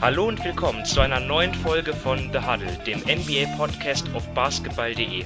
Hallo 0.00 0.28
und 0.28 0.44
willkommen 0.44 0.84
zu 0.84 1.00
einer 1.00 1.18
neuen 1.18 1.52
Folge 1.52 1.92
von 1.92 2.32
The 2.32 2.38
Huddle, 2.38 2.72
dem 2.86 3.00
NBA-Podcast 3.00 4.14
auf 4.14 4.32
basketball.de. 4.32 5.24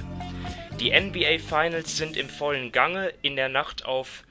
Die 0.79 0.99
NBA 0.99 1.37
Finals 1.37 1.95
sind 1.95 2.17
im 2.17 2.27
vollen 2.27 2.71
Gange. 2.71 3.13
In 3.21 3.35
der 3.35 3.49
Nacht 3.49 3.85
auf 3.85 4.23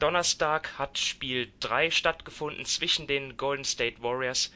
Donnerstag 0.00 0.76
hat 0.78 0.98
Spiel 0.98 1.48
3 1.60 1.92
stattgefunden 1.92 2.64
zwischen 2.64 3.06
den 3.06 3.36
Golden 3.36 3.64
State 3.64 4.02
Warriors 4.02 4.52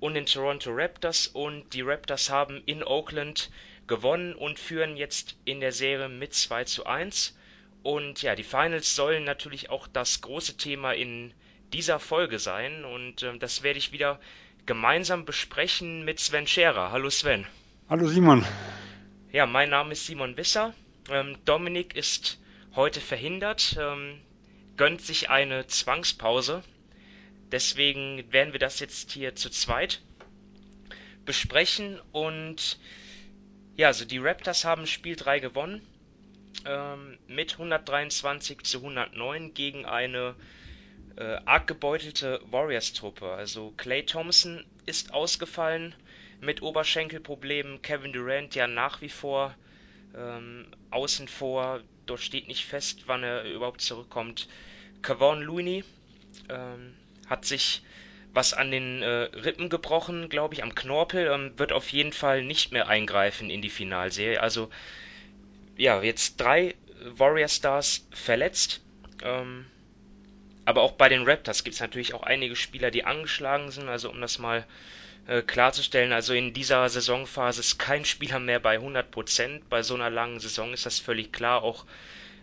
und 0.00 0.14
den 0.14 0.26
Toronto 0.26 0.70
Raptors 0.72 1.28
und 1.28 1.72
die 1.72 1.82
Raptors 1.82 2.28
haben 2.28 2.60
in 2.66 2.82
Oakland 2.82 3.48
gewonnen 3.86 4.34
und 4.34 4.58
führen 4.58 4.96
jetzt 4.96 5.36
in 5.44 5.60
der 5.60 5.70
Serie 5.70 6.08
mit 6.08 6.34
2 6.34 6.64
zu 6.64 6.84
1. 6.84 7.38
Und 7.84 8.22
ja, 8.22 8.34
die 8.34 8.42
Finals 8.42 8.96
sollen 8.96 9.22
natürlich 9.22 9.70
auch 9.70 9.86
das 9.86 10.20
große 10.20 10.56
Thema 10.56 10.90
in 10.90 11.32
dieser 11.72 12.00
Folge 12.00 12.40
sein 12.40 12.84
und 12.84 13.22
äh, 13.22 13.38
das 13.38 13.62
werde 13.62 13.78
ich 13.78 13.92
wieder 13.92 14.18
gemeinsam 14.66 15.24
besprechen 15.24 16.04
mit 16.04 16.20
Sven 16.20 16.46
Scherer. 16.46 16.92
Hallo 16.92 17.10
Sven. 17.10 17.46
Hallo 17.88 18.06
Simon. 18.06 18.44
Ja, 19.32 19.46
mein 19.46 19.70
Name 19.70 19.92
ist 19.92 20.06
Simon 20.06 20.36
Wisser. 20.36 20.74
Ähm, 21.08 21.36
Dominik 21.44 21.96
ist 21.96 22.40
heute 22.74 23.00
verhindert, 23.00 23.76
ähm, 23.80 24.20
gönnt 24.76 25.00
sich 25.00 25.30
eine 25.30 25.66
Zwangspause. 25.66 26.62
Deswegen 27.50 28.32
werden 28.32 28.52
wir 28.52 28.60
das 28.60 28.80
jetzt 28.80 29.12
hier 29.12 29.34
zu 29.34 29.50
zweit 29.50 30.00
besprechen. 31.24 32.00
Und 32.12 32.78
ja, 33.76 33.88
also 33.88 34.04
die 34.04 34.18
Raptors 34.18 34.64
haben 34.64 34.86
Spiel 34.86 35.16
3 35.16 35.40
gewonnen 35.40 35.80
ähm, 36.66 37.18
mit 37.26 37.52
123 37.52 38.62
zu 38.62 38.78
109 38.78 39.54
gegen 39.54 39.84
eine 39.84 40.34
äh, 41.16 41.38
arg 41.44 41.66
gebeutelte 41.66 42.40
Warriors-Truppe. 42.50 43.32
Also 43.32 43.72
Clay 43.76 44.04
Thompson 44.04 44.64
ist 44.86 45.12
ausgefallen 45.12 45.94
mit 46.40 46.62
Oberschenkelproblemen, 46.62 47.82
Kevin 47.82 48.12
Durant 48.12 48.54
ja 48.54 48.66
nach 48.66 49.00
wie 49.02 49.08
vor 49.08 49.54
ähm, 50.16 50.66
außen 50.90 51.28
vor. 51.28 51.80
Dort 52.06 52.20
steht 52.20 52.48
nicht 52.48 52.64
fest, 52.64 53.04
wann 53.06 53.22
er 53.22 53.44
überhaupt 53.44 53.80
zurückkommt. 53.80 54.48
Kevon 55.02 55.42
Looney 55.42 55.84
ähm, 56.48 56.94
hat 57.28 57.44
sich 57.44 57.82
was 58.32 58.52
an 58.52 58.70
den 58.70 59.02
äh, 59.02 59.08
Rippen 59.08 59.68
gebrochen, 59.68 60.28
glaube 60.28 60.54
ich, 60.54 60.62
am 60.62 60.74
Knorpel, 60.74 61.26
ähm, 61.32 61.58
wird 61.58 61.72
auf 61.72 61.88
jeden 61.90 62.12
Fall 62.12 62.44
nicht 62.44 62.72
mehr 62.72 62.88
eingreifen 62.88 63.50
in 63.50 63.60
die 63.60 63.70
Finalserie. 63.70 64.40
Also 64.40 64.70
ja, 65.76 66.02
jetzt 66.02 66.40
drei 66.40 66.74
Warrior 67.02 67.48
Stars 67.48 68.06
verletzt. 68.12 68.82
Ähm, 69.22 69.66
aber 70.70 70.82
auch 70.82 70.92
bei 70.92 71.08
den 71.08 71.24
Raptors 71.24 71.64
gibt 71.64 71.74
es 71.74 71.80
natürlich 71.80 72.14
auch 72.14 72.22
einige 72.22 72.54
Spieler, 72.54 72.92
die 72.92 73.04
angeschlagen 73.04 73.72
sind. 73.72 73.88
Also 73.88 74.08
um 74.08 74.20
das 74.20 74.38
mal 74.38 74.64
äh, 75.26 75.42
klarzustellen, 75.42 76.12
also 76.12 76.32
in 76.32 76.52
dieser 76.52 76.88
Saisonphase 76.88 77.58
ist 77.58 77.78
kein 77.78 78.04
Spieler 78.04 78.38
mehr 78.38 78.60
bei 78.60 78.78
100%. 78.78 79.62
Bei 79.68 79.82
so 79.82 79.94
einer 79.96 80.10
langen 80.10 80.38
Saison 80.38 80.72
ist 80.72 80.86
das 80.86 81.00
völlig 81.00 81.32
klar. 81.32 81.64
Auch, 81.64 81.86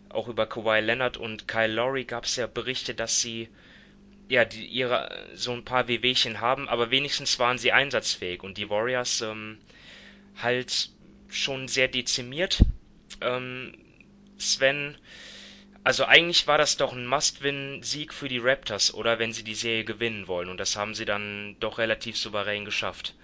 auch 0.09 0.27
über 0.27 0.45
Kawhi 0.45 0.81
Leonard 0.81 1.15
und 1.15 1.47
Kyle 1.47 1.73
Lowry 1.73 2.03
gab 2.03 2.25
es 2.25 2.35
ja 2.35 2.47
Berichte, 2.47 2.93
dass 2.93 3.21
sie 3.21 3.47
ja, 4.27 4.43
die, 4.43 4.65
ihre 4.65 5.09
so 5.33 5.53
ein 5.53 5.63
paar 5.63 5.87
Wehwehchen 5.87 6.41
haben, 6.41 6.67
aber 6.67 6.91
wenigstens 6.91 7.39
waren 7.39 7.57
sie 7.57 7.71
einsatzfähig 7.71 8.43
und 8.43 8.57
die 8.57 8.69
Warriors 8.69 9.21
ähm, 9.21 9.57
halt 10.35 10.89
schon 11.29 11.69
sehr 11.69 11.87
dezimiert. 11.87 12.61
Ähm, 13.21 13.73
Sven, 14.37 14.97
also 15.87 16.03
eigentlich 16.03 16.47
war 16.47 16.57
das 16.57 16.75
doch 16.75 16.91
ein 16.91 17.07
Must-Win-Sieg 17.07 18.13
für 18.13 18.27
die 18.27 18.39
Raptors, 18.39 18.93
oder 18.93 19.19
wenn 19.19 19.31
sie 19.31 19.43
die 19.43 19.55
Serie 19.55 19.85
gewinnen 19.85 20.27
wollen. 20.27 20.49
Und 20.49 20.59
das 20.59 20.75
haben 20.75 20.93
sie 20.93 21.05
dann 21.05 21.55
doch 21.61 21.77
relativ 21.77 22.17
souverän 22.17 22.65
geschafft. 22.65 23.15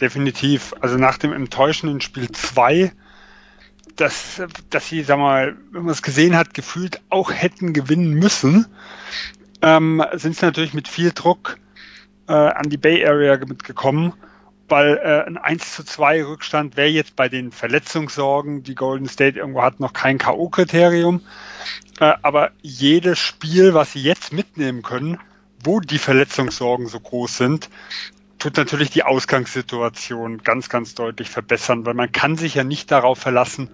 Definitiv. 0.00 0.74
Also 0.80 0.96
nach 0.96 1.18
dem 1.18 1.32
enttäuschenden 1.32 2.00
Spiel 2.00 2.32
2, 2.32 2.90
dass, 3.94 4.42
dass 4.70 4.88
sie, 4.88 5.04
sag 5.04 5.20
mal, 5.20 5.56
wenn 5.70 5.84
man 5.84 5.92
es 5.92 6.02
gesehen 6.02 6.34
hat, 6.34 6.52
gefühlt 6.52 7.00
auch 7.10 7.30
hätten 7.30 7.72
gewinnen 7.74 8.12
müssen, 8.14 8.66
ähm, 9.62 10.04
sind 10.14 10.34
sie 10.34 10.46
natürlich 10.46 10.74
mit 10.74 10.88
viel 10.88 11.12
Druck 11.12 11.58
äh, 12.26 12.32
an 12.32 12.70
die 12.70 12.76
Bay 12.76 13.06
Area 13.06 13.36
mitgekommen 13.46 14.14
weil 14.68 14.96
äh, 14.98 15.26
ein 15.26 15.36
1 15.36 15.74
zu 15.74 15.84
2 15.84 16.24
Rückstand 16.24 16.76
wäre 16.76 16.88
jetzt 16.88 17.16
bei 17.16 17.28
den 17.28 17.52
Verletzungssorgen, 17.52 18.62
die 18.62 18.74
Golden 18.74 19.08
State 19.08 19.38
irgendwo 19.38 19.62
hat, 19.62 19.80
noch 19.80 19.92
kein 19.92 20.18
K.O.-Kriterium. 20.18 21.20
Äh, 22.00 22.14
aber 22.22 22.50
jedes 22.62 23.18
Spiel, 23.18 23.74
was 23.74 23.92
sie 23.92 24.02
jetzt 24.02 24.32
mitnehmen 24.32 24.82
können, 24.82 25.18
wo 25.62 25.80
die 25.80 25.98
Verletzungssorgen 25.98 26.86
so 26.86 27.00
groß 27.00 27.36
sind, 27.36 27.70
tut 28.38 28.56
natürlich 28.56 28.90
die 28.90 29.02
Ausgangssituation 29.02 30.42
ganz, 30.42 30.68
ganz 30.68 30.94
deutlich 30.94 31.30
verbessern, 31.30 31.84
weil 31.84 31.94
man 31.94 32.12
kann 32.12 32.36
sich 32.36 32.54
ja 32.54 32.64
nicht 32.64 32.90
darauf 32.90 33.18
verlassen, 33.18 33.70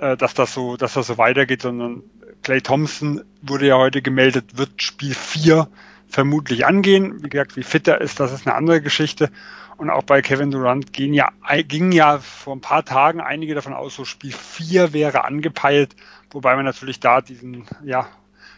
äh, 0.00 0.16
dass 0.16 0.34
das 0.34 0.52
so, 0.52 0.76
dass 0.76 0.94
das 0.94 1.06
so 1.06 1.18
weitergeht, 1.18 1.62
sondern 1.62 2.02
Clay 2.42 2.60
Thompson 2.60 3.22
wurde 3.42 3.66
ja 3.66 3.76
heute 3.76 4.02
gemeldet, 4.02 4.56
wird 4.56 4.82
Spiel 4.82 5.14
4 5.14 5.68
vermutlich 6.08 6.66
angehen. 6.66 7.22
Wie 7.22 7.28
gesagt, 7.28 7.56
wie 7.56 7.62
fit 7.62 7.88
er 7.88 8.00
ist, 8.00 8.20
das 8.20 8.32
ist 8.32 8.46
eine 8.46 8.56
andere 8.56 8.80
Geschichte. 8.80 9.30
Und 9.78 9.90
auch 9.90 10.02
bei 10.02 10.22
Kevin 10.22 10.50
Durant 10.50 10.92
gehen 10.92 11.14
ja, 11.14 11.32
ging 11.66 11.92
ja 11.92 12.18
vor 12.18 12.56
ein 12.56 12.60
paar 12.60 12.84
Tagen 12.84 13.20
einige 13.20 13.54
davon 13.54 13.72
aus, 13.72 13.94
so 13.94 14.04
Spiel 14.04 14.32
4 14.32 14.92
wäre 14.92 15.24
angepeilt, 15.24 15.94
wobei 16.30 16.56
man 16.56 16.64
natürlich 16.64 16.98
da 16.98 17.20
diesen, 17.20 17.64
ja, 17.84 18.10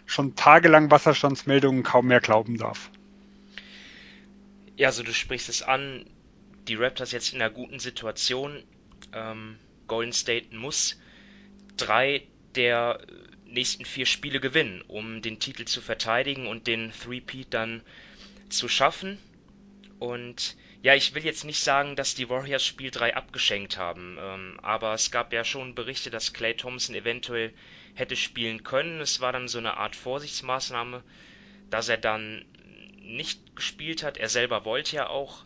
schon 0.07 0.35
tagelang 0.35 0.91
Wasserstandsmeldungen 0.91 1.83
kaum 1.83 2.07
mehr 2.07 2.21
glauben 2.21 2.57
darf. 2.57 2.91
Ja, 4.77 4.89
also 4.89 5.03
du 5.03 5.13
sprichst 5.13 5.51
es 5.51 5.63
an, 5.63 6.07
die 6.69 6.75
Raptors 6.77 7.13
jetzt 7.13 7.35
in 7.35 7.43
einer 7.43 7.53
guten 7.53 7.81
Situation. 7.81 8.63
Ähm, 9.13 9.59
Golden 9.89 10.15
State 10.15 10.57
muss 10.57 10.99
drei 11.77 12.23
der 12.55 12.99
nächsten 13.45 13.85
vier 13.85 14.07
Spiele 14.07 14.41
gewinnen, 14.41 14.83
um 14.89 15.21
den 15.21 15.39
Titel 15.39 15.67
zu 15.67 15.83
verteidigen 15.83 16.47
und 16.47 16.67
den 16.67 16.93
Three-Peat 16.93 17.49
dann 17.51 17.83
zu 18.49 18.69
schaffen. 18.69 19.19
Und 19.99 20.57
ja, 20.83 20.95
ich 20.95 21.15
will 21.15 21.25
jetzt 21.25 21.45
nicht 21.45 21.61
sagen, 21.61 21.95
dass 21.95 22.15
die 22.15 22.31
Warriors 22.31 22.65
Spiel 22.65 22.91
3 22.91 23.15
abgeschenkt 23.15 23.77
haben, 23.77 24.17
ähm, 24.19 24.59
aber 24.63 24.95
es 24.95 25.11
gab 25.11 25.33
ja 25.33 25.45
schon 25.45 25.75
Berichte, 25.75 26.11
dass 26.11 26.33
Clay 26.33 26.55
Thompson 26.55 26.95
eventuell 26.95 27.53
hätte 27.95 28.17
spielen 28.17 28.63
können. 28.63 29.01
Es 29.01 29.21
war 29.21 29.33
dann 29.33 29.49
so 29.49 29.59
eine 29.59 29.77
Art 29.77 29.95
Vorsichtsmaßnahme, 29.95 31.03
dass 31.69 31.89
er 31.89 31.99
dann 31.99 32.47
nicht 33.03 33.57
gespielt 33.57 34.03
hat. 34.03 34.17
Er 34.17 34.29
selber 34.29 34.65
wollte 34.65 34.97
ja 34.97 35.09
auch. 35.09 35.45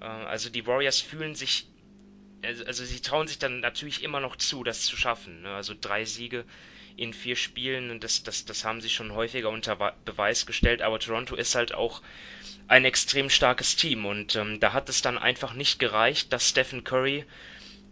Äh, 0.00 0.04
also 0.04 0.50
die 0.50 0.66
Warriors 0.66 1.00
fühlen 1.00 1.34
sich, 1.34 1.66
also, 2.44 2.64
also 2.64 2.84
sie 2.84 3.00
trauen 3.00 3.26
sich 3.26 3.38
dann 3.38 3.60
natürlich 3.60 4.02
immer 4.02 4.20
noch 4.20 4.36
zu, 4.36 4.64
das 4.64 4.82
zu 4.82 4.96
schaffen. 4.96 5.42
Ne? 5.42 5.54
Also 5.54 5.74
drei 5.78 6.04
Siege 6.04 6.44
in 6.96 7.12
vier 7.12 7.36
Spielen 7.36 7.98
das, 8.00 8.22
das, 8.22 8.44
das 8.44 8.64
haben 8.64 8.80
sie 8.80 8.88
schon 8.88 9.12
häufiger 9.12 9.50
unter 9.50 9.94
Beweis 10.04 10.46
gestellt, 10.46 10.80
aber 10.80 11.00
Toronto 11.00 11.34
ist 11.34 11.54
halt 11.54 11.74
auch 11.74 12.02
ein 12.68 12.84
extrem 12.84 13.30
starkes 13.30 13.76
Team 13.76 14.06
und 14.06 14.36
ähm, 14.36 14.60
da 14.60 14.72
hat 14.72 14.88
es 14.88 15.02
dann 15.02 15.18
einfach 15.18 15.54
nicht 15.54 15.78
gereicht, 15.78 16.32
dass 16.32 16.48
Stephen 16.48 16.84
Curry 16.84 17.24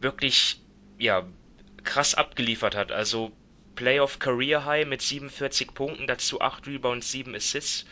wirklich 0.00 0.60
ja 0.98 1.26
krass 1.82 2.14
abgeliefert 2.14 2.76
hat. 2.76 2.92
Also 2.92 3.32
Playoff 3.74 4.18
Career 4.18 4.64
High 4.64 4.86
mit 4.86 5.02
47 5.02 5.74
Punkten, 5.74 6.06
dazu 6.06 6.40
8 6.40 6.66
Rebounds, 6.66 7.10
7 7.10 7.34
Assists. 7.34 7.86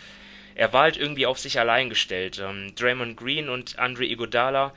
Er 0.54 0.72
war 0.72 0.82
halt 0.82 0.96
irgendwie 0.96 1.26
auf 1.26 1.38
sich 1.38 1.58
allein 1.58 1.88
gestellt. 1.88 2.38
Ähm, 2.38 2.74
Draymond 2.76 3.16
Green 3.16 3.48
und 3.48 3.78
Andre 3.78 4.04
Iguodala 4.04 4.74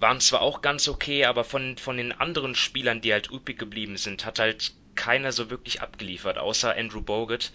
waren 0.00 0.20
zwar 0.20 0.42
auch 0.42 0.62
ganz 0.62 0.88
okay, 0.88 1.24
aber 1.24 1.44
von, 1.44 1.76
von 1.76 1.96
den 1.96 2.12
anderen 2.12 2.54
Spielern, 2.54 3.00
die 3.00 3.12
halt 3.12 3.30
übrig 3.30 3.58
geblieben 3.58 3.96
sind, 3.96 4.24
hat 4.24 4.38
halt 4.38 4.72
keiner 4.94 5.32
so 5.32 5.50
wirklich 5.50 5.80
abgeliefert, 5.80 6.38
außer 6.38 6.74
Andrew 6.76 7.00
Bogut. 7.00 7.52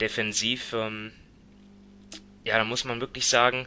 Defensiv, 0.00 0.72
ähm, 0.74 1.12
ja, 2.44 2.56
da 2.56 2.64
muss 2.64 2.84
man 2.84 3.00
wirklich 3.00 3.26
sagen, 3.26 3.66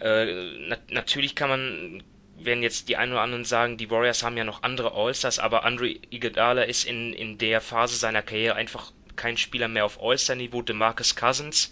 äh, 0.00 0.24
na 0.60 0.78
natürlich 0.88 1.34
kann 1.34 1.50
man, 1.50 2.02
werden 2.38 2.62
jetzt 2.62 2.88
die 2.88 2.96
einen 2.96 3.12
oder 3.12 3.20
anderen 3.20 3.44
sagen, 3.44 3.76
die 3.76 3.90
Warriors 3.90 4.22
haben 4.22 4.38
ja 4.38 4.44
noch 4.44 4.62
andere 4.62 4.92
All-Stars, 4.92 5.38
aber 5.38 5.64
Andre 5.64 5.88
Iguodala 5.88 6.62
ist 6.62 6.84
in, 6.84 7.12
in 7.12 7.36
der 7.36 7.60
Phase 7.60 7.96
seiner 7.96 8.22
Karriere 8.22 8.54
einfach 8.54 8.92
kein 9.16 9.36
Spieler 9.36 9.68
mehr 9.68 9.84
auf 9.84 10.00
All-Star-Niveau. 10.00 10.62
DeMarcus 10.62 11.16
Cousins 11.16 11.70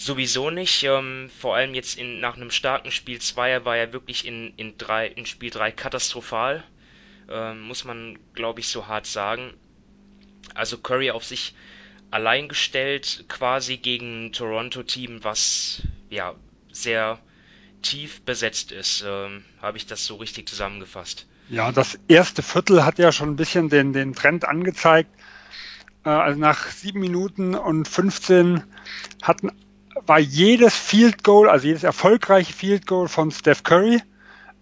sowieso 0.00 0.50
nicht. 0.50 0.82
Ähm, 0.82 1.30
vor 1.38 1.54
allem 1.54 1.74
jetzt 1.74 1.98
in, 1.98 2.20
nach 2.20 2.36
einem 2.36 2.50
starken 2.50 2.90
Spiel 2.90 3.20
2 3.20 3.64
war 3.64 3.76
er 3.76 3.92
wirklich 3.92 4.26
in, 4.26 4.54
in, 4.56 4.76
drei, 4.78 5.06
in 5.06 5.26
Spiel 5.26 5.50
3 5.50 5.70
katastrophal. 5.72 6.64
Ähm, 7.28 7.60
muss 7.60 7.84
man, 7.84 8.18
glaube 8.34 8.60
ich, 8.60 8.68
so 8.68 8.88
hart 8.88 9.06
sagen. 9.06 9.52
Also 10.54 10.78
Curry 10.78 11.10
auf 11.10 11.24
sich 11.24 11.54
allein 12.10 12.48
gestellt, 12.48 13.26
quasi 13.28 13.76
gegen 13.76 14.26
ein 14.26 14.32
Toronto-Team, 14.32 15.22
was 15.22 15.82
ja 16.08 16.34
sehr 16.72 17.18
tief 17.82 18.22
besetzt 18.22 18.72
ist. 18.72 19.04
Ähm, 19.06 19.44
Habe 19.60 19.76
ich 19.76 19.86
das 19.86 20.06
so 20.06 20.16
richtig 20.16 20.48
zusammengefasst? 20.48 21.26
Ja, 21.50 21.72
das 21.72 21.98
erste 22.08 22.42
Viertel 22.42 22.84
hat 22.84 22.98
ja 22.98 23.12
schon 23.12 23.30
ein 23.30 23.36
bisschen 23.36 23.68
den, 23.68 23.92
den 23.92 24.14
Trend 24.14 24.44
angezeigt. 24.44 25.10
Äh, 26.04 26.08
also 26.08 26.40
nach 26.40 26.70
sieben 26.70 27.00
Minuten 27.00 27.54
und 27.54 27.86
15 27.86 28.64
hatten 29.22 29.50
war 30.06 30.18
jedes 30.18 30.74
Field 30.74 31.24
Goal, 31.24 31.48
also 31.48 31.66
jedes 31.66 31.84
erfolgreiche 31.84 32.52
Field 32.52 32.86
Goal 32.86 33.08
von 33.08 33.30
Steph 33.30 33.62
Curry. 33.62 34.02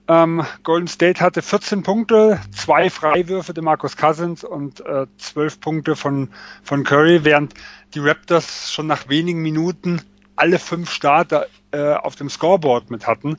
Ähm, 0.09 0.45
Golden 0.63 0.89
State 0.89 1.21
hatte 1.21 1.43
14 1.43 1.83
Punkte, 1.83 2.41
zwei 2.57 2.89
Freiwürfe 2.89 3.53
de 3.53 3.63
Marcus 3.63 3.97
Cousins 3.97 4.43
und 4.43 4.81
äh, 4.81 5.07
12 5.19 5.61
Punkte 5.61 5.97
von, 5.97 6.31
von 6.63 6.83
Curry, 6.83 7.25
während 7.25 7.53
die 7.95 7.99
Raptors 7.99 8.73
schon 8.73 8.87
nach 8.87 9.09
wenigen 9.09 9.43
Minuten 9.43 10.01
alle 10.35 10.59
fünf 10.59 10.91
Starter 10.91 11.47
äh, 11.73 11.93
auf 11.93 12.17
dem 12.17 12.31
Scoreboard 12.31 12.91
mit 12.91 13.07
hatten. 13.07 13.37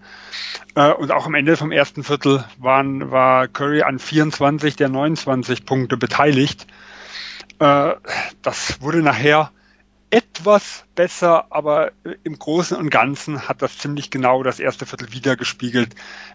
Äh, 0.76 0.92
und 0.92 1.12
auch 1.12 1.26
am 1.26 1.34
Ende 1.34 1.58
vom 1.58 1.72
ersten 1.72 2.04
Viertel 2.04 2.46
waren, 2.60 3.10
war 3.10 3.48
Curry 3.48 3.82
an 3.82 3.98
24 3.98 4.76
der 4.76 4.90
29 4.90 5.66
Punkte 5.66 5.98
beteiligt. 5.98 6.68
Äh, 7.58 7.94
das 8.44 8.82
wurde 8.82 9.02
nachher 9.02 9.52
etwas 10.12 10.86
besser, 10.96 11.48
aber 11.52 11.92
im 12.24 12.38
Großen 12.40 12.76
und 12.76 12.90
Ganzen 12.90 13.48
hat 13.48 13.62
das 13.62 13.78
ziemlich 13.78 14.10
genau 14.10 14.42
das 14.42 14.60
erste 14.60 14.86
Viertel 14.86 15.12
wiedergespiegelt, 15.12 15.94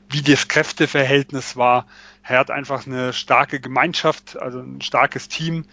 wie 0.08 0.22
das 0.22 0.48
Kräfteverhältnis 0.48 1.56
war. 1.56 1.86
Er 2.22 2.38
hat 2.38 2.50
einfach 2.50 2.86
eine 2.86 3.12
starke 3.12 3.60
Gemeinschaft, 3.60 4.36
also 4.36 4.60
ein 4.60 4.80
starkes 4.80 5.28
Team, 5.28 5.64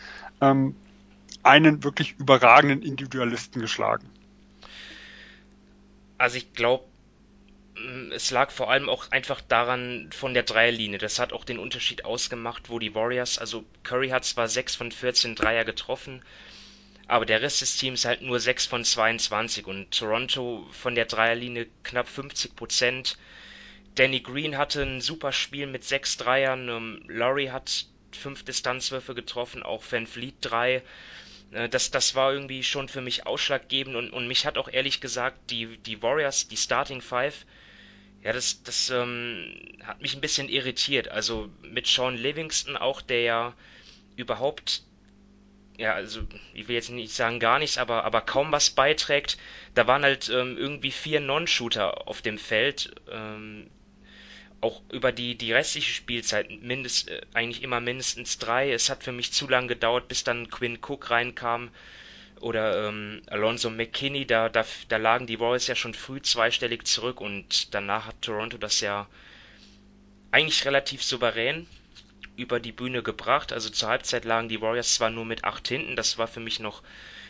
ähm, 0.42 0.76
einen 1.44 1.84
wirklich 1.84 2.16
überragenden 2.18 2.82
Individualisten 2.82 3.62
geschlagen. 3.62 4.10
Also 6.18 6.38
ich 6.38 6.54
glaube, 6.54 6.86
es 8.12 8.32
lag 8.32 8.52
vor 8.52 8.70
allem 8.70 8.90
auch 8.90 9.12
einfach 9.12 9.42
daran 9.42 10.10
von 10.12 10.34
der 10.34 10.44
Dreierlinie. 10.44 10.98
Das 10.98 11.20
hat 11.20 11.34
auch 11.34 11.46
den 11.46 11.58
Unterschied 11.58 12.06
ausgemacht, 12.06 12.70
wo 12.70 12.80
die 12.80 12.94
Warriors, 12.94 13.38
also 13.38 13.64
Curry 13.84 14.10
hat 14.10 14.26
zwar 14.26 14.48
6 14.48 14.76
von 14.76 14.92
14 14.92 15.36
Dreier 15.36 15.66
getroffen, 15.66 16.22
aber 17.12 17.26
der 17.26 17.42
Rest 17.42 17.60
des 17.60 17.76
Teams 17.76 18.06
halt 18.06 18.22
nur 18.22 18.40
6 18.40 18.68
von 18.68 18.86
22 18.86 19.66
und 19.66 19.92
Toronto 19.92 20.66
von 20.72 20.96
der 20.96 21.04
Dreierlinie 21.04 21.68
knapp 21.84 22.08
50 22.08 22.56
Prozent. 22.56 23.18
Danny 23.96 24.22
Green 24.22 24.58
hatte 24.58 24.84
ein 24.84 25.02
super 25.02 25.34
Spiel 25.34 25.68
mit 25.68 25.84
6 25.84 26.16
Dreiern, 26.16 26.70
ähm, 26.70 27.04
Laurie 27.10 27.50
hat 27.50 27.86
5 28.14 28.46
Distanzwürfe 28.46 29.14
getroffen, 29.14 29.62
auch 29.62 29.84
Van 29.92 30.08
Fleet 30.08 30.36
3. 30.40 30.84
Äh, 31.52 31.68
das, 31.68 31.92
das 31.92 32.16
war 32.16 32.32
irgendwie 32.32 32.64
schon 32.64 32.88
für 32.88 33.02
mich 33.02 33.28
ausschlaggebend 33.28 33.98
und, 33.98 34.12
und 34.12 34.30
mich 34.30 34.46
hat 34.46 34.58
auch 34.58 34.70
ehrlich 34.70 35.02
gesagt 35.02 35.52
die, 35.52 35.78
die 35.80 36.02
Warriors, 36.02 36.48
die 36.48 36.56
Starting 36.56 37.02
Five, 37.02 37.46
ja, 38.24 38.32
das, 38.32 38.64
das 38.64 38.90
ähm, 38.90 39.80
hat 39.84 40.02
mich 40.02 40.16
ein 40.16 40.22
bisschen 40.22 40.48
irritiert. 40.48 41.10
Also 41.10 41.50
mit 41.62 41.88
Sean 41.88 42.16
Livingston 42.16 42.78
auch, 42.78 43.02
der 43.02 43.22
ja 43.22 43.54
überhaupt, 44.16 44.84
ja, 45.78 45.94
also 45.94 46.22
ich 46.54 46.68
will 46.68 46.76
jetzt 46.76 46.90
nicht 46.90 47.14
sagen 47.14 47.40
gar 47.40 47.60
nichts, 47.60 47.78
aber, 47.78 48.04
aber 48.04 48.22
kaum 48.22 48.52
was 48.52 48.70
beiträgt. 48.70 49.38
Da 49.74 49.88
waren 49.88 50.04
halt 50.04 50.30
ähm, 50.30 50.58
irgendwie 50.58 50.92
vier 50.92 51.20
Non-Shooter 51.20 52.08
auf 52.08 52.22
dem 52.22 52.38
Feld. 52.38 52.94
Ähm, 53.10 53.70
auch 54.62 54.82
über 54.92 55.12
die, 55.12 55.36
die 55.36 55.54
restliche 55.54 55.92
Spielzeit 55.92 56.52
mindest, 56.62 57.10
äh, 57.10 57.22
eigentlich 57.34 57.64
immer 57.64 57.82
mindestens 57.82 58.38
drei. 58.38 58.72
Es 58.72 58.90
hat 58.90 59.04
für 59.04 59.12
mich 59.12 59.34
zu 59.34 59.48
lange 59.48 59.68
gedauert, 59.68 60.08
bis 60.08 60.24
dann 60.24 60.50
Quinn 60.50 60.78
Cook 60.82 61.10
reinkam 61.10 61.72
oder 62.40 62.88
ähm, 62.88 63.24
Alonso 63.28 63.70
McKinney. 63.70 64.26
Da, 64.26 64.50
da, 64.50 64.64
da 64.88 64.98
lagen 64.98 65.26
die 65.26 65.40
Warriors 65.40 65.68
ja 65.68 65.76
schon 65.76 65.94
früh 65.94 66.22
zweistellig 66.22 66.86
zurück 66.86 67.22
und 67.22 67.74
danach 67.74 68.06
hat 68.08 68.22
Toronto 68.22 68.58
das 68.58 68.82
ja 68.82 69.08
eigentlich 70.32 70.66
relativ 70.66 71.04
souverän 71.04 71.68
über 72.36 72.60
die 72.60 72.72
Bühne 72.72 73.04
gebracht. 73.04 73.54
Also 73.54 73.70
zur 73.70 73.90
Halbzeit 73.90 74.26
lagen 74.26 74.50
die 74.50 74.62
Warriors 74.62 74.96
zwar 74.96 75.10
nur 75.10 75.26
mit 75.26 75.44
acht 75.44 75.68
hinten, 75.68 75.96
das 75.96 76.18
war 76.18 76.28
für 76.28 76.40
mich 76.40 76.60
noch 76.60 76.82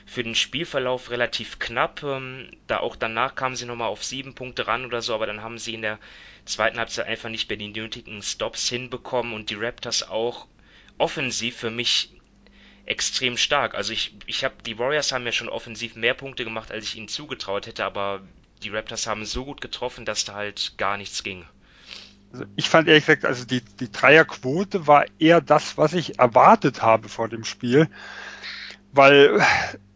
für 0.06 0.24
den 0.24 0.36
Spielverlauf 0.36 1.09
relativ 1.09 1.59
knapp. 1.59 2.03
Ähm, 2.03 2.51
da 2.68 2.80
auch 2.80 2.95
danach 2.95 3.36
kamen 3.36 3.56
sie 3.56 3.65
nochmal 3.65 3.89
auf 3.89 4.03
sieben 4.03 4.36
Punkte 4.36 4.68
ran 4.68 4.86
oder 4.86 5.01
so, 5.01 5.13
aber 5.13 5.25
dann 5.25 5.42
haben 5.42 5.57
sie 5.57 5.74
in 5.74 5.81
der 5.81 6.00
zweiten 6.45 6.80
Halbzeit 6.80 7.07
einfach 7.07 7.30
nicht 7.30 7.50
mehr 7.50 7.57
die 7.57 7.69
nötigen 7.69 8.21
Stops 8.21 8.68
hinbekommen 8.69 9.33
und 9.33 9.50
die 9.50 9.56
Raptors 9.56 10.07
auch 10.07 10.48
offensiv 10.98 11.57
für 11.57 11.71
mich 11.71 12.12
extrem 12.86 13.38
stark. 13.38 13.75
Also 13.75 13.94
ich, 13.94 14.13
ich 14.25 14.44
habe, 14.44 14.56
die 14.65 14.77
Warriors 14.80 15.12
haben 15.12 15.25
ja 15.25 15.31
schon 15.31 15.50
offensiv 15.50 15.95
mehr 15.95 16.13
Punkte 16.13 16.44
gemacht, 16.44 16.71
als 16.71 16.86
ich 16.86 16.95
ihnen 16.95 17.07
zugetraut 17.07 17.68
hätte, 17.68 17.86
aber 17.86 18.21
die 18.63 18.69
Raptors 18.69 19.07
haben 19.07 19.25
so 19.25 19.45
gut 19.45 19.62
getroffen, 19.62 20.06
dass 20.06 20.25
da 20.25 20.33
halt 20.33 20.77
gar 20.77 20.97
nichts 20.97 21.24
ging. 21.24 21.45
Also 22.31 22.45
ich 22.56 22.69
fand 22.69 22.88
ehrlich 22.88 23.06
gesagt, 23.06 23.25
also 23.25 23.45
die, 23.45 23.62
die 23.62 23.92
Dreierquote 23.92 24.88
war 24.88 25.06
eher 25.19 25.42
das, 25.42 25.78
was 25.78 25.94
ich 25.94 26.19
erwartet 26.19 26.81
habe 26.81 27.10
vor 27.10 27.28
dem 27.28 27.44
Spiel, 27.44 27.89
weil 28.94 29.42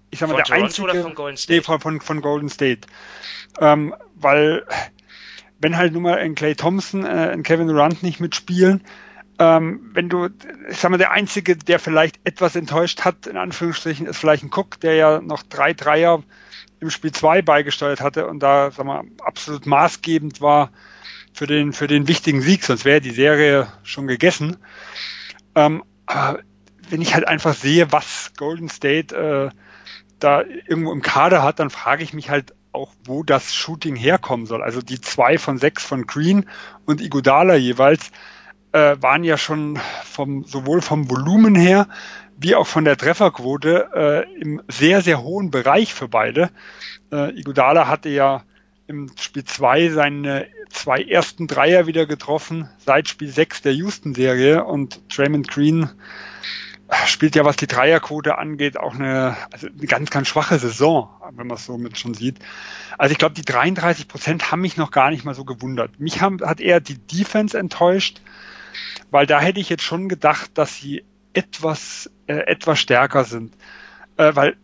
ich 0.10 0.20
sag 0.20 0.30
mal, 0.30 0.36
von 0.36 0.38
der 0.38 0.46
Toronto 0.46 0.66
einzige, 0.66 0.84
oder 0.84 1.02
von 1.02 1.16
Golden 1.16 1.38
State? 1.38 1.54
Nee, 1.54 1.64
von, 1.64 1.80
von, 1.80 2.02
von 2.02 2.22
Golden 2.22 2.50
State. 2.50 2.88
Ähm, 3.60 3.96
weil 4.16 4.66
wenn 5.60 5.78
halt 5.78 5.94
nun 5.94 6.04
mal 6.04 6.18
ein 6.18 6.36
Clay 6.36 6.56
Thompson, 6.56 7.06
äh, 7.06 7.30
ein 7.32 7.44
Kevin 7.44 7.68
Durant 7.68 8.04
nicht 8.04 8.20
mitspielen, 8.20 8.84
ähm, 9.40 9.90
wenn 9.94 10.10
du, 10.10 10.30
ich 10.70 10.78
sag 10.78 10.92
mal, 10.92 10.98
der 10.98 11.12
Einzige, 11.12 11.58
der 11.58 11.80
vielleicht 11.80 12.20
etwas 12.24 12.56
enttäuscht 12.56 13.04
hat, 13.04 13.28
in 13.28 13.38
Anführungsstrichen, 13.38 14.06
ist 14.06 14.18
vielleicht 14.18 14.44
ein 14.44 14.52
Cook, 14.54 14.80
der 14.80 14.96
ja 14.96 15.22
noch 15.22 15.44
drei 15.44 15.74
Dreier 15.74 16.24
im 16.80 16.90
Spiel 16.90 17.12
2 17.12 17.42
beigesteuert 17.42 18.02
hatte 18.02 18.28
und 18.28 18.40
da, 18.40 18.72
sag 18.72 18.86
mal, 18.86 19.04
absolut 19.20 19.66
maßgebend 19.66 20.42
war 20.42 20.72
für 21.36 21.48
den, 21.48 21.74
für 21.74 21.88
den 21.88 22.08
wichtigen 22.08 22.42
Sieg, 22.42 22.64
sonst 22.64 22.86
wäre 22.86 23.02
die 23.02 23.12
Serie 23.12 23.68
schon 23.84 24.08
gegessen. 24.08 24.58
Ähm, 25.54 25.84
aber 26.06 26.40
wenn 26.90 27.02
ich 27.02 27.14
halt 27.14 27.28
einfach 27.28 27.54
sehe, 27.54 27.92
was 27.92 28.32
Golden 28.38 28.70
State 28.70 29.16
äh, 29.16 29.50
da 30.20 30.42
irgendwo 30.44 30.94
im 30.94 31.02
Kader 31.02 31.44
hat, 31.44 31.60
dann 31.60 31.70
frage 31.70 32.04
ich 32.04 32.14
mich 32.14 32.30
halt 32.30 32.56
auch, 32.72 32.94
wo 33.04 33.24
das 33.24 33.54
Shooting 33.54 33.98
herkommen 33.98 34.46
soll. 34.46 34.64
Also 34.64 34.82
die 34.82 35.02
zwei 35.02 35.38
von 35.38 35.58
sechs 35.58 35.84
von 35.84 36.08
Green 36.08 36.46
und 36.86 37.02
Igodala 37.02 37.56
jeweils 37.56 38.12
äh, 38.72 38.96
waren 39.02 39.26
ja 39.26 39.38
schon 39.38 39.78
vom, 40.04 40.46
sowohl 40.46 40.82
vom 40.82 41.10
Volumen 41.10 41.56
her 41.56 41.88
wie 42.38 42.56
auch 42.56 42.68
von 42.68 42.86
der 42.86 42.98
Trefferquote 42.98 43.90
äh, 43.94 44.42
im 44.42 44.62
sehr, 44.68 45.02
sehr 45.02 45.22
hohen 45.22 45.52
Bereich 45.52 45.94
für 45.94 46.08
beide. 46.08 46.50
Äh, 47.12 47.38
Iguodala 47.38 47.88
hatte 47.88 48.10
ja 48.10 48.44
im 48.88 49.10
Spiel 49.18 49.44
2 49.44 49.90
seine 49.90 50.48
zwei 50.70 51.02
ersten 51.02 51.48
Dreier 51.48 51.88
wieder 51.88 52.06
getroffen, 52.06 52.70
seit 52.78 53.08
Spiel 53.08 53.30
6 53.30 53.62
der 53.64 53.74
Houston-Serie 53.74 54.64
und 54.64 55.02
Draymond 55.16 55.48
Green 55.48 55.90
spielt 57.08 57.36
ja, 57.36 57.46
was 57.46 57.56
die 57.56 57.68
Dreierquote 57.68 58.38
angeht, 58.38 58.78
auch 58.78 58.94
eine, 58.94 59.36
also 59.52 59.68
eine 59.68 59.88
ganz, 59.88 60.12
ganz 60.12 60.28
schwache 60.28 60.60
Saison, 60.60 61.10
wenn 61.32 61.48
man 61.48 61.58
es 61.58 61.66
so 61.66 61.78
mit 61.78 61.98
schon 61.98 62.14
sieht. 62.14 62.38
Also 62.98 63.12
ich 63.12 63.18
glaube, 63.18 63.34
die 63.34 63.44
33 63.44 64.08
Prozent 64.08 64.52
haben 64.52 64.62
mich 64.62 64.78
noch 64.78 64.92
gar 64.92 65.10
nicht 65.10 65.26
mal 65.26 65.34
so 65.34 65.46
gewundert. 65.46 66.00
Mich 66.00 66.22
haben, 66.22 66.42
hat 66.42 66.62
eher 66.62 66.80
die 66.80 66.98
Defense 66.98 67.58
enttäuscht, 67.58 68.22
weil 69.10 69.26
da 69.26 69.40
hätte 69.40 69.60
ich 69.60 69.70
jetzt 69.70 69.84
schon 69.84 70.10
gedacht, 70.10 70.52
dass 70.54 70.76
sie 70.76 71.04
etwas, 71.34 72.12
äh, 72.28 72.34
etwas 72.34 72.80
stärker 72.80 73.24
sind. 73.24 73.56
Äh, 74.18 74.36
weil 74.36 74.56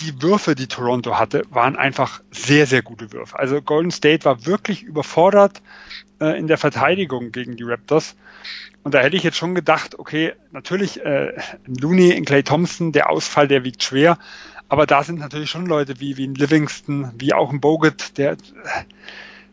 die 0.00 0.22
Würfe, 0.22 0.54
die 0.54 0.66
Toronto 0.66 1.18
hatte, 1.18 1.42
waren 1.50 1.76
einfach 1.76 2.22
sehr, 2.30 2.66
sehr 2.66 2.82
gute 2.82 3.12
Würfe. 3.12 3.38
Also 3.38 3.60
Golden 3.62 3.90
State 3.90 4.24
war 4.24 4.46
wirklich 4.46 4.82
überfordert 4.82 5.62
äh, 6.20 6.38
in 6.38 6.46
der 6.46 6.58
Verteidigung 6.58 7.32
gegen 7.32 7.56
die 7.56 7.64
Raptors. 7.64 8.16
Und 8.82 8.94
da 8.94 9.00
hätte 9.00 9.16
ich 9.16 9.22
jetzt 9.22 9.36
schon 9.36 9.54
gedacht, 9.54 9.98
okay, 9.98 10.32
natürlich 10.52 11.04
äh, 11.04 11.32
Looney 11.66 12.10
in 12.12 12.24
Clay 12.24 12.42
Thompson, 12.42 12.92
der 12.92 13.10
Ausfall, 13.10 13.46
der 13.46 13.64
wiegt 13.64 13.82
schwer, 13.82 14.18
aber 14.70 14.86
da 14.86 15.02
sind 15.02 15.18
natürlich 15.18 15.50
schon 15.50 15.66
Leute 15.66 16.00
wie, 16.00 16.16
wie 16.16 16.26
ein 16.26 16.34
Livingston, 16.36 17.12
wie 17.18 17.34
auch 17.34 17.50
ein 17.50 17.60
Bogut, 17.60 18.16
der 18.16 18.36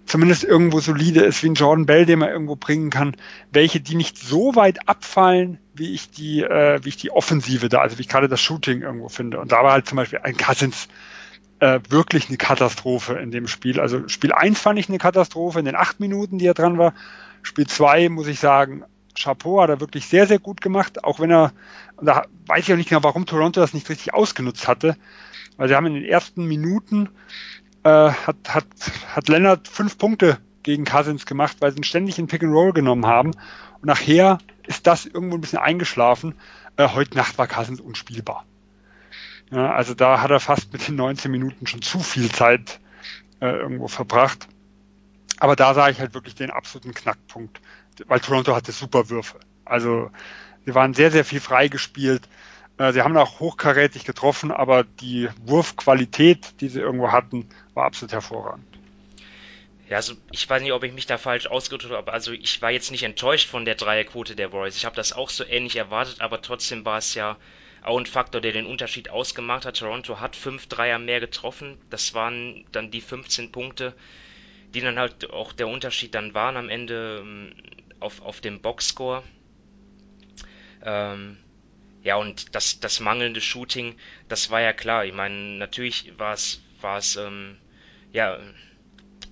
zumindest 0.08 0.44
irgendwo 0.44 0.80
solide 0.80 1.22
ist, 1.22 1.44
wie 1.44 1.50
ein 1.50 1.56
Jordan 1.56 1.86
Bell, 1.86 2.06
den 2.06 2.20
man 2.20 2.30
irgendwo 2.30 2.56
bringen 2.56 2.90
kann, 2.90 3.16
welche, 3.52 3.80
die 3.80 3.96
nicht 3.96 4.18
so 4.18 4.56
weit 4.56 4.88
abfallen, 4.88 5.60
wie 5.74 5.94
ich 5.94 6.10
die, 6.10 6.42
äh, 6.42 6.80
wie 6.84 6.90
ich 6.90 6.98
die 6.98 7.12
Offensive 7.12 7.70
da, 7.70 7.82
also 7.82 7.98
wie 7.98 8.02
ich 8.02 8.10
gerade 8.10 8.28
das 8.28 8.42
Shooting 8.42 8.82
irgendwo 8.82 9.10
finde. 9.10 9.40
Und 9.40 9.52
da 9.52 9.64
war 9.64 9.74
halt 9.74 9.88
zum 9.88 9.98
Beispiel 9.98 10.20
ein 10.24 10.38
Cousins 10.38 10.88
äh, 11.60 11.80
wirklich 11.90 12.30
eine 12.30 12.38
Katastrophe 12.38 13.14
in 13.14 13.32
dem 13.32 13.48
Spiel. 13.48 13.80
Also 13.80 14.08
Spiel 14.08 14.32
1 14.32 14.60
fand 14.60 14.80
ich 14.80 14.90
eine 14.90 14.98
Katastrophe 14.98 15.60
in 15.60 15.66
den 15.66 15.76
acht 15.76 16.00
Minuten, 16.00 16.38
die 16.38 16.48
er 16.48 16.54
dran 16.54 16.78
war. 16.78 16.94
Spiel 17.44 17.68
2 17.68 18.10
muss 18.10 18.28
ich 18.28 18.40
sagen, 18.40 18.84
Chapeau 19.18 19.62
hat 19.62 19.70
er 19.70 19.80
wirklich 19.80 20.08
sehr, 20.08 20.28
sehr 20.28 20.40
gut 20.40 20.62
gemacht, 20.62 21.04
auch 21.04 21.20
wenn 21.20 21.32
er, 21.32 21.52
da 22.02 22.24
weiß 22.46 22.66
ich 22.66 22.74
auch 22.74 22.78
nicht 22.78 22.90
genau, 22.90 23.04
warum 23.04 23.26
Toronto 23.26 23.60
das 23.60 23.74
nicht 23.74 23.90
richtig 23.90 24.14
ausgenutzt 24.14 24.68
hatte, 24.68 24.96
weil 25.58 25.68
sie 25.68 25.76
haben 25.76 25.88
in 25.88 25.96
den 25.96 26.06
ersten 26.06 26.46
Minuten, 26.46 27.10
äh, 27.84 27.90
hat, 27.90 28.38
hat, 28.48 28.66
hat 29.16 29.30
Leonard 29.30 29.68
fünf 29.68 29.98
Punkte 29.98 30.38
gegen 30.64 30.86
Cousins 30.86 31.26
gemacht, 31.26 31.58
weil 31.60 31.72
sie 31.72 31.78
ihn 31.78 31.84
ständig 31.84 32.20
in 32.20 32.28
Pick 32.28 32.44
and 32.44 32.54
Roll 32.54 32.74
genommen 32.74 33.06
haben. 33.06 33.32
Und 33.32 33.86
nachher 33.86 34.40
ist 34.66 34.88
das 34.88 35.06
irgendwo 35.06 35.38
ein 35.38 35.42
bisschen 35.42 35.60
eingeschlafen. 35.60 36.36
Äh, 36.76 36.90
heute 36.90 37.16
Nacht 37.16 37.38
war 37.38 37.48
Cousins 37.48 37.80
unspielbar. 37.80 38.46
Ja, 39.52 39.72
also 39.72 39.94
da 39.94 40.22
hat 40.22 40.32
er 40.32 40.42
fast 40.42 40.74
mit 40.74 40.88
den 40.88 40.96
19 40.96 41.32
Minuten 41.32 41.68
schon 41.68 41.82
zu 41.82 42.00
viel 42.00 42.30
Zeit 42.30 42.80
äh, 43.40 43.48
irgendwo 43.48 43.88
verbracht. 43.88 44.48
Aber 45.40 45.56
da 45.56 45.74
sah 45.74 45.90
ich 45.90 46.00
halt 46.00 46.14
wirklich 46.14 46.36
den 46.36 46.50
absoluten 46.50 46.94
Knackpunkt 46.94 47.62
weil 48.06 48.20
Toronto 48.20 48.56
hatte 48.56 48.72
super 48.72 49.10
Würfe. 49.10 49.40
Also 49.66 50.12
sie 50.66 50.76
waren 50.76 50.94
sehr, 50.94 51.12
sehr 51.12 51.26
viel 51.26 51.40
freigespielt. 51.40 52.28
Äh, 52.78 52.94
sie 52.94 53.02
haben 53.02 53.18
auch 53.18 53.40
hochkarätig 53.40 54.06
getroffen, 54.06 54.52
aber 54.52 54.84
die 54.84 55.30
Wurfqualität, 55.46 56.62
die 56.62 56.70
sie 56.70 56.80
irgendwo 56.80 57.12
hatten, 57.12 57.48
war 57.74 57.86
absolut 57.86 58.14
hervorragend. 58.14 58.66
Ja, 59.90 59.98
also 59.98 60.16
ich 60.32 60.50
weiß 60.50 60.62
nicht, 60.62 60.74
ob 60.74 60.84
ich 60.84 60.94
mich 60.94 61.06
da 61.06 61.18
falsch 61.18 61.48
ausgedrückt 61.48 61.94
habe. 61.94 62.12
Also 62.12 62.34
ich 62.34 62.62
war 62.62 62.72
jetzt 62.72 62.92
nicht 62.92 63.04
enttäuscht 63.04 63.48
von 63.48 63.64
der 63.64 63.76
Dreierquote 63.76 64.36
der 64.36 64.52
Warriors. 64.52 64.76
Ich 64.76 64.86
habe 64.86 64.96
das 64.96 65.14
auch 65.14 65.30
so 65.30 65.46
ähnlich 65.46 65.78
erwartet, 65.78 66.20
aber 66.20 66.42
trotzdem 66.42 66.84
war 66.84 66.98
es 66.98 67.14
ja 67.14 67.38
auch 67.84 67.98
ein 67.98 68.06
Faktor, 68.06 68.42
der 68.42 68.52
den 68.52 68.66
Unterschied 68.66 69.10
ausgemacht 69.10 69.66
hat. 69.66 69.78
Toronto 69.78 70.20
hat 70.20 70.36
fünf 70.36 70.68
Dreier 70.68 71.00
mehr 71.00 71.22
getroffen. 71.22 71.78
Das 71.90 72.14
waren 72.14 72.66
dann 72.74 72.92
die 72.92 73.00
15 73.00 73.54
Punkte, 73.54 73.94
die 74.74 74.82
dann 74.82 75.00
halt 75.00 75.32
auch 75.32 75.54
der 75.54 75.70
Unterschied 75.70 76.14
dann 76.14 76.34
waren 76.34 76.58
am 76.58 76.68
Ende 76.68 77.20
ähm, 77.22 77.54
auf, 78.02 78.22
auf 78.22 78.42
dem 78.42 78.60
Boxscore. 78.60 79.24
Ähm, 80.84 81.38
ja, 82.08 82.16
und 82.16 82.56
das, 82.56 82.80
das 82.80 83.02
mangelnde 83.02 83.42
Shooting, 83.42 83.98
das 84.30 84.50
war 84.50 84.62
ja 84.62 84.72
klar. 84.72 85.04
Ich 85.04 85.14
meine, 85.14 85.36
natürlich 85.58 86.14
war 86.18 86.32
es, 86.32 86.62
war 86.80 87.00
es, 87.00 87.18
ähm, 87.18 87.58
ja, 88.14 88.40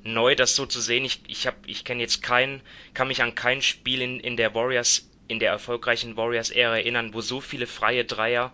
neu, 0.03 0.35
das 0.35 0.57
so 0.57 0.65
zu 0.65 0.81
sehen. 0.81 1.05
Ich, 1.05 1.21
ich 1.29 1.47
habe, 1.47 1.55
ich 1.67 1.85
kenne 1.85 2.01
jetzt 2.01 2.21
kein, 2.21 2.59
kann 2.93 3.07
mich 3.07 3.21
an 3.21 3.33
kein 3.33 3.61
Spiel 3.61 4.01
in, 4.01 4.19
in 4.19 4.35
der 4.35 4.53
Warriors, 4.53 5.09
in 5.29 5.39
der 5.39 5.51
erfolgreichen 5.51 6.17
Warriors-Ära 6.17 6.75
erinnern, 6.75 7.13
wo 7.13 7.21
so 7.21 7.39
viele 7.39 7.65
freie 7.65 8.03
Dreier 8.03 8.51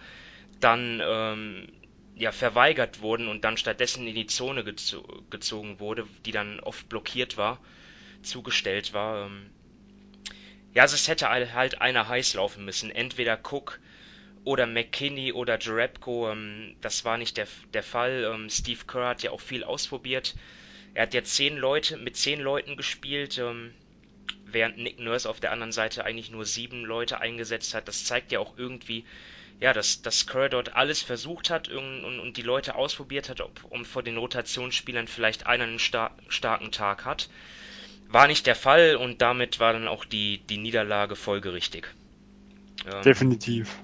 dann 0.60 1.02
ähm, 1.04 1.68
ja 2.16 2.32
verweigert 2.32 3.02
wurden 3.02 3.28
und 3.28 3.44
dann 3.44 3.58
stattdessen 3.58 4.06
in 4.06 4.14
die 4.14 4.28
Zone 4.28 4.64
gezo 4.64 5.02
gezogen 5.32 5.80
wurde, 5.80 6.08
die 6.28 6.32
dann 6.32 6.60
oft 6.60 6.88
blockiert 6.90 7.38
war, 7.38 7.60
zugestellt 8.22 8.94
war. 8.94 9.26
Ähm, 9.26 9.50
ja, 10.76 10.84
also 10.84 10.94
es 10.94 11.08
hätte 11.08 11.28
halt 11.28 11.82
einer 11.82 12.08
heiß 12.08 12.36
laufen 12.36 12.64
müssen. 12.66 12.92
Entweder 12.92 13.40
Cook 13.44 13.80
oder 14.44 14.66
McKinney 14.66 15.34
oder 15.34 15.60
Jerebko. 15.60 16.32
Ähm, 16.32 16.76
das 16.82 17.06
war 17.06 17.18
nicht 17.18 17.38
der, 17.38 17.48
der 17.74 17.84
Fall. 17.84 18.30
Ähm, 18.34 18.50
Steve 18.50 18.86
Kerr 18.88 19.10
hat 19.10 19.24
ja 19.24 19.32
auch 19.32 19.42
viel 19.42 19.64
ausprobiert. 19.64 20.36
Er 20.94 21.04
hat 21.04 21.14
ja 21.14 21.24
zehn 21.24 21.58
Leute 21.58 21.98
mit 21.98 22.18
zehn 22.18 22.42
Leuten 22.42 22.76
gespielt, 22.76 23.38
ähm, 23.38 23.74
während 24.46 24.78
Nick 24.78 25.00
Nurse 25.00 25.30
auf 25.30 25.40
der 25.40 25.52
anderen 25.52 25.72
Seite 25.72 26.04
eigentlich 26.04 26.32
nur 26.32 26.46
sieben 26.46 26.84
Leute 26.84 27.20
eingesetzt 27.20 27.74
hat. 27.74 27.88
Das 27.88 28.04
zeigt 28.04 28.32
ja 28.32 28.40
auch 28.40 28.58
irgendwie, 28.58 29.06
ja, 29.60 29.74
dass, 29.74 30.02
dass 30.02 30.28
Kerr 30.28 30.50
dort 30.50 30.76
alles 30.76 31.02
versucht 31.02 31.50
hat 31.50 31.70
und, 31.70 32.04
und, 32.04 32.20
und 32.20 32.36
die 32.36 32.42
Leute 32.42 32.76
ausprobiert 32.76 33.30
hat, 33.30 33.42
ob, 33.42 33.64
um 33.70 33.86
vor 33.86 34.04
den 34.04 34.18
Rotationsspielern 34.18 35.08
vielleicht 35.08 35.46
einer 35.46 35.64
einen 35.66 35.80
star 35.80 36.18
starken 36.28 36.72
Tag 36.72 37.06
hat. 37.06 37.30
War 38.10 38.28
nicht 38.28 38.46
der 38.46 38.56
Fall 38.56 38.98
und 38.98 39.22
damit 39.22 39.60
war 39.62 39.72
dann 39.72 39.88
auch 39.88 40.04
die, 40.04 40.40
die 40.50 40.58
Niederlage 40.58 41.16
folgerichtig. 41.16 41.88
Ähm, 42.92 43.04
Definitiv. 43.04 43.80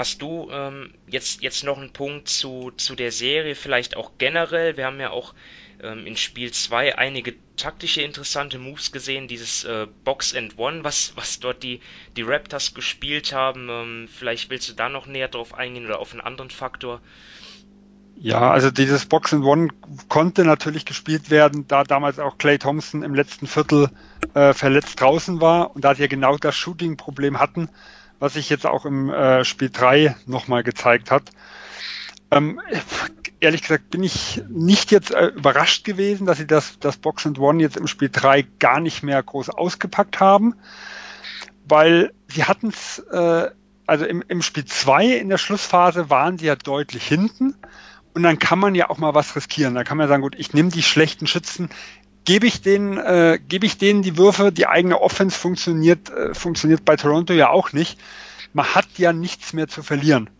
Hast 0.00 0.22
du 0.22 0.48
ähm, 0.50 0.94
jetzt, 1.08 1.42
jetzt 1.42 1.62
noch 1.62 1.76
einen 1.76 1.92
Punkt 1.92 2.26
zu, 2.26 2.70
zu 2.74 2.94
der 2.94 3.12
Serie, 3.12 3.54
vielleicht 3.54 3.98
auch 3.98 4.12
generell? 4.16 4.78
Wir 4.78 4.86
haben 4.86 4.98
ja 4.98 5.10
auch 5.10 5.34
ähm, 5.82 6.06
in 6.06 6.16
Spiel 6.16 6.50
2 6.50 6.96
einige 6.96 7.34
taktische 7.56 8.00
interessante 8.00 8.58
Moves 8.58 8.92
gesehen, 8.92 9.28
dieses 9.28 9.64
äh, 9.64 9.86
Box 10.04 10.34
and 10.34 10.56
One, 10.56 10.84
was, 10.84 11.12
was 11.16 11.38
dort 11.38 11.62
die, 11.62 11.82
die 12.16 12.22
Raptors 12.22 12.72
gespielt 12.72 13.34
haben. 13.34 13.68
Ähm, 13.68 14.08
vielleicht 14.10 14.48
willst 14.48 14.70
du 14.70 14.72
da 14.72 14.88
noch 14.88 15.06
näher 15.06 15.28
drauf 15.28 15.52
eingehen 15.52 15.84
oder 15.84 15.98
auf 15.98 16.12
einen 16.12 16.22
anderen 16.22 16.48
Faktor? 16.48 17.02
Ja, 18.16 18.50
also 18.50 18.70
dieses 18.70 19.04
Box 19.04 19.34
and 19.34 19.44
One 19.44 19.68
konnte 20.08 20.46
natürlich 20.46 20.86
gespielt 20.86 21.28
werden, 21.28 21.68
da 21.68 21.84
damals 21.84 22.18
auch 22.18 22.38
Clay 22.38 22.56
Thompson 22.56 23.02
im 23.02 23.14
letzten 23.14 23.46
Viertel 23.46 23.90
äh, 24.32 24.54
verletzt 24.54 24.98
draußen 24.98 25.42
war 25.42 25.76
und 25.76 25.84
da 25.84 25.94
sie 25.94 26.00
ja 26.00 26.08
genau 26.08 26.38
das 26.38 26.56
Shooting-Problem 26.56 27.38
hatten, 27.38 27.68
was 28.20 28.34
sich 28.34 28.48
jetzt 28.48 28.66
auch 28.66 28.84
im 28.84 29.10
äh, 29.10 29.44
Spiel 29.44 29.70
3 29.70 30.14
nochmal 30.26 30.62
gezeigt 30.62 31.10
hat. 31.10 31.30
Ähm, 32.30 32.60
ehrlich 33.40 33.62
gesagt 33.62 33.90
bin 33.90 34.04
ich 34.04 34.42
nicht 34.48 34.92
jetzt 34.92 35.10
äh, 35.10 35.26
überrascht 35.28 35.84
gewesen, 35.84 36.26
dass 36.26 36.38
sie 36.38 36.46
das, 36.46 36.78
das 36.78 36.98
Box 36.98 37.26
and 37.26 37.38
One 37.40 37.60
jetzt 37.60 37.76
im 37.76 37.88
Spiel 37.88 38.10
3 38.12 38.46
gar 38.60 38.78
nicht 38.78 39.02
mehr 39.02 39.20
groß 39.20 39.50
ausgepackt 39.50 40.20
haben, 40.20 40.54
weil 41.66 42.12
sie 42.28 42.44
hatten 42.44 42.68
es, 42.68 43.00
äh, 43.10 43.50
also 43.86 44.04
im, 44.04 44.22
im 44.28 44.42
Spiel 44.42 44.64
2 44.64 45.06
in 45.06 45.28
der 45.28 45.38
Schlussphase 45.38 46.10
waren 46.10 46.38
sie 46.38 46.46
ja 46.46 46.54
deutlich 46.54 47.04
hinten 47.08 47.56
und 48.14 48.22
dann 48.22 48.38
kann 48.38 48.58
man 48.58 48.74
ja 48.74 48.90
auch 48.90 48.98
mal 48.98 49.14
was 49.14 49.34
riskieren. 49.34 49.74
Da 49.74 49.82
kann 49.82 49.96
man 49.96 50.08
sagen, 50.08 50.22
gut, 50.22 50.36
ich 50.38 50.52
nehme 50.52 50.68
die 50.68 50.82
schlechten 50.82 51.26
Schützen, 51.26 51.70
gebe 52.30 52.46
ich 52.46 52.62
denen, 52.62 52.96
äh, 52.96 53.40
gebe 53.48 53.66
ich 53.66 53.76
denen 53.76 54.02
die 54.02 54.16
Würfe, 54.16 54.52
die 54.52 54.68
eigene 54.68 55.00
Offense 55.00 55.36
funktioniert, 55.36 56.10
äh, 56.10 56.32
funktioniert 56.32 56.84
bei 56.84 56.94
Toronto 56.94 57.32
ja 57.32 57.48
auch 57.48 57.72
nicht. 57.72 57.98
Man 58.52 58.66
hat 58.66 58.86
ja 58.98 59.12
nichts 59.12 59.52
mehr 59.52 59.66
zu 59.66 59.82
verlieren. 59.82 60.30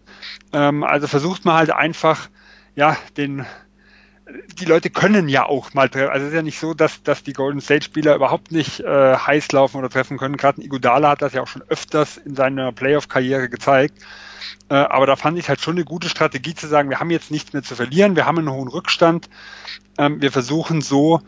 Ähm, 0.53 0.85
also 0.85 1.09
versucht 1.09 1.45
man 1.45 1.57
halt 1.57 1.73
einfach, 1.73 2.29
ja, 2.77 2.97
den, 3.17 3.45
die 4.61 4.67
Leute 4.67 4.89
können 4.89 5.29
ja 5.29 5.47
auch 5.47 5.75
mal 5.75 5.89
treffen. 5.89 6.13
Also 6.13 6.27
es 6.27 6.33
ist 6.33 6.37
ja 6.37 6.43
nicht 6.43 6.61
so, 6.61 6.75
dass, 6.75 7.03
dass 7.03 7.25
die 7.25 7.33
Golden 7.33 7.61
State 7.61 7.85
Spieler 7.85 8.15
überhaupt 8.15 8.53
nicht 8.53 8.79
äh, 8.79 9.17
heiß 9.17 9.51
laufen 9.51 9.79
oder 9.79 9.91
treffen 9.91 10.17
können. 10.17 10.37
Gerade 10.37 10.63
Iguodala 10.63 11.09
hat 11.11 11.23
das 11.23 11.33
ja 11.33 11.43
auch 11.43 11.49
schon 11.49 11.65
öfters 11.69 12.19
in 12.19 12.37
seiner 12.37 12.71
Playoff-Karriere 12.71 13.49
gezeigt. 13.49 13.99
Äh, 14.69 14.75
aber 14.75 15.07
da 15.07 15.17
fand 15.17 15.39
ich 15.41 15.49
halt 15.49 15.61
schon 15.61 15.75
eine 15.75 15.85
gute 15.85 16.09
Strategie 16.09 16.55
zu 16.55 16.69
sagen, 16.69 16.89
wir 16.89 17.01
haben 17.01 17.11
jetzt 17.11 17.33
nichts 17.33 17.53
mehr 17.53 17.65
zu 17.65 17.75
verlieren, 17.75 18.15
wir 18.15 18.27
haben 18.27 18.39
einen 18.39 18.53
hohen 18.53 18.69
Rückstand. 18.69 19.29
Ähm, 19.99 20.23
wir 20.23 20.31
versuchen 20.31 20.81
so 20.81 21.21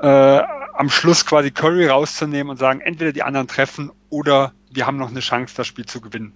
äh, 0.00 0.42
am 0.74 0.90
Schluss 0.90 1.26
quasi 1.26 1.50
Curry 1.50 1.88
rauszunehmen 1.88 2.50
und 2.50 2.56
sagen, 2.56 2.80
entweder 2.80 3.12
die 3.12 3.22
anderen 3.22 3.48
treffen 3.48 3.90
oder 4.10 4.52
wir 4.70 4.86
haben 4.86 4.98
noch 4.98 5.10
eine 5.10 5.20
Chance, 5.20 5.54
das 5.56 5.66
Spiel 5.66 5.86
zu 5.86 6.00
gewinnen. 6.00 6.34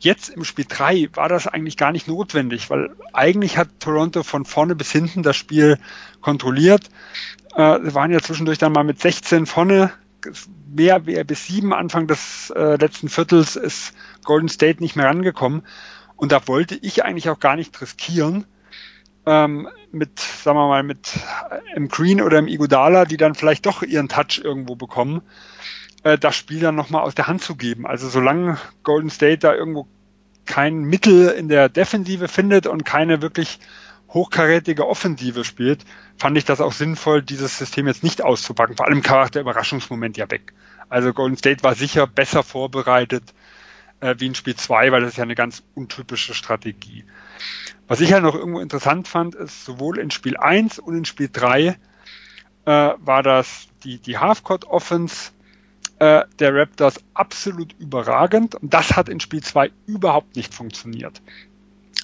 Jetzt 0.00 0.30
im 0.30 0.44
Spiel 0.44 0.64
3 0.66 1.10
war 1.14 1.28
das 1.28 1.46
eigentlich 1.46 1.76
gar 1.76 1.92
nicht 1.92 2.08
notwendig, 2.08 2.70
weil 2.70 2.90
eigentlich 3.12 3.58
hat 3.58 3.68
Toronto 3.80 4.22
von 4.22 4.44
vorne 4.44 4.74
bis 4.74 4.90
hinten 4.90 5.22
das 5.22 5.36
Spiel 5.36 5.78
kontrolliert. 6.20 6.88
Äh, 7.54 7.78
sie 7.84 7.94
waren 7.94 8.10
ja 8.10 8.20
zwischendurch 8.20 8.58
dann 8.58 8.72
mal 8.72 8.84
mit 8.84 9.00
16 9.00 9.46
vorne, 9.46 9.92
mehr, 10.74 11.00
mehr 11.00 11.24
bis 11.24 11.46
sieben 11.46 11.72
Anfang 11.72 12.06
des 12.06 12.50
äh, 12.50 12.76
letzten 12.76 13.08
Viertels 13.08 13.56
ist 13.56 13.94
Golden 14.24 14.48
State 14.48 14.82
nicht 14.82 14.96
mehr 14.96 15.06
rangekommen. 15.06 15.62
Und 16.16 16.32
da 16.32 16.48
wollte 16.48 16.74
ich 16.76 17.04
eigentlich 17.04 17.28
auch 17.28 17.38
gar 17.38 17.56
nicht 17.56 17.80
riskieren, 17.80 18.46
ähm, 19.26 19.68
mit, 19.96 20.20
sagen 20.20 20.58
wir 20.58 20.68
mal, 20.68 20.82
mit 20.82 21.16
äh, 21.50 21.76
im 21.76 21.88
Green 21.88 22.20
oder 22.20 22.38
im 22.38 22.48
Igodala, 22.48 23.04
die 23.04 23.16
dann 23.16 23.34
vielleicht 23.34 23.66
doch 23.66 23.82
ihren 23.82 24.08
Touch 24.08 24.40
irgendwo 24.42 24.76
bekommen, 24.76 25.22
äh, 26.02 26.18
das 26.18 26.36
Spiel 26.36 26.60
dann 26.60 26.74
nochmal 26.74 27.02
aus 27.02 27.14
der 27.14 27.26
Hand 27.26 27.42
zu 27.42 27.56
geben. 27.56 27.86
Also 27.86 28.08
solange 28.08 28.58
Golden 28.82 29.10
State 29.10 29.38
da 29.38 29.54
irgendwo 29.54 29.86
kein 30.44 30.82
Mittel 30.84 31.28
in 31.28 31.48
der 31.48 31.68
Defensive 31.68 32.28
findet 32.28 32.66
und 32.66 32.84
keine 32.84 33.20
wirklich 33.20 33.58
hochkarätige 34.08 34.86
Offensive 34.86 35.44
spielt, 35.44 35.84
fand 36.16 36.38
ich 36.38 36.44
das 36.44 36.60
auch 36.60 36.72
sinnvoll, 36.72 37.22
dieses 37.22 37.58
System 37.58 37.86
jetzt 37.86 38.04
nicht 38.04 38.22
auszupacken. 38.22 38.76
Vor 38.76 38.86
allem 38.86 39.02
kam 39.02 39.28
der 39.30 39.42
Überraschungsmoment 39.42 40.16
ja 40.16 40.30
weg. 40.30 40.52
Also 40.88 41.12
Golden 41.12 41.36
State 41.36 41.64
war 41.64 41.74
sicher 41.74 42.06
besser 42.06 42.42
vorbereitet 42.42 43.34
äh, 44.00 44.14
wie 44.18 44.26
in 44.26 44.34
Spiel 44.34 44.56
2, 44.56 44.92
weil 44.92 45.00
das 45.00 45.10
ist 45.12 45.16
ja 45.16 45.24
eine 45.24 45.34
ganz 45.34 45.62
untypische 45.74 46.34
Strategie. 46.34 47.04
Was 47.88 48.00
ich 48.00 48.12
halt 48.12 48.22
noch 48.22 48.34
irgendwo 48.34 48.60
interessant 48.60 49.08
fand, 49.08 49.34
ist 49.34 49.64
sowohl 49.64 49.98
in 49.98 50.10
Spiel 50.10 50.36
1 50.36 50.78
und 50.78 50.96
in 50.96 51.04
Spiel 51.04 51.28
3 51.32 51.66
äh, 51.68 51.76
war 52.64 53.22
das 53.22 53.68
die, 53.84 53.98
die 53.98 54.18
Halfcourt 54.18 54.64
Offense 54.64 55.30
äh, 55.98 56.24
der 56.38 56.54
Raptors 56.54 57.00
absolut 57.14 57.74
überragend 57.78 58.54
und 58.56 58.74
das 58.74 58.96
hat 58.96 59.08
in 59.08 59.20
Spiel 59.20 59.42
2 59.42 59.70
überhaupt 59.86 60.36
nicht 60.36 60.52
funktioniert. 60.52 61.22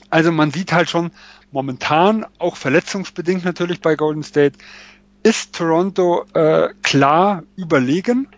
Also 0.09 0.31
man 0.31 0.51
sieht 0.51 0.73
halt 0.73 0.91
schon 0.91 1.11
momentan, 1.51 2.27
auch 2.39 2.57
verletzungsbedingt 2.57 3.45
natürlich 3.45 3.81
bei 3.81 3.97
Golden 3.97 4.23
State, 4.23 4.59
ist 5.23 5.55
Toronto 5.55 6.25
äh, 6.35 6.71
klar 6.83 7.45
überlegen, 7.57 8.29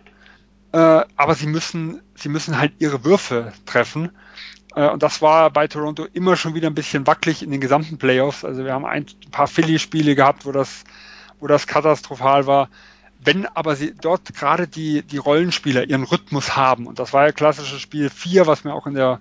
äh, 0.71 0.77
aber 1.15 1.35
sie 1.35 1.47
müssen, 1.47 2.01
sie 2.15 2.29
müssen 2.29 2.57
halt 2.57 2.73
ihre 2.79 3.03
Würfe 3.03 3.53
treffen. 3.65 4.11
Äh, 4.75 4.89
und 4.89 5.03
das 5.03 5.21
war 5.21 5.49
bei 5.51 5.67
Toronto 5.67 6.05
immer 6.13 6.35
schon 6.35 6.55
wieder 6.55 6.67
ein 6.67 6.75
bisschen 6.75 7.07
wackelig 7.07 7.43
in 7.43 7.51
den 7.51 7.61
gesamten 7.61 7.97
Playoffs. 7.97 8.43
Also 8.43 8.63
wir 8.65 8.73
haben 8.73 8.85
ein 8.85 9.05
paar 9.31 9.47
Philly-Spiele 9.47 10.15
gehabt, 10.15 10.45
wo 10.45 10.51
das, 10.51 10.83
wo 11.39 11.47
das 11.47 11.67
katastrophal 11.67 12.47
war. 12.47 12.69
Wenn 13.23 13.45
aber 13.47 13.75
sie 13.75 13.93
dort 13.99 14.33
gerade 14.35 14.67
die, 14.67 15.01
die 15.01 15.17
Rollenspieler 15.17 15.89
ihren 15.89 16.03
Rhythmus 16.03 16.55
haben, 16.55 16.85
und 16.85 16.99
das 16.99 17.11
war 17.11 17.25
ja 17.25 17.31
klassisches 17.31 17.81
Spiel 17.81 18.09
4, 18.09 18.45
was 18.45 18.63
wir 18.63 18.73
auch 18.73 18.85
in 18.85 18.93
der, 18.93 19.19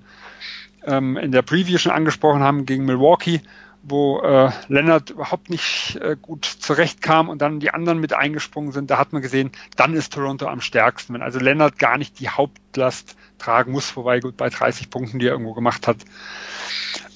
ähm, 0.85 1.17
in 1.17 1.33
der 1.33 1.43
Preview 1.43 1.79
schon 1.79 1.93
angesprochen 1.93 2.43
haben 2.43 2.67
gegen 2.67 2.85
Milwaukee, 2.85 3.41
wo 3.87 4.21
äh, 4.21 4.51
Leonard 4.69 5.11
überhaupt 5.11 5.51
nicht 5.51 5.97
äh, 5.97 6.17
gut 6.21 6.45
zurechtkam 6.45 7.29
und 7.29 7.43
dann 7.43 7.61
die 7.61 7.71
anderen 7.71 7.99
mit 8.01 8.15
eingesprungen 8.15 8.73
sind, 8.73 8.91
da 8.91 8.99
hat 8.99 9.13
man 9.13 9.21
gesehen, 9.21 9.53
dann 9.77 9.95
ist 9.95 10.13
Toronto 10.13 10.47
am 10.47 10.61
stärksten. 10.61 11.15
Wenn 11.15 11.23
also 11.23 11.39
Leonard 11.39 11.79
gar 11.79 11.99
nicht 11.99 12.19
die 12.19 12.31
Hauptlast 12.31 13.17
tragen 13.39 13.73
muss, 13.73 13.95
wobei 13.97 14.21
gut 14.21 14.37
bei 14.37 14.49
30 14.49 14.89
Punkten, 14.89 15.19
die 15.19 15.27
er 15.27 15.33
irgendwo 15.33 15.53
gemacht 15.53 15.87
hat, 15.87 15.99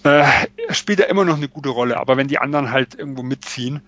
äh, 0.04 0.24
spielt 0.70 1.00
er 1.00 1.08
immer 1.08 1.24
noch 1.24 1.36
eine 1.36 1.48
gute 1.48 1.70
Rolle. 1.70 1.98
Aber 1.98 2.16
wenn 2.18 2.28
die 2.28 2.38
anderen 2.38 2.70
halt 2.70 2.94
irgendwo 2.94 3.22
mitziehen, 3.22 3.82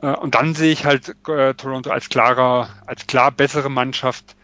äh, 0.00 0.14
und 0.14 0.34
dann 0.34 0.54
sehe 0.54 0.72
ich 0.72 0.86
halt 0.86 1.14
äh, 1.28 1.54
Toronto 1.54 1.90
als 1.90 2.08
klarer, 2.08 2.70
als 2.86 3.06
klar 3.06 3.30
bessere 3.30 3.68
Mannschaft 3.68 4.36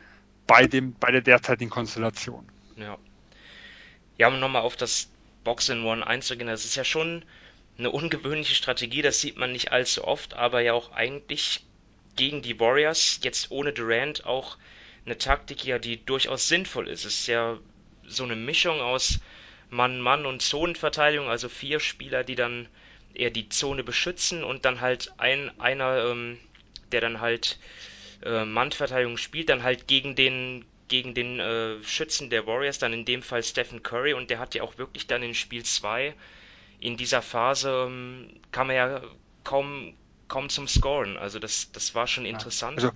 bei 0.46 0.66
dem, 0.66 0.94
bei 0.94 1.10
der 1.10 1.22
derzeitigen 1.22 1.70
Konstellation. 1.70 2.46
Ja. 2.76 2.98
Ja, 4.18 4.28
um 4.28 4.40
nochmal 4.40 4.62
auf 4.62 4.76
das 4.76 5.08
Box 5.44 5.68
in 5.68 5.84
One 5.84 6.06
einzugehen, 6.06 6.48
das 6.48 6.64
ist 6.64 6.76
ja 6.76 6.84
schon 6.84 7.22
eine 7.78 7.90
ungewöhnliche 7.90 8.54
Strategie, 8.54 9.02
das 9.02 9.20
sieht 9.20 9.36
man 9.36 9.52
nicht 9.52 9.72
allzu 9.72 10.04
oft, 10.04 10.34
aber 10.34 10.60
ja 10.60 10.72
auch 10.72 10.92
eigentlich 10.92 11.60
gegen 12.16 12.42
die 12.42 12.58
Warriors, 12.58 13.20
jetzt 13.22 13.50
ohne 13.50 13.72
Durant, 13.72 14.24
auch 14.24 14.56
eine 15.04 15.18
Taktik 15.18 15.64
ja, 15.64 15.78
die 15.78 16.04
durchaus 16.04 16.48
sinnvoll 16.48 16.88
ist. 16.88 17.04
Es 17.04 17.20
ist 17.20 17.26
ja 17.26 17.58
so 18.06 18.24
eine 18.24 18.36
Mischung 18.36 18.80
aus 18.80 19.20
Mann-Mann 19.70 20.26
und 20.26 20.42
Zonenverteidigung, 20.42 21.28
also 21.28 21.48
vier 21.48 21.80
Spieler, 21.80 22.24
die 22.24 22.34
dann 22.34 22.68
eher 23.14 23.30
die 23.30 23.48
Zone 23.48 23.82
beschützen 23.84 24.44
und 24.44 24.64
dann 24.64 24.80
halt 24.80 25.12
ein 25.18 25.58
einer, 25.60 26.04
ähm, 26.10 26.38
der 26.92 27.00
dann 27.00 27.20
halt 27.20 27.58
äh, 28.22 28.44
Mannverteidigung 28.44 29.16
spielt, 29.16 29.48
dann 29.48 29.62
halt 29.62 29.86
gegen 29.86 30.14
den 30.16 30.64
gegen 30.88 31.14
den 31.14 31.40
äh, 31.40 31.82
Schützen 31.82 32.30
der 32.30 32.46
Warriors, 32.46 32.78
dann 32.78 32.92
in 32.92 33.04
dem 33.04 33.22
Fall 33.22 33.42
Stephen 33.42 33.82
Curry 33.82 34.14
und 34.14 34.30
der 34.30 34.38
hat 34.38 34.54
ja 34.54 34.62
auch 34.62 34.78
wirklich 34.78 35.08
dann 35.08 35.22
in 35.22 35.34
Spiel 35.34 35.64
2 35.64 36.14
in 36.80 36.96
dieser 36.96 37.22
Phase 37.22 37.86
ähm, 37.88 38.28
kam 38.52 38.70
er 38.70 38.76
ja 38.76 39.00
kaum 39.44 39.94
kaum 40.28 40.48
zum 40.48 40.68
Scoren. 40.68 41.16
Also 41.16 41.38
das 41.38 41.70
das 41.72 41.94
war 41.94 42.06
schon 42.06 42.26
interessant. 42.26 42.78
Also 42.78 42.92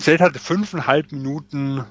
State 0.00 0.22
hatte 0.22 0.38
fünfeinhalb 0.38 1.12
Minuten 1.12 1.84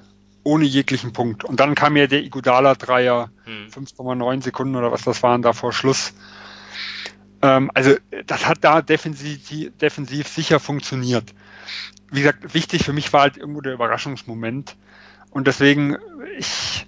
ohne 0.44 0.64
jeglichen 0.64 1.12
Punkt. 1.12 1.44
Und 1.44 1.60
dann 1.60 1.74
kam 1.74 1.96
ja 1.96 2.06
der 2.06 2.22
Igudala-Dreier, 2.22 3.30
hm. 3.44 3.66
5,9 3.68 4.42
Sekunden 4.42 4.76
oder 4.76 4.90
was 4.92 5.02
das 5.02 5.22
waren, 5.22 5.42
da 5.42 5.52
vor 5.52 5.72
Schluss. 5.72 6.14
Ähm, 7.42 7.70
also 7.74 7.96
das 8.26 8.46
hat 8.46 8.58
da 8.62 8.80
defensiv, 8.82 9.70
defensiv 9.78 10.28
sicher 10.28 10.58
funktioniert. 10.58 11.34
Wie 12.10 12.20
gesagt, 12.20 12.54
wichtig 12.54 12.84
für 12.84 12.92
mich 12.92 13.12
war 13.12 13.22
halt 13.22 13.36
irgendwo 13.36 13.60
der 13.60 13.74
Überraschungsmoment. 13.74 14.76
Und 15.30 15.46
deswegen, 15.46 15.96
ich, 16.38 16.86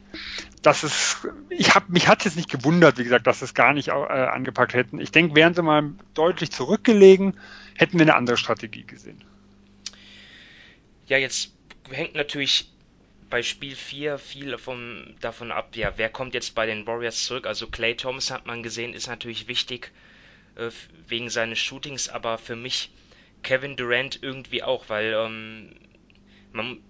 das 0.62 0.84
ist, 0.84 1.26
ich 1.48 1.74
habe 1.74 1.86
mich 1.90 2.08
hat 2.08 2.26
es 2.26 2.36
nicht 2.36 2.50
gewundert, 2.50 2.98
wie 2.98 3.04
gesagt, 3.04 3.26
dass 3.26 3.42
es 3.42 3.54
gar 3.54 3.72
nicht 3.72 3.88
äh, 3.88 3.92
angepackt 3.92 4.74
hätten. 4.74 5.00
Ich 5.00 5.10
denke, 5.10 5.34
wären 5.34 5.54
sie 5.54 5.62
mal 5.62 5.92
deutlich 6.14 6.50
zurückgelegen, 6.50 7.38
hätten 7.76 7.98
wir 7.98 8.02
eine 8.02 8.14
andere 8.14 8.36
Strategie 8.36 8.84
gesehen. 8.84 9.24
Ja, 11.06 11.16
jetzt 11.16 11.52
hängt 11.90 12.14
natürlich 12.14 12.70
bei 13.30 13.42
Spiel 13.42 13.74
4 13.74 14.18
viel 14.18 14.58
vom, 14.58 15.14
davon 15.20 15.52
ab, 15.52 15.76
ja, 15.76 15.92
wer 15.96 16.08
kommt 16.08 16.34
jetzt 16.34 16.54
bei 16.54 16.66
den 16.66 16.86
Warriors 16.86 17.24
zurück. 17.24 17.46
Also 17.46 17.68
Clay 17.68 17.94
Thomas 17.94 18.30
hat 18.30 18.46
man 18.46 18.62
gesehen, 18.62 18.92
ist 18.92 19.06
natürlich 19.06 19.48
wichtig 19.48 19.92
äh, 20.56 20.70
wegen 21.06 21.30
seines 21.30 21.58
Shootings, 21.58 22.08
aber 22.08 22.38
für 22.38 22.56
mich 22.56 22.90
Kevin 23.42 23.76
Durant 23.76 24.18
irgendwie 24.22 24.62
auch, 24.62 24.88
weil 24.88 25.14
ähm, 25.14 25.74
man, 26.52 26.82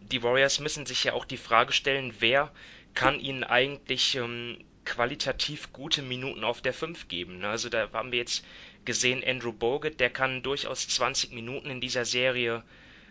die 0.00 0.22
Warriors 0.22 0.60
müssen 0.60 0.84
sich 0.84 1.04
ja 1.04 1.14
auch 1.14 1.24
die 1.24 1.36
Frage 1.36 1.72
stellen, 1.72 2.12
wer 2.18 2.52
kann 2.94 3.20
ihnen 3.20 3.44
eigentlich 3.44 4.14
ähm, 4.16 4.58
qualitativ 4.84 5.72
gute 5.72 6.02
Minuten 6.02 6.44
auf 6.44 6.60
der 6.60 6.72
5 6.72 7.08
geben. 7.08 7.38
Ne? 7.38 7.48
Also 7.48 7.68
da 7.68 7.90
haben 7.92 8.12
wir 8.12 8.18
jetzt 8.18 8.44
gesehen, 8.84 9.22
Andrew 9.26 9.52
Bogut, 9.52 9.98
der 10.00 10.10
kann 10.10 10.42
durchaus 10.42 10.86
20 10.88 11.32
Minuten 11.32 11.70
in 11.70 11.80
dieser 11.80 12.04
Serie 12.04 12.62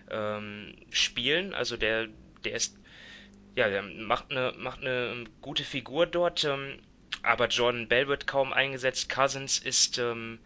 ähm, 0.10 0.76
spielen. 0.92 1.54
Also 1.54 1.78
der 1.78 2.10
der 2.44 2.56
ist, 2.56 2.78
ja, 3.56 3.70
der 3.70 3.84
macht 3.84 4.32
eine, 4.32 4.54
macht 4.58 4.82
eine 4.82 5.26
gute 5.42 5.64
Figur 5.64 6.06
dort, 6.06 6.44
ähm, 6.44 6.80
aber 7.22 7.48
Jordan 7.48 7.88
Bell 7.88 8.08
wird 8.08 8.28
kaum 8.28 8.54
eingesetzt. 8.54 9.10
Cousins 9.10 9.60
ist 9.60 9.98
ähm, 9.98 10.40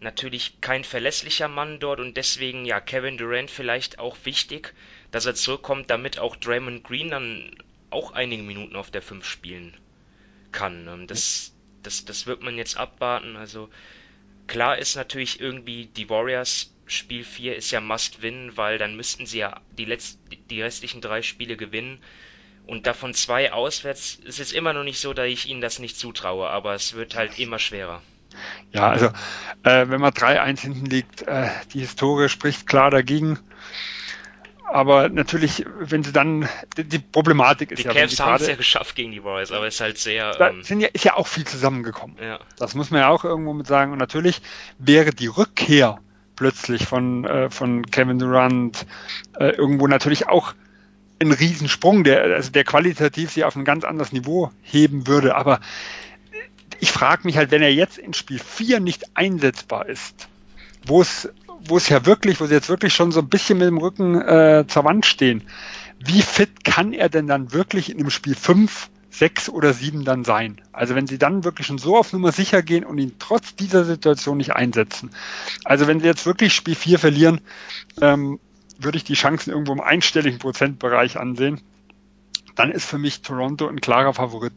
natürlich 0.00 0.60
kein 0.60 0.84
verlässlicher 0.84 1.48
Mann 1.48 1.78
dort 1.80 2.00
und 2.00 2.16
deswegen, 2.16 2.64
ja, 2.64 2.80
Kevin 2.80 3.18
Durant 3.18 3.50
vielleicht 3.50 3.98
auch 3.98 4.16
wichtig, 4.24 4.74
dass 5.10 5.26
er 5.26 5.34
zurückkommt, 5.34 5.90
damit 5.90 6.18
auch 6.18 6.36
Draymond 6.36 6.84
Green 6.84 7.10
dann 7.10 7.56
auch 7.90 8.12
einige 8.12 8.42
Minuten 8.42 8.76
auf 8.76 8.90
der 8.90 9.02
5 9.02 9.24
spielen 9.24 9.76
kann. 10.52 10.88
Ähm, 10.88 11.06
das, 11.06 11.52
das, 11.82 12.04
das 12.04 12.26
wird 12.26 12.42
man 12.42 12.56
jetzt 12.56 12.76
abwarten. 12.76 13.36
Also 13.36 13.68
klar 14.46 14.78
ist 14.78 14.96
natürlich 14.96 15.40
irgendwie 15.40 15.86
die 15.86 16.08
Warriors 16.08 16.72
Spiel 16.86 17.22
4 17.22 17.56
ist 17.56 17.70
ja 17.70 17.80
Must-Win, 17.80 18.56
weil 18.56 18.78
dann 18.78 18.96
müssten 18.96 19.26
sie 19.26 19.38
ja 19.38 19.60
die, 19.76 19.84
letzt, 19.84 20.18
die 20.50 20.62
restlichen 20.62 21.00
drei 21.00 21.22
Spiele 21.22 21.56
gewinnen. 21.56 21.98
Und 22.66 22.86
davon 22.86 23.14
zwei 23.14 23.52
auswärts 23.52 24.18
ist 24.24 24.40
es 24.40 24.52
immer 24.52 24.72
noch 24.72 24.84
nicht 24.84 24.98
so, 24.98 25.12
dass 25.14 25.26
ich 25.26 25.48
ihnen 25.48 25.60
das 25.60 25.78
nicht 25.78 25.98
zutraue, 25.98 26.48
aber 26.48 26.74
es 26.74 26.94
wird 26.94 27.14
halt 27.14 27.38
immer 27.38 27.58
schwerer. 27.58 28.02
Ja, 28.72 28.90
also 28.90 29.06
äh, 29.62 29.88
wenn 29.88 30.00
man 30.00 30.12
3-1 30.12 30.60
hinten 30.60 30.86
liegt, 30.86 31.22
äh, 31.22 31.48
die 31.72 31.80
Historie 31.80 32.28
spricht 32.28 32.66
klar 32.66 32.90
dagegen. 32.90 33.38
Aber 34.70 35.08
natürlich, 35.08 35.64
wenn 35.80 36.02
sie 36.02 36.12
dann, 36.12 36.48
die, 36.76 36.98
Problematik 36.98 37.70
ist 37.70 37.78
die 37.78 37.84
ja... 37.84 37.92
Die 37.92 37.98
Cavs 37.98 38.20
haben 38.20 38.34
es 38.36 38.46
ja 38.46 38.56
geschafft 38.56 38.94
gegen 38.96 39.12
die 39.12 39.24
Warriors, 39.24 39.50
aber 39.50 39.66
es 39.66 39.74
ist 39.74 39.80
halt 39.80 39.98
sehr... 39.98 40.32
Da 40.32 40.50
ähm, 40.50 40.62
sind 40.62 40.80
ja, 40.80 40.88
ist 40.92 41.04
ja 41.04 41.14
auch 41.14 41.26
viel 41.26 41.46
zusammengekommen. 41.46 42.16
Ja. 42.20 42.38
Das 42.58 42.74
muss 42.74 42.90
man 42.90 43.00
ja 43.00 43.08
auch 43.08 43.24
irgendwo 43.24 43.54
mit 43.54 43.66
sagen. 43.66 43.92
Und 43.92 43.98
natürlich 43.98 44.42
wäre 44.78 45.10
die 45.10 45.26
Rückkehr 45.26 45.98
plötzlich 46.36 46.86
von, 46.86 47.24
äh, 47.24 47.50
von 47.50 47.86
Kevin 47.86 48.18
Durant 48.18 48.86
äh, 49.38 49.50
irgendwo 49.50 49.86
natürlich 49.86 50.28
auch 50.28 50.54
ein 51.20 51.32
Riesensprung, 51.32 52.04
der, 52.04 52.22
also 52.22 52.50
der 52.50 52.64
qualitativ 52.64 53.30
sie 53.32 53.44
auf 53.44 53.56
ein 53.56 53.64
ganz 53.64 53.84
anderes 53.84 54.12
Niveau 54.12 54.52
heben 54.62 55.06
würde. 55.06 55.34
Aber 55.34 55.60
ich 56.80 56.92
frage 56.92 57.22
mich 57.24 57.36
halt, 57.36 57.50
wenn 57.50 57.62
er 57.62 57.72
jetzt 57.72 57.98
in 57.98 58.14
Spiel 58.14 58.38
4 58.38 58.80
nicht 58.80 59.16
einsetzbar 59.16 59.88
ist, 59.88 60.28
wo 60.86 61.00
es, 61.00 61.28
wo 61.66 61.76
es 61.76 61.88
ja 61.88 62.06
wirklich, 62.06 62.40
wo 62.40 62.46
sie 62.46 62.54
jetzt 62.54 62.68
wirklich 62.68 62.94
schon 62.94 63.12
so 63.12 63.20
ein 63.20 63.28
bisschen 63.28 63.58
mit 63.58 63.68
dem 63.68 63.78
Rücken 63.78 64.20
äh, 64.20 64.64
zur 64.66 64.84
Wand 64.84 65.06
stehen, 65.06 65.42
wie 65.98 66.22
fit 66.22 66.64
kann 66.64 66.92
er 66.92 67.08
denn 67.08 67.26
dann 67.26 67.52
wirklich 67.52 67.90
in 67.90 67.98
dem 67.98 68.10
Spiel 68.10 68.34
5 68.34 68.90
sechs 69.10 69.48
oder 69.48 69.72
sieben 69.72 70.04
dann 70.04 70.24
sein. 70.24 70.60
Also 70.72 70.94
wenn 70.94 71.06
sie 71.06 71.18
dann 71.18 71.44
wirklich 71.44 71.66
schon 71.66 71.78
so 71.78 71.96
auf 71.96 72.12
Nummer 72.12 72.30
sicher 72.32 72.62
gehen 72.62 72.84
und 72.84 72.98
ihn 72.98 73.16
trotz 73.18 73.56
dieser 73.56 73.84
Situation 73.84 74.36
nicht 74.36 74.54
einsetzen. 74.54 75.10
Also 75.64 75.86
wenn 75.86 76.00
sie 76.00 76.06
jetzt 76.06 76.26
wirklich 76.26 76.54
Spiel 76.54 76.74
4 76.74 76.98
verlieren, 76.98 77.40
ähm, 78.00 78.38
würde 78.78 78.96
ich 78.96 79.04
die 79.04 79.14
Chancen 79.14 79.50
irgendwo 79.50 79.72
im 79.72 79.80
einstelligen 79.80 80.38
Prozentbereich 80.38 81.18
ansehen. 81.18 81.60
Dann 82.54 82.70
ist 82.70 82.84
für 82.84 82.98
mich 82.98 83.22
Toronto 83.22 83.66
ein 83.66 83.80
klarer 83.80 84.14
Favorit. 84.14 84.52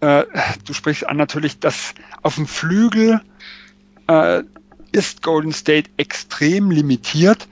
Äh, 0.00 0.24
du 0.64 0.72
sprichst 0.72 1.06
an 1.06 1.16
natürlich, 1.16 1.58
dass 1.58 1.94
auf 2.22 2.36
dem 2.36 2.46
Flügel 2.46 3.20
äh, 4.06 4.42
ist 4.94 5.22
Golden 5.22 5.52
State 5.52 5.90
extrem 5.96 6.70
limitiert, 6.70 7.48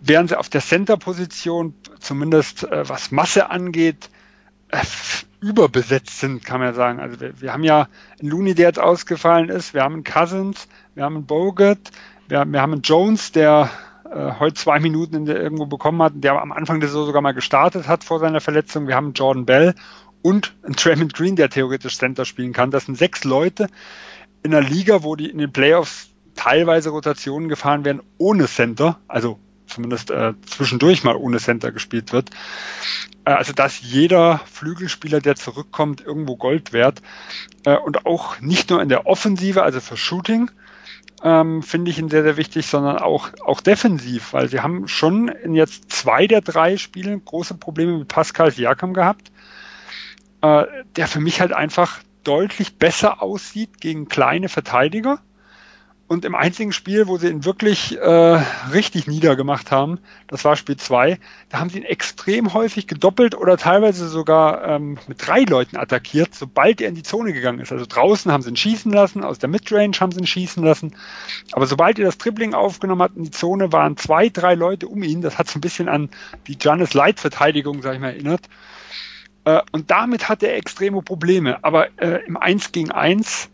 während 0.00 0.28
sie 0.30 0.38
auf 0.38 0.48
der 0.48 0.60
Center-Position, 0.60 1.74
zumindest 1.98 2.62
äh, 2.62 2.88
was 2.88 3.10
Masse 3.10 3.50
angeht, 3.50 4.10
äh, 4.68 4.78
überbesetzt 5.40 6.20
sind, 6.20 6.44
kann 6.44 6.60
man 6.60 6.74
sagen. 6.74 7.00
Also 7.00 7.20
wir, 7.20 7.40
wir, 7.40 7.52
haben 7.52 7.64
ja 7.64 7.88
einen 8.20 8.30
Looney, 8.30 8.54
der 8.54 8.68
jetzt 8.68 8.78
ausgefallen 8.78 9.48
ist, 9.48 9.74
wir 9.74 9.82
haben 9.82 9.94
einen 9.94 10.04
Cousins, 10.04 10.68
wir 10.94 11.04
haben 11.04 11.16
einen 11.16 11.26
Bogut, 11.26 11.78
wir, 12.28 12.44
wir 12.46 12.62
haben 12.62 12.72
einen 12.72 12.82
Jones, 12.82 13.32
der 13.32 13.70
äh, 14.08 14.38
heute 14.38 14.54
zwei 14.54 14.78
Minuten 14.78 15.26
irgendwo 15.26 15.66
bekommen 15.66 16.00
hat, 16.00 16.12
der 16.16 16.40
am 16.40 16.52
Anfang 16.52 16.78
der 16.78 16.88
Saison 16.88 17.06
sogar 17.06 17.22
mal 17.22 17.34
gestartet 17.34 17.88
hat 17.88 18.04
vor 18.04 18.20
seiner 18.20 18.40
Verletzung. 18.40 18.86
Wir 18.86 18.94
haben 18.94 19.14
Jordan 19.14 19.46
Bell 19.46 19.74
und 20.22 20.54
einen 20.62 20.76
Draymond 20.76 21.14
Green, 21.14 21.34
der 21.34 21.50
theoretisch 21.50 21.98
Center 21.98 22.24
spielen 22.24 22.52
kann. 22.52 22.70
Das 22.70 22.86
sind 22.86 22.96
sechs 22.96 23.24
Leute 23.24 23.66
in 24.44 24.54
einer 24.54 24.66
Liga, 24.66 25.02
wo 25.02 25.16
die 25.16 25.28
in 25.28 25.38
den 25.38 25.52
Playoffs 25.52 26.13
teilweise 26.34 26.90
Rotationen 26.90 27.48
gefahren 27.48 27.84
werden 27.84 28.02
ohne 28.18 28.46
Center, 28.46 28.98
also 29.08 29.38
zumindest 29.66 30.10
äh, 30.10 30.34
zwischendurch 30.46 31.04
mal 31.04 31.16
ohne 31.16 31.38
Center 31.38 31.72
gespielt 31.72 32.12
wird. 32.12 32.30
Äh, 33.24 33.32
also 33.32 33.52
dass 33.52 33.80
jeder 33.80 34.40
Flügelspieler, 34.50 35.20
der 35.20 35.36
zurückkommt, 35.36 36.00
irgendwo 36.00 36.36
Gold 36.36 36.72
wert. 36.72 37.02
Äh, 37.64 37.76
und 37.76 38.06
auch 38.06 38.40
nicht 38.40 38.70
nur 38.70 38.82
in 38.82 38.88
der 38.88 39.06
Offensive, 39.06 39.62
also 39.62 39.80
für 39.80 39.96
Shooting, 39.96 40.50
ähm, 41.22 41.62
finde 41.62 41.90
ich 41.90 41.98
ihn 41.98 42.10
sehr, 42.10 42.22
sehr 42.22 42.36
wichtig, 42.36 42.66
sondern 42.66 42.98
auch, 42.98 43.30
auch 43.44 43.60
defensiv, 43.60 44.32
weil 44.32 44.48
sie 44.48 44.60
haben 44.60 44.88
schon 44.88 45.28
in 45.28 45.54
jetzt 45.54 45.90
zwei 45.90 46.26
der 46.26 46.42
drei 46.42 46.76
Spielen 46.76 47.24
große 47.24 47.54
Probleme 47.54 47.98
mit 47.98 48.08
Pascal 48.08 48.50
Siakam 48.50 48.92
gehabt, 48.92 49.32
äh, 50.42 50.64
der 50.96 51.06
für 51.08 51.20
mich 51.20 51.40
halt 51.40 51.52
einfach 51.52 52.00
deutlich 52.24 52.76
besser 52.76 53.22
aussieht 53.22 53.80
gegen 53.80 54.08
kleine 54.08 54.48
Verteidiger 54.48 55.20
und 56.14 56.24
im 56.24 56.34
einzigen 56.34 56.72
Spiel, 56.72 57.08
wo 57.08 57.18
sie 57.18 57.28
ihn 57.28 57.44
wirklich 57.44 57.98
äh, 57.98 58.40
richtig 58.72 59.06
niedergemacht 59.08 59.70
haben, 59.72 59.98
das 60.28 60.44
war 60.44 60.54
Spiel 60.56 60.76
2, 60.76 61.18
da 61.50 61.58
haben 61.58 61.68
sie 61.68 61.78
ihn 61.78 61.84
extrem 61.84 62.54
häufig 62.54 62.86
gedoppelt 62.86 63.34
oder 63.34 63.56
teilweise 63.56 64.08
sogar 64.08 64.64
ähm, 64.66 64.96
mit 65.08 65.26
drei 65.26 65.40
Leuten 65.40 65.76
attackiert, 65.76 66.34
sobald 66.34 66.80
er 66.80 66.88
in 66.88 66.94
die 66.94 67.02
Zone 67.02 67.32
gegangen 67.32 67.58
ist. 67.58 67.72
Also 67.72 67.84
draußen 67.86 68.30
haben 68.30 68.42
sie 68.42 68.50
ihn 68.50 68.56
schießen 68.56 68.92
lassen, 68.92 69.24
aus 69.24 69.40
der 69.40 69.48
Midrange 69.48 69.98
haben 70.00 70.12
sie 70.12 70.20
ihn 70.20 70.26
schießen 70.26 70.62
lassen. 70.62 70.94
Aber 71.52 71.66
sobald 71.66 71.98
er 71.98 72.04
das 72.04 72.16
Dribbling 72.16 72.54
aufgenommen 72.54 73.02
hat 73.02 73.16
in 73.16 73.24
die 73.24 73.30
Zone, 73.32 73.72
waren 73.72 73.96
zwei, 73.96 74.28
drei 74.28 74.54
Leute 74.54 74.86
um 74.86 75.02
ihn. 75.02 75.20
Das 75.20 75.36
hat 75.36 75.48
so 75.48 75.58
ein 75.58 75.62
bisschen 75.62 75.88
an 75.88 76.10
die 76.46 76.56
Giannis 76.56 76.94
Light-Verteidigung, 76.94 77.82
sag 77.82 77.94
ich 77.94 78.00
mal, 78.00 78.10
erinnert. 78.10 78.48
Äh, 79.44 79.62
und 79.72 79.90
damit 79.90 80.28
hat 80.28 80.44
er 80.44 80.56
extreme 80.56 81.02
Probleme. 81.02 81.58
Aber 81.62 81.88
äh, 81.98 82.24
im 82.24 82.36
1 82.36 82.70
gegen 82.70 82.92
1 82.92 83.50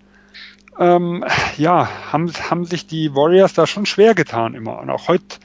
ähm, 0.78 1.24
ja, 1.56 1.88
haben, 2.12 2.32
haben 2.32 2.64
sich 2.64 2.86
die 2.86 3.14
Warriors 3.14 3.52
da 3.52 3.66
schon 3.66 3.86
schwer 3.86 4.14
getan 4.14 4.54
immer. 4.54 4.78
Und 4.78 4.90
auch 4.90 5.08
heute, 5.08 5.36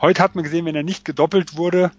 heute 0.00 0.22
hat 0.22 0.34
man 0.34 0.44
gesehen, 0.44 0.66
wenn 0.66 0.76
er 0.76 0.82
nicht 0.82 1.04
gedoppelt 1.04 1.56
wurde, 1.56 1.90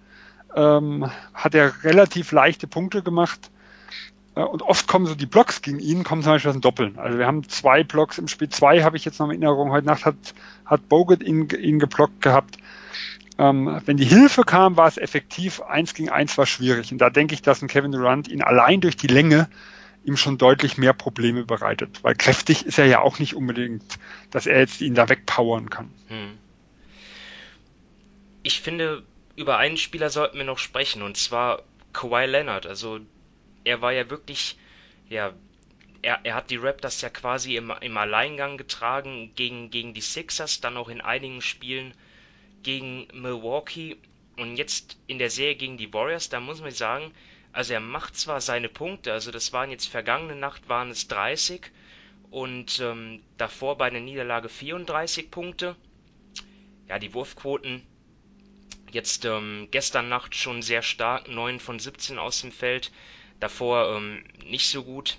ähm, 0.56 1.10
hat 1.34 1.56
er 1.56 1.84
relativ 1.84 2.32
leichte 2.32 2.68
Punkte 2.68 3.04
gemacht. 3.04 3.52
Äh, 4.36 4.44
und 4.44 4.62
oft 4.62 4.88
kommen 4.88 5.06
so 5.06 5.16
die 5.16 5.26
Blocks 5.26 5.62
gegen 5.62 5.80
ihn, 5.80 6.04
kommen 6.04 6.24
zum 6.24 6.34
Beispiel 6.34 6.50
aus 6.50 6.56
dem 6.56 6.62
Doppeln. 6.62 6.98
Also 6.98 7.18
wir 7.18 7.28
haben 7.28 7.48
zwei 7.48 7.84
Blocks 7.84 8.18
im 8.18 8.28
Spiel 8.28 8.50
zwei, 8.50 8.84
habe 8.84 8.98
ich 8.98 9.06
jetzt 9.06 9.20
noch 9.20 9.28
in 9.28 9.42
Erinnerung. 9.42 9.72
Heute 9.72 9.88
Nacht 9.88 10.06
hat, 10.06 10.16
hat 10.66 10.88
Bogut 10.90 11.22
ihn, 11.24 11.50
ihn 11.50 11.80
geblockt 11.80 12.22
gehabt. 12.22 12.58
Ähm, 13.38 13.82
wenn 13.86 13.98
die 13.98 14.06
Hilfe 14.06 14.44
kam, 14.44 14.78
war 14.78 14.88
es 14.88 14.98
effektiv. 14.98 15.62
Eins 15.62 15.94
gegen 15.94 16.10
eins 16.10 16.38
war 16.38 16.46
schwierig. 16.46 16.92
Und 16.92 17.00
da 17.00 17.10
denke 17.10 17.34
ich, 17.34 17.42
dass 17.42 17.62
ein 17.62 17.68
Kevin 17.68 17.92
Durant 17.92 18.28
ihn 18.28 18.42
allein 18.42 18.82
durch 18.82 18.98
die 18.98 19.08
Länge 19.08 19.50
ihm 20.04 20.18
schon 20.18 20.38
deutlich 20.38 20.78
mehr 20.78 20.94
Probleme 20.94 21.46
bereitet. 21.46 22.04
Weil 22.04 22.16
kräftig 22.16 22.66
ist 22.66 22.80
er 22.80 22.86
ja 22.86 23.02
auch 23.02 23.20
nicht 23.20 23.36
unbedingt, 23.36 24.00
dass 24.32 24.48
er 24.48 24.60
jetzt 24.60 24.82
ihn 24.82 24.96
da 24.96 25.10
wegpowern 25.10 25.70
kann. 25.70 25.92
Hm. 26.08 26.38
Ich 28.44 28.62
finde, 28.62 29.04
über 29.36 29.58
einen 29.58 29.78
Spieler 29.78 30.10
sollten 30.10 30.38
wir 30.38 30.46
noch 30.46 30.58
sprechen, 30.58 31.02
und 31.02 31.18
zwar 31.18 31.64
Kawhi 31.94 32.26
Leonard. 32.26 32.66
Also 32.66 33.00
er 33.64 33.82
war 33.82 33.92
ja 33.92 34.10
wirklich, 34.10 34.58
ja, 35.10 35.34
er, 36.02 36.20
er 36.24 36.36
hat 36.36 36.50
die 36.50 36.58
Raptors 36.58 37.02
ja 37.02 37.10
quasi 37.10 37.56
im, 37.56 37.72
im 37.82 37.98
Alleingang 37.98 38.58
getragen 38.58 39.32
gegen, 39.36 39.70
gegen 39.70 39.94
die 39.94 40.02
Sixers, 40.02 40.62
dann 40.62 40.78
auch 40.78 40.90
in 40.90 41.02
einigen 41.02 41.42
Spielen 41.42 41.94
gegen 42.64 43.08
Milwaukee 43.14 43.98
und 44.38 44.58
jetzt 44.58 44.98
in 45.08 45.20
der 45.20 45.30
Serie 45.30 45.56
gegen 45.56 45.78
die 45.78 45.94
Warriors, 45.94 46.30
da 46.30 46.40
muss 46.40 46.62
man 46.62 46.72
sagen, 46.72 47.12
also 47.54 47.74
er 47.74 47.80
macht 47.80 48.16
zwar 48.16 48.42
seine 48.42 48.70
Punkte, 48.70 49.14
also 49.14 49.32
das 49.32 49.54
waren 49.54 49.72
jetzt 49.72 49.88
vergangene 49.88 50.36
Nacht 50.36 50.70
waren 50.70 50.90
es 50.90 51.08
30 51.08 51.72
und 52.30 52.80
ähm, 52.80 53.22
davor 53.38 53.78
bei 53.78 53.90
der 53.90 54.02
Niederlage 54.02 54.50
34 54.50 55.30
Punkte. 55.32 55.76
Ja, 56.88 57.00
die 57.00 57.14
Wurfquoten 57.14 57.86
jetzt 58.92 59.26
ähm, 59.26 59.68
gestern 59.72 60.10
Nacht 60.10 60.36
schon 60.36 60.62
sehr 60.62 60.82
stark, 60.82 61.28
9 61.28 61.60
von 61.60 61.80
17 61.80 62.20
aus 62.20 62.42
dem 62.42 62.52
Feld 62.52 62.92
davor 63.42 63.98
ähm, 63.98 64.24
nicht 64.46 64.70
so 64.70 64.84
gut, 64.84 65.18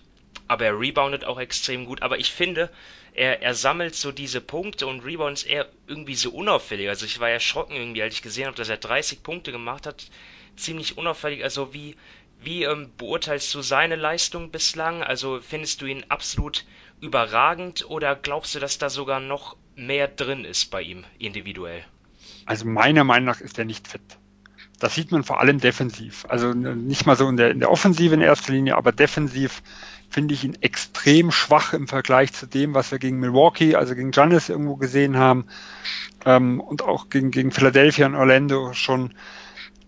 aber 0.48 0.64
er 0.64 0.78
reboundet 0.78 1.24
auch 1.24 1.38
extrem 1.38 1.84
gut. 1.84 2.02
Aber 2.02 2.18
ich 2.18 2.30
finde, 2.30 2.70
er, 3.14 3.42
er 3.42 3.54
sammelt 3.54 3.94
so 3.94 4.12
diese 4.12 4.40
Punkte 4.40 4.86
und 4.86 5.04
Rebounds 5.04 5.42
eher 5.42 5.68
irgendwie 5.86 6.14
so 6.14 6.30
unauffällig. 6.30 6.88
Also 6.88 7.04
ich 7.04 7.20
war 7.20 7.28
erschrocken 7.28 7.76
irgendwie, 7.76 8.02
als 8.02 8.14
ich 8.14 8.22
gesehen 8.22 8.46
habe, 8.46 8.56
dass 8.56 8.68
er 8.68 8.78
30 8.78 9.22
Punkte 9.22 9.52
gemacht 9.52 9.86
hat. 9.86 10.06
Ziemlich 10.56 10.98
unauffällig. 10.98 11.42
Also 11.42 11.74
wie, 11.74 11.96
wie 12.44 12.64
ähm, 12.64 12.90
beurteilst 12.96 13.54
du 13.54 13.62
seine 13.62 13.96
Leistung 13.96 14.50
bislang? 14.50 15.02
Also 15.02 15.40
findest 15.40 15.82
du 15.82 15.86
ihn 15.86 16.04
absolut 16.08 16.64
überragend 17.00 17.88
oder 17.88 18.16
glaubst 18.16 18.54
du, 18.54 18.60
dass 18.60 18.78
da 18.78 18.88
sogar 18.90 19.20
noch 19.20 19.56
mehr 19.74 20.08
drin 20.08 20.44
ist 20.44 20.70
bei 20.70 20.82
ihm 20.82 21.04
individuell? 21.18 21.84
Also 22.46 22.66
meiner 22.66 23.04
Meinung 23.04 23.26
nach 23.26 23.40
ist 23.40 23.58
er 23.58 23.64
nicht 23.64 23.88
fit. 23.88 24.02
Das 24.78 24.96
sieht 24.96 25.12
man 25.12 25.22
vor 25.22 25.40
allem 25.40 25.58
defensiv. 25.58 26.24
Also 26.28 26.52
nicht 26.52 27.06
mal 27.06 27.16
so 27.16 27.28
in 27.28 27.36
der, 27.36 27.50
in 27.50 27.60
der 27.60 27.70
Offensive 27.70 28.14
in 28.14 28.20
erster 28.20 28.52
Linie, 28.52 28.76
aber 28.76 28.90
defensiv 28.90 29.62
finde 30.10 30.34
ich 30.34 30.44
ihn 30.44 30.58
extrem 30.60 31.30
schwach 31.30 31.72
im 31.72 31.88
Vergleich 31.88 32.32
zu 32.32 32.46
dem, 32.46 32.74
was 32.74 32.90
wir 32.90 32.98
gegen 32.98 33.18
Milwaukee, 33.18 33.76
also 33.76 33.94
gegen 33.94 34.10
Giannis 34.10 34.48
irgendwo 34.48 34.76
gesehen 34.76 35.16
haben 35.16 35.46
ähm, 36.26 36.60
und 36.60 36.82
auch 36.82 37.08
gegen, 37.08 37.30
gegen 37.30 37.52
Philadelphia 37.52 38.06
und 38.06 38.14
Orlando 38.14 38.72
schon. 38.72 39.14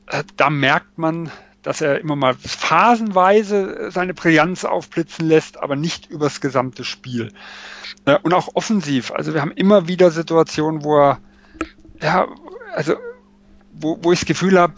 Äh, 0.07 0.25
da 0.37 0.49
merkt 0.49 0.97
man, 0.97 1.31
dass 1.65 1.81
er 1.81 1.99
immer 1.99 2.15
mal 2.15 2.35
phasenweise 2.35 3.91
seine 3.91 4.15
Brillanz 4.15 4.65
aufblitzen 4.65 5.27
lässt, 5.27 5.59
aber 5.61 5.77
nicht 5.77 6.11
übers 6.11 6.41
gesamte 6.41 6.85
Spiel. 6.85 7.33
Äh, 8.05 8.19
und 8.23 8.35
auch 8.35 8.51
offensiv. 8.55 9.11
Also 9.11 9.35
wir 9.35 9.41
haben 9.41 9.51
immer 9.51 9.89
wieder 9.89 10.11
Situationen, 10.11 10.85
wo 10.85 11.01
er, 11.01 11.19
ja, 12.01 12.29
also 12.75 12.95
wo, 13.73 13.99
wo 14.03 14.13
ich 14.13 14.21
das 14.21 14.29
Gefühl 14.29 14.59
habe, 14.59 14.75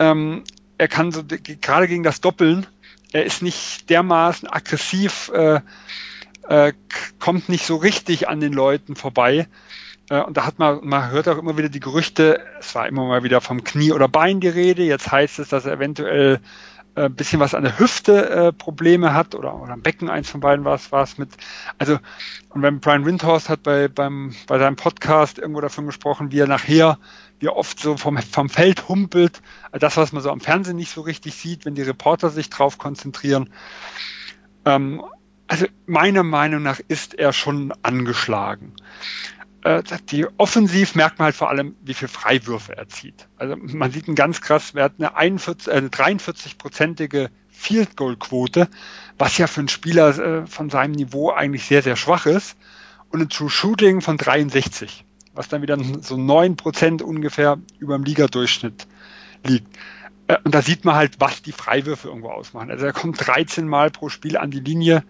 ähm, 0.00 0.42
er 0.76 0.88
kann 0.88 1.12
so 1.12 1.22
gerade 1.24 1.88
gegen 1.88 2.02
das 2.02 2.20
Doppeln, 2.20 2.66
er 3.12 3.24
ist 3.24 3.42
nicht 3.42 3.88
dermaßen 3.88 4.48
aggressiv, 4.48 5.30
äh, 5.32 5.60
äh, 6.48 6.72
kommt 7.20 7.48
nicht 7.48 7.64
so 7.64 7.76
richtig 7.76 8.28
an 8.28 8.40
den 8.40 8.52
Leuten 8.52 8.96
vorbei. 8.96 9.46
Äh, 10.10 10.22
und 10.22 10.36
da 10.36 10.46
hat 10.46 10.58
man, 10.58 10.80
man 10.82 11.10
hört 11.10 11.28
auch 11.28 11.38
immer 11.38 11.56
wieder 11.56 11.68
die 11.68 11.80
Gerüchte, 11.80 12.40
es 12.58 12.74
war 12.74 12.86
immer 12.86 13.06
mal 13.06 13.22
wieder 13.22 13.40
vom 13.40 13.64
Knie 13.64 13.92
oder 13.92 14.08
Bein 14.08 14.40
die 14.40 14.48
Rede. 14.48 14.82
Jetzt 14.82 15.10
heißt 15.10 15.38
es, 15.38 15.48
dass 15.48 15.66
er 15.66 15.74
eventuell 15.74 16.40
ein 16.94 17.06
äh, 17.06 17.08
bisschen 17.08 17.40
was 17.40 17.54
an 17.54 17.62
der 17.62 17.78
Hüfte 17.78 18.28
äh, 18.30 18.52
Probleme 18.52 19.14
hat 19.14 19.34
oder, 19.34 19.54
oder 19.54 19.72
am 19.72 19.82
Becken, 19.82 20.10
eins 20.10 20.30
von 20.30 20.40
beiden 20.40 20.64
war 20.64 20.74
es, 20.74 20.90
war 20.90 21.02
es 21.02 21.16
mit, 21.18 21.30
also, 21.78 21.98
und 22.50 22.62
wenn 22.62 22.80
Brian 22.80 23.04
Windhorst 23.04 23.48
hat 23.48 23.62
bei, 23.62 23.88
beim, 23.88 24.34
bei 24.46 24.58
seinem 24.58 24.76
Podcast 24.76 25.38
irgendwo 25.38 25.60
davon 25.60 25.86
gesprochen, 25.86 26.32
wie 26.32 26.40
er 26.40 26.48
nachher 26.48 26.98
wie 27.38 27.48
oft 27.48 27.78
so 27.78 27.96
vom, 27.96 28.18
vom 28.18 28.48
Feld 28.48 28.88
humpelt, 28.88 29.42
das, 29.72 29.96
was 29.96 30.12
man 30.12 30.22
so 30.22 30.30
am 30.30 30.40
Fernsehen 30.40 30.76
nicht 30.76 30.90
so 30.90 31.02
richtig 31.02 31.36
sieht, 31.36 31.64
wenn 31.64 31.76
die 31.76 31.82
Reporter 31.82 32.30
sich 32.30 32.50
drauf 32.50 32.78
konzentrieren. 32.78 33.50
Ähm, 34.64 35.04
also 35.46 35.66
meiner 35.86 36.24
Meinung 36.24 36.62
nach 36.62 36.80
ist 36.88 37.14
er 37.14 37.32
schon 37.32 37.72
angeschlagen. 37.82 38.74
Äh, 39.64 39.82
die 40.10 40.26
offensiv 40.38 40.94
merkt 40.94 41.18
man 41.18 41.26
halt 41.26 41.36
vor 41.36 41.50
allem, 41.50 41.76
wie 41.82 41.94
viel 41.94 42.08
Freiwürfe 42.08 42.76
er 42.76 42.88
zieht. 42.88 43.28
Also 43.36 43.56
man 43.56 43.90
sieht 43.90 44.06
einen 44.06 44.14
ganz 44.14 44.40
krass, 44.40 44.72
er 44.74 44.84
hat 44.84 44.94
eine, 44.98 45.16
41, 45.16 45.68
äh, 45.68 45.76
eine 45.76 45.88
43-prozentige 45.88 47.30
Field 47.48 47.96
Goal 47.96 48.16
Quote, 48.16 48.68
was 49.18 49.36
ja 49.38 49.46
für 49.46 49.60
einen 49.60 49.68
Spieler 49.68 50.16
äh, 50.16 50.46
von 50.46 50.70
seinem 50.70 50.92
Niveau 50.92 51.32
eigentlich 51.32 51.64
sehr, 51.64 51.82
sehr 51.82 51.96
schwach 51.96 52.26
ist. 52.26 52.56
Und 53.10 53.20
ein 53.20 53.28
True 53.28 53.50
Shooting 53.50 54.00
von 54.00 54.16
63 54.16 55.04
was 55.38 55.46
dann 55.46 55.62
wieder 55.62 55.78
so 56.00 56.16
neun 56.16 56.56
Prozent 56.56 57.00
ungefähr 57.00 57.58
über 57.78 57.96
dem 57.96 58.02
Ligadurchschnitt 58.02 58.88
liegt. 59.46 59.68
Und 60.42 60.52
da 60.52 60.62
sieht 60.62 60.84
man 60.84 60.96
halt, 60.96 61.20
was 61.20 61.42
die 61.42 61.52
Freiwürfe 61.52 62.08
irgendwo 62.08 62.30
ausmachen. 62.30 62.72
Also 62.72 62.86
er 62.86 62.92
kommt 62.92 63.24
13 63.24 63.68
Mal 63.68 63.92
pro 63.92 64.08
Spiel 64.08 64.36
an 64.36 64.50
die 64.50 64.58
Linie 64.58 65.04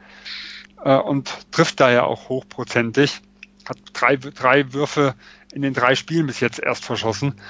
und 0.77 1.33
trifft 1.51 1.81
daher 1.81 2.07
auch 2.07 2.29
hochprozentig. 2.29 3.23
Hat 3.69 3.79
drei, 3.93 4.17
drei 4.17 4.73
Würfe 4.73 5.15
in 5.53 5.63
den 5.63 5.75
drei 5.75 5.95
Spielen 5.95 6.27
bis 6.27 6.41
jetzt 6.41 6.59
erst 6.59 6.85
verschossen. 6.85 7.41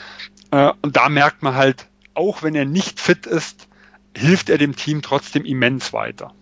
Äh, 0.51 0.73
und 0.83 0.97
da 0.97 1.09
merkt 1.09 1.43
man 1.43 1.55
halt, 1.55 1.87
auch 2.15 2.43
wenn 2.43 2.55
er 2.55 2.65
nicht 2.65 3.01
fit 3.01 3.27
ist, 3.27 3.69
hilft 4.17 4.51
er 4.51 4.59
dem 4.59 4.77
Team 4.77 5.03
trotzdem 5.03 5.45
immens 5.45 5.93
weiter. 5.93 6.35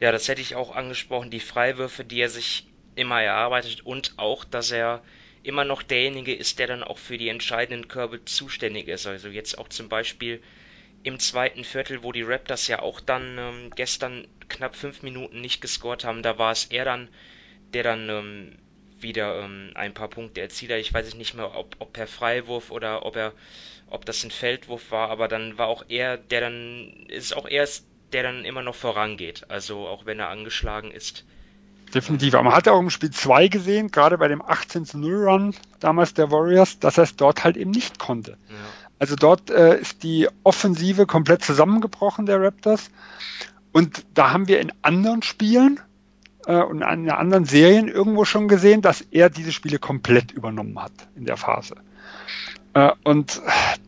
Ja, 0.00 0.12
das 0.12 0.28
hätte 0.28 0.40
ich 0.40 0.54
auch 0.54 0.76
angesprochen, 0.76 1.30
die 1.30 1.40
Freiwürfe, 1.40 2.04
die 2.04 2.20
er 2.20 2.28
sich 2.28 2.68
immer 2.94 3.20
erarbeitet 3.20 3.84
und 3.84 4.14
auch, 4.16 4.44
dass 4.44 4.70
er 4.70 5.02
immer 5.42 5.64
noch 5.64 5.82
derjenige 5.82 6.34
ist, 6.34 6.58
der 6.58 6.66
dann 6.66 6.84
auch 6.84 6.98
für 6.98 7.18
die 7.18 7.28
entscheidenden 7.28 7.88
Körbe 7.88 8.24
zuständig 8.24 8.88
ist. 8.88 9.06
Also 9.06 9.28
jetzt 9.28 9.58
auch 9.58 9.68
zum 9.68 9.88
Beispiel 9.88 10.42
im 11.02 11.18
zweiten 11.18 11.64
Viertel, 11.64 12.02
wo 12.02 12.12
die 12.12 12.22
Raptors 12.22 12.66
ja 12.68 12.80
auch 12.80 13.00
dann 13.00 13.38
ähm, 13.38 13.70
gestern 13.74 14.26
knapp 14.48 14.76
fünf 14.76 15.02
Minuten 15.02 15.40
nicht 15.40 15.60
gescored 15.60 16.04
haben, 16.04 16.22
da 16.22 16.38
war 16.38 16.52
es 16.52 16.66
er 16.66 16.84
dann, 16.84 17.08
der 17.72 17.82
dann 17.82 18.08
ähm, 18.08 18.58
wieder 19.00 19.40
ähm, 19.42 19.70
ein 19.74 19.94
paar 19.94 20.08
Punkte 20.08 20.40
erzielt 20.40 20.72
hat. 20.72 20.78
Ich 20.78 20.92
weiß 20.92 21.14
nicht 21.14 21.34
mehr, 21.34 21.56
ob, 21.56 21.76
ob 21.78 21.92
per 21.92 22.06
Freiwurf 22.06 22.70
oder 22.70 23.04
ob 23.06 23.16
er, 23.16 23.32
ob 23.88 24.04
das 24.04 24.24
ein 24.24 24.30
Feldwurf 24.30 24.90
war, 24.90 25.10
aber 25.10 25.28
dann 25.28 25.58
war 25.58 25.68
auch 25.68 25.84
er, 25.88 26.16
der 26.16 26.40
dann, 26.40 27.06
ist 27.08 27.36
auch 27.36 27.48
er, 27.48 27.66
der 28.12 28.22
dann 28.22 28.44
immer 28.44 28.62
noch 28.62 28.74
vorangeht. 28.74 29.44
Also 29.48 29.86
auch 29.86 30.06
wenn 30.06 30.18
er 30.18 30.28
angeschlagen 30.28 30.90
ist, 30.90 31.24
Definitiv. 31.94 32.34
Aber 32.34 32.44
man 32.44 32.54
hat 32.54 32.66
ja 32.66 32.72
auch 32.72 32.80
im 32.80 32.90
Spiel 32.90 33.10
2 33.10 33.48
gesehen, 33.48 33.90
gerade 33.90 34.18
bei 34.18 34.28
dem 34.28 34.42
18 34.42 34.84
zu 34.84 34.98
0 34.98 35.28
Run 35.28 35.54
damals 35.80 36.14
der 36.14 36.30
Warriors, 36.30 36.78
dass 36.78 36.98
er 36.98 37.04
es 37.04 37.16
dort 37.16 37.44
halt 37.44 37.56
eben 37.56 37.70
nicht 37.70 37.98
konnte. 37.98 38.32
Ja. 38.32 38.56
Also 38.98 39.16
dort 39.16 39.50
äh, 39.50 39.80
ist 39.80 40.02
die 40.02 40.28
Offensive 40.42 41.06
komplett 41.06 41.42
zusammengebrochen 41.44 42.26
der 42.26 42.42
Raptors. 42.42 42.90
Und 43.72 44.04
da 44.14 44.32
haben 44.32 44.48
wir 44.48 44.60
in 44.60 44.72
anderen 44.82 45.22
Spielen 45.22 45.80
äh, 46.48 46.62
und 46.62 46.80
in 46.80 47.10
anderen 47.10 47.44
Serien 47.44 47.86
irgendwo 47.88 48.24
schon 48.24 48.48
gesehen, 48.48 48.82
dass 48.82 49.02
er 49.02 49.30
diese 49.30 49.52
Spiele 49.52 49.78
komplett 49.78 50.32
übernommen 50.32 50.82
hat 50.82 50.92
in 51.14 51.26
der 51.26 51.36
Phase. 51.36 51.76
Äh, 52.72 52.90
und 53.04 53.40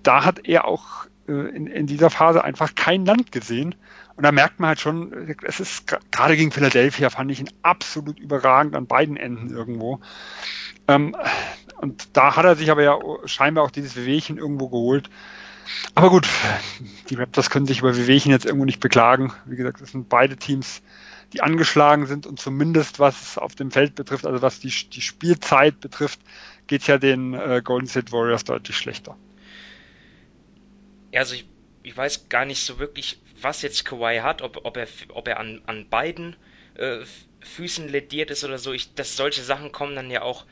da 0.03 0.25
hat 0.25 0.46
er 0.46 0.66
auch 0.66 1.07
äh, 1.27 1.33
in, 1.33 1.66
in 1.66 1.87
dieser 1.87 2.11
Phase 2.11 2.44
einfach 2.44 2.75
kein 2.75 3.05
Land 3.07 3.33
gesehen. 3.33 3.75
Und 4.14 4.25
da 4.25 4.33
merkt 4.33 4.61
man 4.61 4.68
halt 4.68 4.81
schon, 4.81 5.35
es 5.44 5.61
ist 5.61 5.87
gerade 6.11 6.37
gegen 6.37 6.53
Philadelphia 6.53 7.09
fand 7.09 7.31
ich 7.31 7.40
ihn 7.40 7.51
absolut 7.62 8.18
überragend 8.18 8.77
an 8.77 8.87
beiden 8.87 9.16
Enden 9.16 9.49
irgendwo. 9.49 10.01
Ähm, 10.87 11.16
und 11.81 12.09
da 12.12 12.37
hat 12.37 12.44
er 12.44 12.57
sich 12.57 12.70
aber 12.70 12.83
ja 12.83 12.99
scheinbar 13.25 13.64
auch 13.64 13.70
dieses 13.70 13.96
Wehwehchen 13.96 14.37
irgendwo 14.37 14.68
geholt. 14.68 15.09
Aber 15.94 16.11
gut, 16.11 16.29
die 17.09 17.14
Raptors 17.14 17.49
können 17.49 17.64
sich 17.64 17.79
über 17.79 17.96
Wehwehchen 17.96 18.33
jetzt 18.33 18.44
irgendwo 18.44 18.66
nicht 18.66 18.81
beklagen. 18.81 19.33
Wie 19.46 19.57
gesagt, 19.57 19.81
es 19.81 19.92
sind 19.92 20.11
beide 20.11 20.37
Teams, 20.37 20.83
die 21.33 21.43
angeschlagen 21.43 22.07
sind 22.07 22.27
und 22.27 22.40
zumindest 22.40 22.99
was 22.99 23.38
auf 23.38 23.55
dem 23.55 23.71
Feld 23.71 23.95
betrifft, 23.95 24.27
also 24.27 24.43
was 24.43 24.61
die, 24.61 24.73
die 24.90 25.01
Spielzeit 25.01 25.81
betrifft, 25.81 26.21
geht 26.66 26.83
es 26.83 26.87
ja 26.87 26.99
den 26.99 27.35
äh, 27.35 27.62
Golden 27.62 27.87
State 27.87 28.12
Warriors 28.12 28.45
deutlich 28.45 28.77
schlechter. 28.77 29.16
Ja, 31.12 31.21
also 31.21 31.35
ich, 31.35 31.47
ich 31.83 31.97
weiß 31.97 32.29
gar 32.29 32.45
nicht 32.45 32.64
so 32.64 32.79
wirklich, 32.79 33.21
was 33.40 33.62
jetzt 33.62 33.85
Kawhi 33.85 34.19
hat, 34.19 34.43
ob, 34.43 34.64
ob 34.64 34.77
er, 34.77 34.88
ob 35.09 35.29
er 35.29 35.38
an, 35.38 35.62
an 35.66 35.88
beiden 35.88 36.37
äh, 36.75 36.99
Füßen 37.40 37.88
lediert 37.88 38.31
ist 38.31 38.45
oder 38.45 38.59
so. 38.59 38.73
Ich, 38.73 38.95
dass 38.95 39.16
solche 39.16 39.43
Sachen 39.43 39.73
kommen 39.73 39.97
dann 39.97 40.11
ja 40.11 40.23
auch 40.23 40.45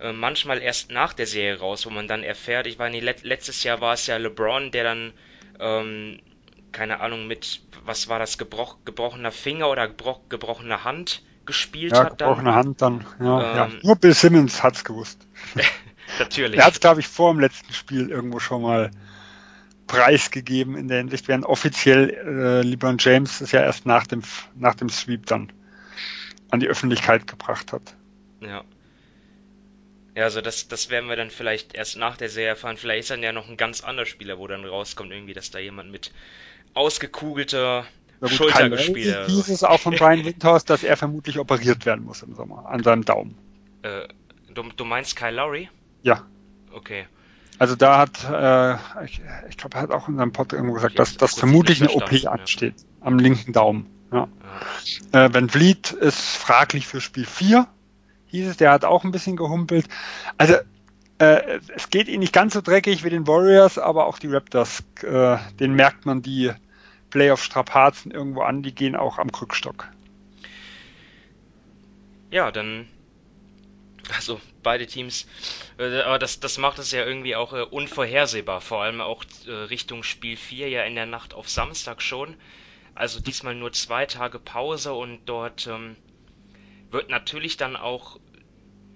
äh, 0.00 0.12
manchmal 0.12 0.60
erst 0.60 0.90
nach 0.90 1.12
der 1.12 1.26
Serie 1.26 1.58
raus, 1.58 1.86
wo 1.86 1.90
man 1.90 2.08
dann 2.08 2.22
erfährt, 2.22 2.66
ich 2.66 2.78
meine, 2.78 3.00
let, 3.00 3.22
letztes 3.22 3.62
Jahr 3.62 3.80
war 3.80 3.94
es 3.94 4.06
ja 4.06 4.16
LeBron, 4.16 4.70
der 4.70 4.84
dann 4.84 5.12
ähm, 5.58 6.20
keine 6.72 7.00
Ahnung, 7.00 7.26
mit, 7.26 7.60
was 7.84 8.08
war 8.08 8.18
das, 8.18 8.38
gebroch, 8.38 8.78
gebrochener 8.84 9.32
Finger 9.32 9.68
oder 9.68 9.88
gebroch, 9.88 10.20
gebrochener 10.28 10.84
Hand 10.84 11.22
gespielt 11.46 11.92
Ja, 11.92 12.04
hat 12.04 12.20
dann. 12.20 12.28
gebrochene 12.28 12.54
Hand 12.54 12.82
dann. 12.82 13.04
Ja, 13.18 13.56
ja. 13.56 13.66
Ähm, 13.66 13.80
Nur 13.82 13.96
Bill 13.96 14.14
Simmons 14.14 14.62
hat's 14.62 14.84
gewusst. 14.84 15.26
Natürlich. 16.18 16.58
Er 16.58 16.66
hat's, 16.66 16.80
glaube 16.80 17.00
ich, 17.00 17.08
vor 17.08 17.32
dem 17.32 17.40
letzten 17.40 17.72
Spiel 17.72 18.10
irgendwo 18.10 18.38
schon 18.40 18.62
mal 18.62 18.90
preisgegeben 19.86 20.76
in 20.76 20.88
der 20.88 20.98
Hinsicht, 20.98 21.26
während 21.28 21.44
offiziell 21.46 22.10
äh, 22.10 22.62
LeBron 22.62 22.96
James 22.98 23.40
es 23.40 23.52
ja 23.52 23.60
erst 23.60 23.86
nach 23.86 24.06
dem, 24.06 24.22
nach 24.54 24.74
dem 24.74 24.88
Sweep 24.88 25.26
dann 25.26 25.52
an 26.50 26.60
die 26.60 26.68
Öffentlichkeit 26.68 27.26
gebracht 27.26 27.72
hat. 27.72 27.94
Ja. 28.40 28.62
Ja, 30.14 30.24
also 30.24 30.40
das, 30.40 30.68
das 30.68 30.90
werden 30.90 31.08
wir 31.08 31.16
dann 31.16 31.30
vielleicht 31.30 31.74
erst 31.74 31.96
nach 31.96 32.16
der 32.16 32.28
Serie 32.28 32.50
erfahren. 32.50 32.76
Vielleicht 32.76 33.00
ist 33.00 33.10
dann 33.10 33.22
ja 33.22 33.32
noch 33.32 33.48
ein 33.48 33.56
ganz 33.56 33.82
anderer 33.82 34.06
Spieler, 34.06 34.38
wo 34.38 34.46
dann 34.46 34.64
rauskommt, 34.64 35.12
irgendwie, 35.12 35.34
dass 35.34 35.50
da 35.50 35.58
jemand 35.58 35.92
mit 35.92 36.12
ausgekugelter 36.74 37.86
gut, 38.20 38.30
Schulter 38.30 38.68
gespielt 38.70 39.16
hat. 39.16 39.26
hieß 39.28 39.48
es 39.48 39.64
auch 39.64 39.80
von 39.80 39.94
Brian 39.94 40.24
Windhorst, 40.24 40.68
dass 40.68 40.82
er 40.82 40.96
vermutlich 40.96 41.38
operiert 41.38 41.86
werden 41.86 42.04
muss 42.04 42.22
im 42.22 42.34
Sommer 42.34 42.66
an 42.66 42.82
seinem 42.82 43.04
Daumen. 43.04 43.36
Äh, 43.82 44.08
du, 44.52 44.64
du 44.76 44.84
meinst 44.84 45.16
Kyle 45.16 45.34
Lowry? 45.34 45.68
Ja, 46.02 46.26
Okay. 46.72 47.06
also 47.58 47.74
da 47.74 47.98
hat, 47.98 48.24
äh, 48.30 49.04
ich, 49.04 49.20
ich 49.48 49.56
glaube, 49.56 49.76
er 49.76 49.82
hat 49.82 49.90
auch 49.90 50.08
in 50.08 50.16
seinem 50.16 50.32
Pod 50.32 50.52
irgendwo 50.52 50.74
gesagt, 50.74 50.98
dass, 50.98 51.16
dass 51.16 51.38
vermutlich 51.38 51.80
eine 51.80 51.90
OP 51.90 52.00
missverstanden, 52.02 52.24
ja. 52.24 52.30
ansteht 52.42 52.74
am 53.00 53.18
linken 53.18 53.52
Daumen. 53.52 53.86
Ja. 54.12 54.28
Ja. 55.12 55.24
Äh, 55.26 55.34
Van 55.34 55.48
Vliet 55.48 55.92
ist 55.92 56.36
fraglich 56.36 56.86
für 56.86 57.00
Spiel 57.00 57.26
4, 57.26 57.66
hieß 58.30 58.48
es, 58.48 58.56
der 58.56 58.72
hat 58.72 58.84
auch 58.84 59.04
ein 59.04 59.12
bisschen 59.12 59.36
gehumpelt. 59.36 59.86
Also 60.38 60.54
äh, 61.18 61.60
es 61.74 61.90
geht 61.90 62.08
ihnen 62.08 62.20
nicht 62.20 62.32
ganz 62.32 62.54
so 62.54 62.60
dreckig 62.60 63.04
wie 63.04 63.10
den 63.10 63.26
Warriors, 63.26 63.78
aber 63.78 64.06
auch 64.06 64.18
die 64.18 64.28
Raptors, 64.28 64.82
äh, 65.02 65.36
denen 65.58 65.74
merkt 65.74 66.06
man 66.06 66.22
die 66.22 66.50
Playoff-Strapazen 67.10 68.10
irgendwo 68.10 68.42
an, 68.42 68.62
die 68.62 68.74
gehen 68.74 68.96
auch 68.96 69.18
am 69.18 69.30
Krückstock. 69.30 69.88
Ja, 72.30 72.50
dann. 72.50 72.88
Also 74.14 74.40
beide 74.62 74.86
Teams. 74.86 75.26
Äh, 75.78 76.00
aber 76.00 76.18
das, 76.18 76.40
das 76.40 76.58
macht 76.58 76.78
es 76.78 76.90
ja 76.90 77.04
irgendwie 77.04 77.36
auch 77.36 77.52
äh, 77.52 77.62
unvorhersehbar. 77.62 78.60
Vor 78.60 78.82
allem 78.82 79.00
auch 79.00 79.24
äh, 79.46 79.50
Richtung 79.50 80.02
Spiel 80.02 80.36
4 80.36 80.68
ja 80.68 80.84
in 80.84 80.94
der 80.94 81.06
Nacht 81.06 81.34
auf 81.34 81.48
Samstag 81.48 82.00
schon. 82.02 82.36
Also 82.94 83.20
diesmal 83.20 83.54
nur 83.54 83.72
zwei 83.72 84.06
Tage 84.06 84.38
Pause 84.38 84.94
und 84.94 85.20
dort 85.26 85.66
ähm, 85.66 85.96
wird 86.90 87.10
natürlich 87.10 87.56
dann 87.56 87.76
auch 87.76 88.18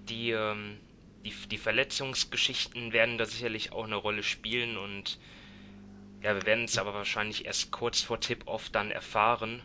die, 0.09 0.31
ähm, 0.31 0.77
die, 1.23 1.33
die 1.49 1.57
Verletzungsgeschichten 1.57 2.93
werden 2.93 3.17
da 3.17 3.25
sicherlich 3.25 3.71
auch 3.71 3.85
eine 3.85 3.95
Rolle 3.95 4.23
spielen 4.23 4.77
und 4.77 5.19
ja, 6.21 6.35
wir 6.35 6.45
werden 6.45 6.65
es 6.65 6.77
aber 6.77 6.93
wahrscheinlich 6.93 7.45
erst 7.45 7.71
kurz 7.71 8.01
vor 8.01 8.19
Tip-Off 8.19 8.69
dann 8.69 8.91
erfahren. 8.91 9.61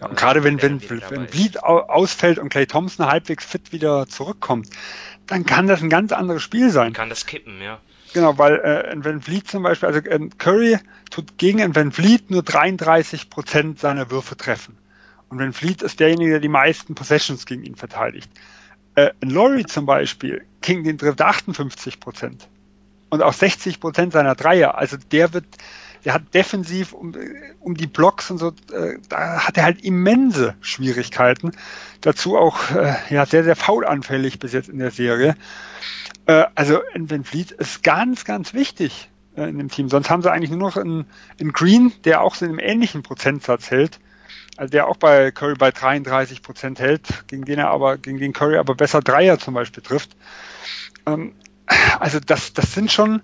Ja, 0.00 0.06
und 0.06 0.12
äh, 0.12 0.16
gerade 0.16 0.44
wenn, 0.44 0.60
wenn, 0.62 0.80
wenn 0.80 1.56
au- 1.62 1.80
ausfällt 1.80 2.38
und 2.38 2.48
Clay 2.48 2.66
Thompson 2.66 3.06
halbwegs 3.06 3.44
fit 3.44 3.72
wieder 3.72 4.06
zurückkommt, 4.06 4.68
dann 5.26 5.44
kann 5.44 5.66
das 5.66 5.82
ein 5.82 5.90
ganz 5.90 6.12
anderes 6.12 6.42
Spiel 6.42 6.70
sein. 6.70 6.92
Kann 6.92 7.08
das 7.08 7.26
kippen, 7.26 7.60
ja. 7.60 7.80
Genau, 8.12 8.38
weil 8.38 8.56
äh, 8.56 8.90
ein 8.90 9.04
Van 9.04 9.20
Vliet 9.20 9.48
zum 9.48 9.62
Beispiel, 9.62 9.88
also 9.88 10.00
äh, 10.00 10.28
Curry 10.38 10.78
tut 11.10 11.38
gegen 11.38 11.60
einen 11.62 11.76
Van 11.76 11.92
Vliet 11.92 12.30
nur 12.30 12.42
33 12.42 13.30
Prozent 13.30 13.78
seiner 13.78 14.10
Würfe 14.10 14.36
treffen. 14.36 14.76
Und 15.30 15.38
Van 15.38 15.52
Vliet 15.52 15.82
ist 15.82 16.00
derjenige, 16.00 16.32
der 16.32 16.40
die 16.40 16.48
meisten 16.48 16.94
Possessions 16.94 17.46
gegen 17.46 17.62
ihn 17.62 17.76
verteidigt. 17.76 18.30
Äh, 18.96 19.10
Laurie 19.22 19.64
zum 19.64 19.86
Beispiel, 19.86 20.44
gegen 20.60 20.84
den 20.84 20.98
trifft 20.98 21.20
er 21.20 21.28
58 21.28 22.00
Prozent. 22.00 22.48
Und 23.08 23.22
auch 23.22 23.32
60 23.32 23.80
Prozent 23.80 24.12
seiner 24.12 24.34
Dreier. 24.34 24.76
Also 24.76 24.96
der 24.96 25.32
wird, 25.32 25.46
der 26.04 26.14
hat 26.14 26.34
defensiv 26.34 26.92
um, 26.92 27.14
um 27.60 27.76
die 27.76 27.86
Blocks 27.86 28.30
und 28.30 28.38
so, 28.38 28.48
äh, 28.72 28.98
da 29.08 29.46
hat 29.46 29.56
er 29.56 29.64
halt 29.64 29.84
immense 29.84 30.54
Schwierigkeiten. 30.60 31.52
Dazu 32.00 32.36
auch 32.36 32.70
äh, 32.72 32.94
ja 33.10 33.24
sehr, 33.24 33.44
sehr 33.44 33.56
faulanfällig 33.56 34.40
bis 34.40 34.52
jetzt 34.52 34.68
in 34.68 34.78
der 34.78 34.90
Serie. 34.90 35.36
Äh, 36.26 36.46
also 36.56 36.80
Van 36.94 37.24
Vliet 37.24 37.52
ist 37.52 37.84
ganz, 37.84 38.24
ganz 38.24 38.52
wichtig 38.52 39.10
äh, 39.36 39.48
in 39.48 39.58
dem 39.58 39.68
Team. 39.68 39.88
Sonst 39.88 40.10
haben 40.10 40.22
sie 40.22 40.30
eigentlich 40.30 40.50
nur 40.50 40.58
noch 40.58 40.76
einen, 40.76 41.06
einen 41.40 41.52
Green, 41.52 41.92
der 42.04 42.20
auch 42.20 42.34
so 42.34 42.44
in 42.44 42.50
einem 42.50 42.60
ähnlichen 42.60 43.02
Prozentsatz 43.02 43.70
hält. 43.70 44.00
Also 44.60 44.72
der 44.72 44.88
auch 44.88 44.98
bei 44.98 45.30
Curry 45.30 45.54
bei 45.54 45.70
33 45.70 46.42
Prozent 46.42 46.80
hält, 46.80 47.26
gegen 47.28 47.46
den 47.46 47.58
er 47.58 47.68
aber, 47.70 47.96
gegen 47.96 48.18
den 48.18 48.34
Curry 48.34 48.58
aber 48.58 48.74
besser 48.74 49.00
Dreier 49.00 49.38
zum 49.38 49.54
Beispiel 49.54 49.82
trifft. 49.82 50.10
Ähm, 51.06 51.34
also 51.98 52.20
das, 52.20 52.52
das 52.52 52.74
sind 52.74 52.92
schon, 52.92 53.22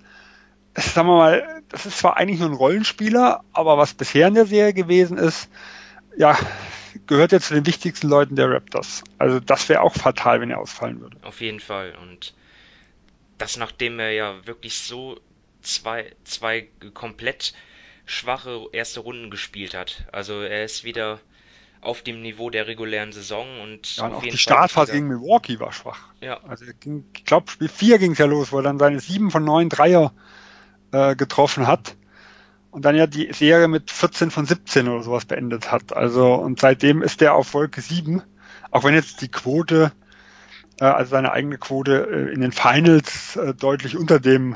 sagen 0.73 1.07
wir 1.07 1.15
mal, 1.15 1.61
das 1.69 1.85
ist 1.85 1.99
zwar 1.99 2.17
eigentlich 2.17 2.39
nur 2.39 2.49
ein 2.49 2.55
Rollenspieler, 2.55 3.43
aber 3.53 3.77
was 3.77 3.93
bisher 3.93 4.27
in 4.27 4.33
der 4.33 4.47
Serie 4.47 4.73
gewesen 4.73 5.19
ist, 5.19 5.47
ja, 6.17 6.35
gehört 7.05 7.33
er 7.33 7.39
zu 7.39 7.53
den 7.53 7.67
wichtigsten 7.67 8.07
Leuten 8.07 8.35
der 8.35 8.49
Raptors. 8.49 9.03
Also 9.19 9.39
das 9.39 9.69
wäre 9.69 9.81
auch 9.81 9.93
fatal, 9.93 10.41
wenn 10.41 10.49
er 10.49 10.57
ausfallen 10.57 11.01
würde. 11.01 11.17
Auf 11.21 11.39
jeden 11.39 11.59
Fall. 11.59 11.93
Und 12.01 12.33
das, 13.37 13.57
nachdem 13.57 13.99
er 13.99 14.09
ja 14.09 14.47
wirklich 14.47 14.79
so 14.79 15.19
zwei, 15.61 16.15
zwei 16.23 16.67
komplett 16.95 17.53
schwache 18.07 18.67
erste 18.71 19.01
Runden 19.01 19.29
gespielt 19.29 19.75
hat. 19.75 20.07
Also 20.11 20.41
er 20.41 20.65
ist 20.65 20.83
wieder 20.83 21.19
auf 21.81 22.01
dem 22.01 22.21
Niveau 22.21 22.49
der 22.49 22.67
regulären 22.67 23.11
Saison 23.11 23.61
und 23.61 23.97
Ja, 23.97 24.05
und 24.05 24.13
auf 24.13 24.17
auch 24.23 24.27
die 24.27 24.37
Startphase 24.37 24.93
gegen 24.93 25.07
Milwaukee 25.07 25.59
war 25.59 25.71
schwach. 25.71 26.09
Ja, 26.21 26.39
Also 26.47 26.65
ging, 26.79 27.05
ich 27.15 27.25
glaube, 27.25 27.51
Spiel 27.51 27.69
4 27.69 27.99
ging 27.99 28.13
es 28.13 28.17
ja 28.17 28.25
los, 28.25 28.51
wo 28.51 28.57
er 28.57 28.63
dann 28.63 28.79
seine 28.79 28.99
7 28.99 29.29
von 29.29 29.43
9 29.43 29.69
Dreier 29.69 30.11
äh, 30.91 31.15
getroffen 31.15 31.67
hat. 31.67 31.95
Und 32.71 32.85
dann 32.85 32.95
ja 32.95 33.07
die 33.07 33.31
Serie 33.33 33.67
mit 33.67 33.91
14 33.91 34.31
von 34.31 34.45
17 34.45 34.87
oder 34.87 35.03
sowas 35.03 35.25
beendet 35.25 35.71
hat. 35.71 35.93
Also, 35.93 36.33
und 36.33 36.59
seitdem 36.59 37.01
ist 37.01 37.21
er 37.21 37.33
auf 37.33 37.53
Wolke 37.53 37.81
7. 37.81 38.21
Auch 38.71 38.83
wenn 38.83 38.93
jetzt 38.93 39.21
die 39.21 39.29
Quote, 39.29 39.91
äh, 40.79 40.85
also 40.85 41.11
seine 41.11 41.31
eigene 41.31 41.57
Quote 41.57 42.07
äh, 42.11 42.33
in 42.33 42.41
den 42.41 42.51
Finals 42.51 43.35
äh, 43.35 43.53
deutlich 43.53 43.97
unter 43.97 44.19
dem 44.19 44.55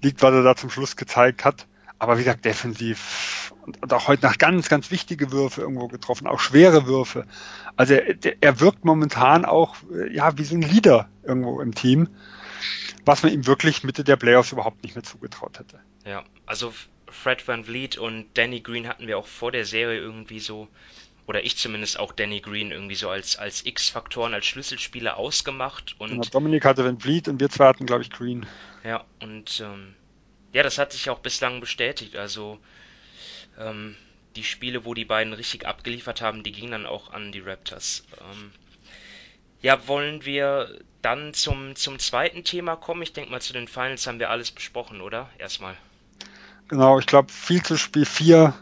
liegt, 0.00 0.22
was 0.22 0.32
er 0.32 0.42
da 0.42 0.56
zum 0.56 0.70
Schluss 0.70 0.96
gezeigt 0.96 1.44
hat. 1.44 1.66
Aber 2.02 2.18
wie 2.18 2.24
gesagt, 2.24 2.44
defensiv 2.44 3.54
und, 3.64 3.92
auch 3.92 4.08
heute 4.08 4.26
nach 4.26 4.36
ganz, 4.36 4.68
ganz 4.68 4.90
wichtige 4.90 5.30
Würfe 5.30 5.60
irgendwo 5.60 5.86
getroffen, 5.86 6.26
auch 6.26 6.40
schwere 6.40 6.88
Würfe. 6.88 7.26
Also 7.76 7.94
er, 7.94 8.16
er 8.40 8.58
wirkt 8.58 8.84
momentan 8.84 9.44
auch 9.44 9.76
äh, 9.94 10.12
ja 10.12 10.36
wie 10.36 10.42
so 10.42 10.56
ein 10.56 10.62
Leader 10.62 11.08
irgendwo 11.22 11.60
im 11.60 11.76
Team, 11.76 12.08
was 13.04 13.22
man 13.22 13.32
ihm 13.32 13.46
wirklich 13.46 13.84
Mitte 13.84 14.02
der 14.02 14.16
Playoffs 14.16 14.50
überhaupt 14.50 14.82
nicht 14.82 14.96
mehr 14.96 15.04
zugetraut 15.04 15.60
hätte. 15.60 15.78
ja. 16.04 16.24
Also 16.44 16.74
Fred 17.08 17.46
Van 17.46 17.64
Vliet 17.64 17.98
und 17.98 18.26
Danny 18.34 18.62
Green 18.62 18.88
hatten 18.88 19.06
wir 19.06 19.16
auch 19.16 19.28
vor 19.28 19.52
der 19.52 19.64
Serie 19.64 20.00
irgendwie 20.00 20.40
so, 20.40 20.66
oder 21.28 21.44
ich 21.44 21.56
zumindest 21.56 22.00
auch 22.00 22.10
Danny 22.10 22.40
Green 22.40 22.72
irgendwie 22.72 22.96
so 22.96 23.10
als, 23.10 23.36
als 23.36 23.64
X-Faktoren, 23.64 24.34
als 24.34 24.46
Schlüsselspieler 24.46 25.18
ausgemacht 25.18 25.94
und 26.00 26.10
Genau, 26.10 26.24
Dominik 26.24 26.64
hatte 26.64 26.84
Van 26.84 26.98
Vliet 26.98 27.28
und 27.28 27.38
wir 27.38 27.48
zwei 27.48 27.66
hatten, 27.66 27.86
glaube 27.86 28.02
ich, 28.02 28.10
Green. 28.10 28.44
Ja, 28.82 29.04
und 29.20 29.62
ähm, 29.64 29.94
ja, 30.52 30.62
das 30.62 30.78
hat 30.78 30.92
sich 30.92 31.10
auch 31.10 31.20
bislang 31.20 31.60
bestätigt. 31.60 32.16
Also 32.16 32.58
ähm, 33.58 33.96
die 34.36 34.44
Spiele, 34.44 34.84
wo 34.84 34.94
die 34.94 35.04
beiden 35.04 35.32
richtig 35.32 35.66
abgeliefert 35.66 36.20
haben, 36.20 36.42
die 36.42 36.52
gingen 36.52 36.72
dann 36.72 36.86
auch 36.86 37.12
an 37.12 37.32
die 37.32 37.40
Raptors. 37.40 38.04
Ähm, 38.20 38.52
ja, 39.60 39.86
wollen 39.86 40.24
wir 40.24 40.78
dann 41.02 41.34
zum, 41.34 41.76
zum 41.76 41.98
zweiten 41.98 42.44
Thema 42.44 42.76
kommen? 42.76 43.02
Ich 43.02 43.12
denke 43.12 43.30
mal, 43.30 43.40
zu 43.40 43.52
den 43.52 43.68
Finals 43.68 44.06
haben 44.06 44.18
wir 44.18 44.30
alles 44.30 44.50
besprochen, 44.50 45.00
oder? 45.00 45.30
Erstmal. 45.38 45.76
Genau, 46.68 46.98
ich 46.98 47.06
glaube, 47.06 47.30
viel 47.30 47.62
zu 47.62 47.76
Spiel 47.76 48.04
4, 48.04 48.54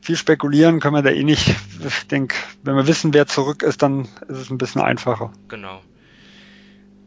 viel 0.00 0.16
spekulieren 0.16 0.80
können 0.80 0.96
wir 0.96 1.02
da 1.02 1.10
eh 1.10 1.22
nicht. 1.22 1.54
Ich 1.86 2.06
denke, 2.06 2.36
wenn 2.62 2.76
wir 2.76 2.86
wissen, 2.86 3.14
wer 3.14 3.26
zurück 3.26 3.62
ist, 3.62 3.82
dann 3.82 4.04
ist 4.28 4.38
es 4.38 4.50
ein 4.50 4.58
bisschen 4.58 4.82
einfacher. 4.82 5.32
Genau. 5.48 5.82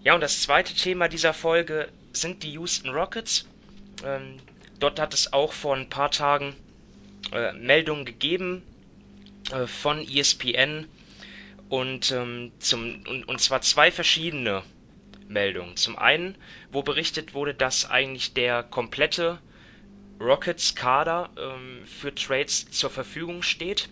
Ja, 0.02 0.14
und 0.16 0.22
das 0.22 0.42
zweite 0.42 0.74
Thema 0.74 1.08
dieser 1.08 1.34
Folge 1.34 1.90
sind 2.14 2.44
die 2.44 2.52
Houston 2.52 2.90
Rockets. 2.90 3.48
Ähm, 4.04 4.38
dort 4.80 5.00
hat 5.00 5.14
es 5.14 5.34
auch 5.34 5.54
vor 5.54 5.76
ein 5.76 5.90
paar 5.90 6.12
Tagen 6.12 6.56
äh, 7.32 7.54
Meldungen 7.54 8.06
gegeben 8.06 8.64
äh, 9.52 9.68
von 9.68 10.08
ESPN 10.08 10.88
und, 11.70 12.12
ähm, 12.12 12.52
zum, 12.60 13.04
und, 13.08 13.28
und 13.28 13.42
zwar 13.42 13.62
zwei 13.62 13.92
verschiedene 13.92 14.64
Meldungen. 15.28 15.76
Zum 15.76 15.98
einen, 15.98 16.36
wo 16.72 16.84
berichtet 16.84 17.34
wurde, 17.34 17.54
dass 17.54 17.90
eigentlich 17.90 18.34
der 18.34 18.64
komplette 18.64 19.40
Rockets-Kader 20.20 21.30
ähm, 21.38 21.86
für 21.86 22.14
Trades 22.14 22.70
zur 22.72 22.90
Verfügung 22.90 23.42
steht. 23.42 23.90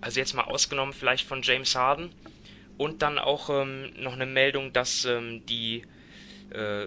Also 0.00 0.20
jetzt 0.20 0.34
mal 0.34 0.44
ausgenommen 0.44 0.92
vielleicht 0.92 1.26
von 1.26 1.42
James 1.42 1.74
Harden. 1.74 2.10
Und 2.76 3.02
dann 3.02 3.18
auch 3.18 3.50
ähm, 3.50 3.92
noch 3.96 4.12
eine 4.12 4.26
Meldung, 4.26 4.72
dass 4.72 5.04
ähm, 5.04 5.44
die 5.46 5.82
äh, 6.50 6.86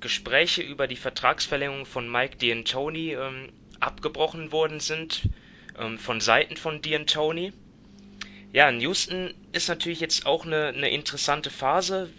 Gespräche 0.00 0.62
über 0.62 0.86
die 0.86 0.96
Vertragsverlängerung 0.96 1.86
von 1.86 2.10
Mike 2.10 2.36
D'Antoni 2.38 3.16
ähm, 3.16 3.50
abgebrochen 3.80 4.52
worden 4.52 4.80
sind 4.80 5.28
ähm, 5.78 5.98
von 5.98 6.20
Seiten 6.20 6.56
von 6.56 6.80
D'Antoni. 6.80 7.52
Ja, 8.52 8.68
in 8.68 8.80
Houston 8.80 9.34
ist 9.52 9.68
natürlich 9.68 10.00
jetzt 10.00 10.26
auch 10.26 10.44
eine, 10.44 10.68
eine 10.68 10.90
interessante 10.90 11.50
Phase. 11.50 12.10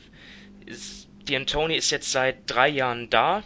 D'Antoni 1.27 1.75
ist 1.75 1.91
jetzt 1.91 2.11
seit 2.11 2.49
drei 2.49 2.69
Jahren 2.69 3.09
da 3.09 3.43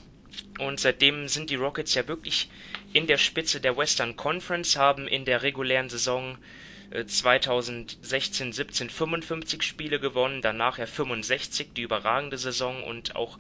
und 0.60 0.80
seitdem 0.80 1.28
sind 1.28 1.50
die 1.50 1.56
Rockets 1.56 1.96
ja 1.96 2.08
wirklich 2.08 2.50
in 2.94 3.08
der 3.08 3.18
Spitze 3.18 3.60
der 3.60 3.76
Western 3.76 4.16
Conference, 4.16 4.78
haben 4.78 5.08
in 5.08 5.26
der 5.26 5.44
regulären 5.44 5.90
Saison 5.90 6.38
2016, 7.06 8.54
17 8.54 8.90
55 8.90 9.64
Spiele 9.64 10.00
gewonnen, 10.00 10.42
danach 10.42 10.78
ja 10.78 10.86
65, 10.86 11.74
die 11.76 11.82
überragende 11.82 12.38
Saison 12.38 12.84
und 12.84 13.16
auch 13.16 13.40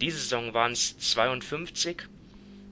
diese 0.00 0.18
Saison 0.18 0.54
waren 0.54 0.72
es 0.72 0.98
52. 0.98 2.02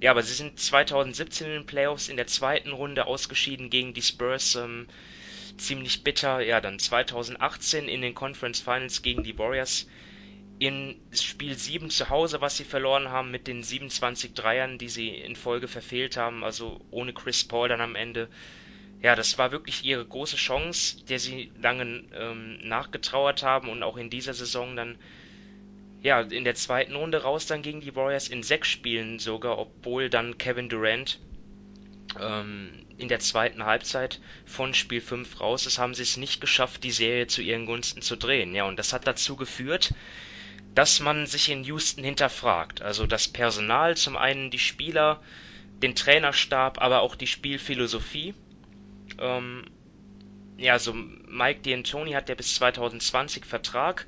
Ja, 0.01 0.13
aber 0.13 0.23
sie 0.23 0.35
sind 0.35 0.59
2017 0.59 1.47
in 1.47 1.53
den 1.53 1.67
Playoffs 1.67 2.09
in 2.09 2.17
der 2.17 2.27
zweiten 2.27 2.73
Runde 2.73 3.07
ausgeschieden 3.07 3.69
gegen 3.69 3.95
die 3.95 4.03
Spurs. 4.03 4.55
Ähm, 4.55 4.87
ziemlich 5.59 6.05
bitter. 6.05 6.41
Ja, 6.41 6.61
dann 6.61 6.79
2018 6.79 7.89
in 7.89 8.01
den 8.01 8.15
Conference 8.15 8.61
Finals 8.61 9.03
gegen 9.03 9.25
die 9.25 9.37
Warriors. 9.39 9.89
In 10.61 10.97
Spiel 11.13 11.57
7 11.57 11.91
zu 11.91 12.09
Hause, 12.11 12.41
was 12.41 12.57
sie 12.57 12.65
verloren 12.65 13.11
haben 13.11 13.31
mit 13.31 13.47
den 13.47 13.63
27 13.63 14.35
Dreiern, 14.35 14.79
die 14.79 14.89
sie 14.89 15.11
in 15.11 15.37
Folge 15.37 15.69
verfehlt 15.69 16.17
haben, 16.17 16.43
also 16.43 16.81
ohne 16.91 17.13
Chris 17.13 17.45
Paul 17.45 17.69
dann 17.69 17.81
am 17.81 17.95
Ende. 17.95 18.29
Ja, 19.01 19.15
das 19.15 19.39
war 19.39 19.53
wirklich 19.53 19.85
ihre 19.85 20.05
große 20.05 20.35
Chance, 20.35 21.05
der 21.05 21.21
sie 21.21 21.53
lange 21.61 22.05
ähm, 22.13 22.59
nachgetrauert 22.63 23.45
haben 23.45 23.69
und 23.69 23.85
auch 23.85 23.97
in 23.97 24.11
dieser 24.11 24.35
Saison 24.35 24.75
dann 24.75 24.99
ja, 26.03 26.21
in 26.21 26.45
der 26.45 26.55
zweiten 26.55 26.95
Runde 26.95 27.23
raus 27.23 27.47
dann 27.47 27.63
gegen 27.63 27.81
die 27.81 27.97
Warriors 27.97 28.29
in 28.29 28.43
sechs 28.43 28.69
Spielen 28.69 29.19
sogar, 29.19 29.59
obwohl 29.59 30.09
dann 30.09 30.39
Kevin 30.39 30.69
Durant 30.69 31.19
ähm, 32.21 32.87
in 32.97 33.09
der 33.09 33.21
zweiten 33.21 33.65
Halbzeit 33.65 34.21
von 34.45 34.75
Spiel 34.75 35.01
5 35.01 35.41
raus 35.41 35.67
ist, 35.67 35.79
haben 35.79 35.95
sie 35.95 36.03
es 36.03 36.17
nicht 36.17 36.41
geschafft, 36.41 36.85
die 36.85 36.91
Serie 36.91 37.27
zu 37.27 37.43
ihren 37.43 37.67
Gunsten 37.67 38.03
zu 38.03 38.17
drehen. 38.17 38.55
Ja, 38.55 38.65
und 38.65 38.79
das 38.79 38.93
hat 38.93 39.07
dazu 39.07 39.37
geführt, 39.37 39.95
dass 40.75 41.01
man 41.01 41.27
sich 41.27 41.49
in 41.49 41.65
Houston 41.65 42.05
hinterfragt. 42.05 42.83
Also 42.83 43.07
das 43.07 43.29
Personal, 43.29 43.97
zum 43.97 44.17
einen 44.17 44.51
die 44.51 44.59
Spieler, 44.59 45.21
den 45.83 45.95
Trainerstab, 45.95 46.81
aber 46.81 47.01
auch 47.01 47.15
die 47.15 47.27
Spielphilosophie. 47.27 48.35
Ähm, 49.19 49.65
ja, 50.57 50.79
so 50.79 50.93
Mike 50.93 51.61
D'Antoni 51.63 52.15
hat 52.15 52.29
ja 52.29 52.35
bis 52.35 52.57
2020 52.57 53.45
Vertrag. 53.45 54.07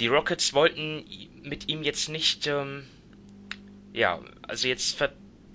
Die 0.00 0.06
Rockets 0.06 0.54
wollten 0.54 1.04
mit 1.42 1.68
ihm 1.68 1.82
jetzt 1.82 2.08
nicht, 2.08 2.46
ähm, 2.46 2.86
ja, 3.92 4.20
also 4.42 4.68
jetzt 4.68 5.02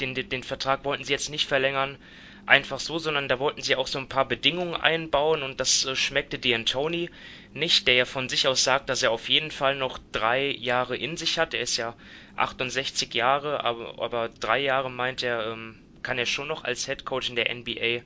den, 0.02 0.16
den, 0.16 0.44
Vertrag 0.44 0.84
wollten 0.84 1.04
sie 1.06 1.14
jetzt 1.14 1.30
nicht 1.30 1.48
verlängern, 1.48 1.98
einfach 2.46 2.80
so, 2.80 3.00
sondern 3.00 3.30
da 3.30 3.40
wollten 3.40 3.62
sie 3.62 3.76
auch 3.76 3.88
so 3.88 4.00
ein 4.00 4.10
paar 4.10 4.28
Bedingungen 4.28 4.76
einbauen 4.76 5.44
und 5.44 5.60
das 5.60 5.86
äh, 5.86 5.96
schmeckte 5.96 6.38
D'Antoni 6.38 7.10
nicht, 7.54 7.88
der 7.88 7.96
ja 7.96 8.06
von 8.06 8.28
sich 8.28 8.48
aus 8.48 8.64
sagt, 8.64 8.90
dass 8.90 9.04
er 9.04 9.12
auf 9.12 9.30
jeden 9.30 9.52
Fall 9.52 9.76
noch 9.76 9.98
drei 10.12 10.52
Jahre 10.52 10.98
in 10.98 11.16
sich 11.16 11.40
hat. 11.40 11.54
Er 11.54 11.62
ist 11.62 11.78
ja 11.78 11.96
68 12.36 13.14
Jahre, 13.14 13.64
aber, 13.64 14.02
aber 14.02 14.28
drei 14.28 14.60
Jahre 14.60 14.92
meint 14.92 15.24
er, 15.24 15.54
ähm, 15.54 15.80
kann 16.02 16.18
er 16.18 16.26
schon 16.26 16.50
noch 16.50 16.66
als 16.66 16.86
Head 16.86 17.06
Coach 17.06 17.30
in 17.30 17.36
der 17.36 17.54
NBA 17.54 18.02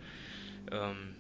ähm, 0.72 1.16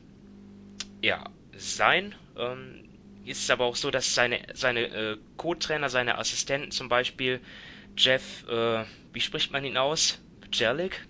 ja, 1.01 1.29
sein. 1.55 2.13
Ähm, 2.37 2.86
ist 3.27 3.43
es 3.43 3.49
aber 3.49 3.65
auch 3.65 3.75
so, 3.75 3.91
dass 3.91 4.15
seine, 4.15 4.39
seine 4.53 4.81
äh, 4.85 5.17
Co-Trainer, 5.37 5.89
seine 5.89 6.17
Assistenten 6.17 6.71
zum 6.71 6.89
Beispiel, 6.89 7.39
Jeff, 7.97 8.47
äh, 8.49 8.85
wie 9.13 9.21
spricht 9.21 9.51
man 9.51 9.65
ihn 9.65 9.77
aus? 9.77 10.19
Jelic? 10.51 11.05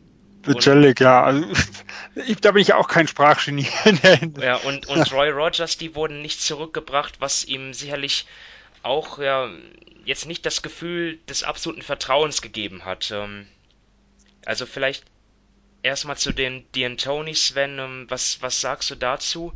Jelic, 0.45 1.01
ja. 1.01 1.23
Also, 1.23 1.45
ich, 2.15 2.38
da 2.38 2.51
bin 2.51 2.62
ich 2.62 2.73
auch 2.73 2.88
kein 2.88 3.08
Sprachgenie. 3.08 3.67
ja, 4.41 4.56
und, 4.56 4.88
und 4.88 5.12
Roy 5.12 5.30
Rogers, 5.30 5.77
die 5.77 5.95
wurden 5.95 6.21
nicht 6.21 6.41
zurückgebracht, 6.41 7.19
was 7.19 7.45
ihm 7.45 7.73
sicherlich 7.73 8.25
auch 8.84 9.19
ja, 9.19 9.49
jetzt 10.06 10.25
nicht 10.25 10.45
das 10.45 10.62
Gefühl 10.62 11.19
des 11.30 11.43
absoluten 11.43 11.82
Vertrauens 11.82 12.41
gegeben 12.41 12.86
hat. 12.86 13.12
Ähm, 13.12 13.47
also 14.45 14.65
vielleicht 14.65 15.03
erstmal 15.84 16.17
zu 16.17 16.32
den 16.32 16.65
D'Antoni, 16.71 17.36
Sven, 17.36 17.80
ähm, 17.80 18.06
was, 18.10 18.41
was 18.41 18.62
sagst 18.62 18.89
du 18.89 18.95
dazu? 18.95 19.53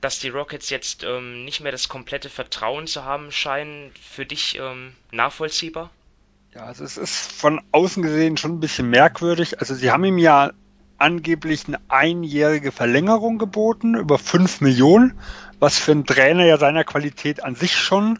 Dass 0.00 0.18
die 0.18 0.28
Rockets 0.28 0.70
jetzt 0.70 1.04
ähm, 1.04 1.44
nicht 1.44 1.60
mehr 1.60 1.72
das 1.72 1.88
komplette 1.88 2.30
Vertrauen 2.30 2.86
zu 2.86 3.04
haben 3.04 3.32
scheinen, 3.32 3.92
für 4.00 4.26
dich 4.26 4.58
ähm, 4.60 4.94
nachvollziehbar? 5.10 5.90
Ja, 6.54 6.64
also 6.64 6.84
es 6.84 6.96
ist 6.96 7.32
von 7.32 7.60
außen 7.70 8.02
gesehen 8.02 8.36
schon 8.36 8.52
ein 8.52 8.60
bisschen 8.60 8.90
merkwürdig. 8.90 9.60
Also 9.60 9.74
sie 9.74 9.90
haben 9.90 10.04
ihm 10.04 10.18
ja 10.18 10.50
angeblich 10.98 11.66
eine 11.66 11.80
einjährige 11.88 12.72
Verlängerung 12.72 13.38
geboten 13.38 13.94
über 13.94 14.18
5 14.18 14.60
Millionen, 14.60 15.18
was 15.58 15.78
für 15.78 15.92
einen 15.92 16.06
Trainer 16.06 16.44
ja 16.44 16.58
seiner 16.58 16.84
Qualität 16.84 17.42
an 17.44 17.54
sich 17.54 17.76
schon 17.76 18.18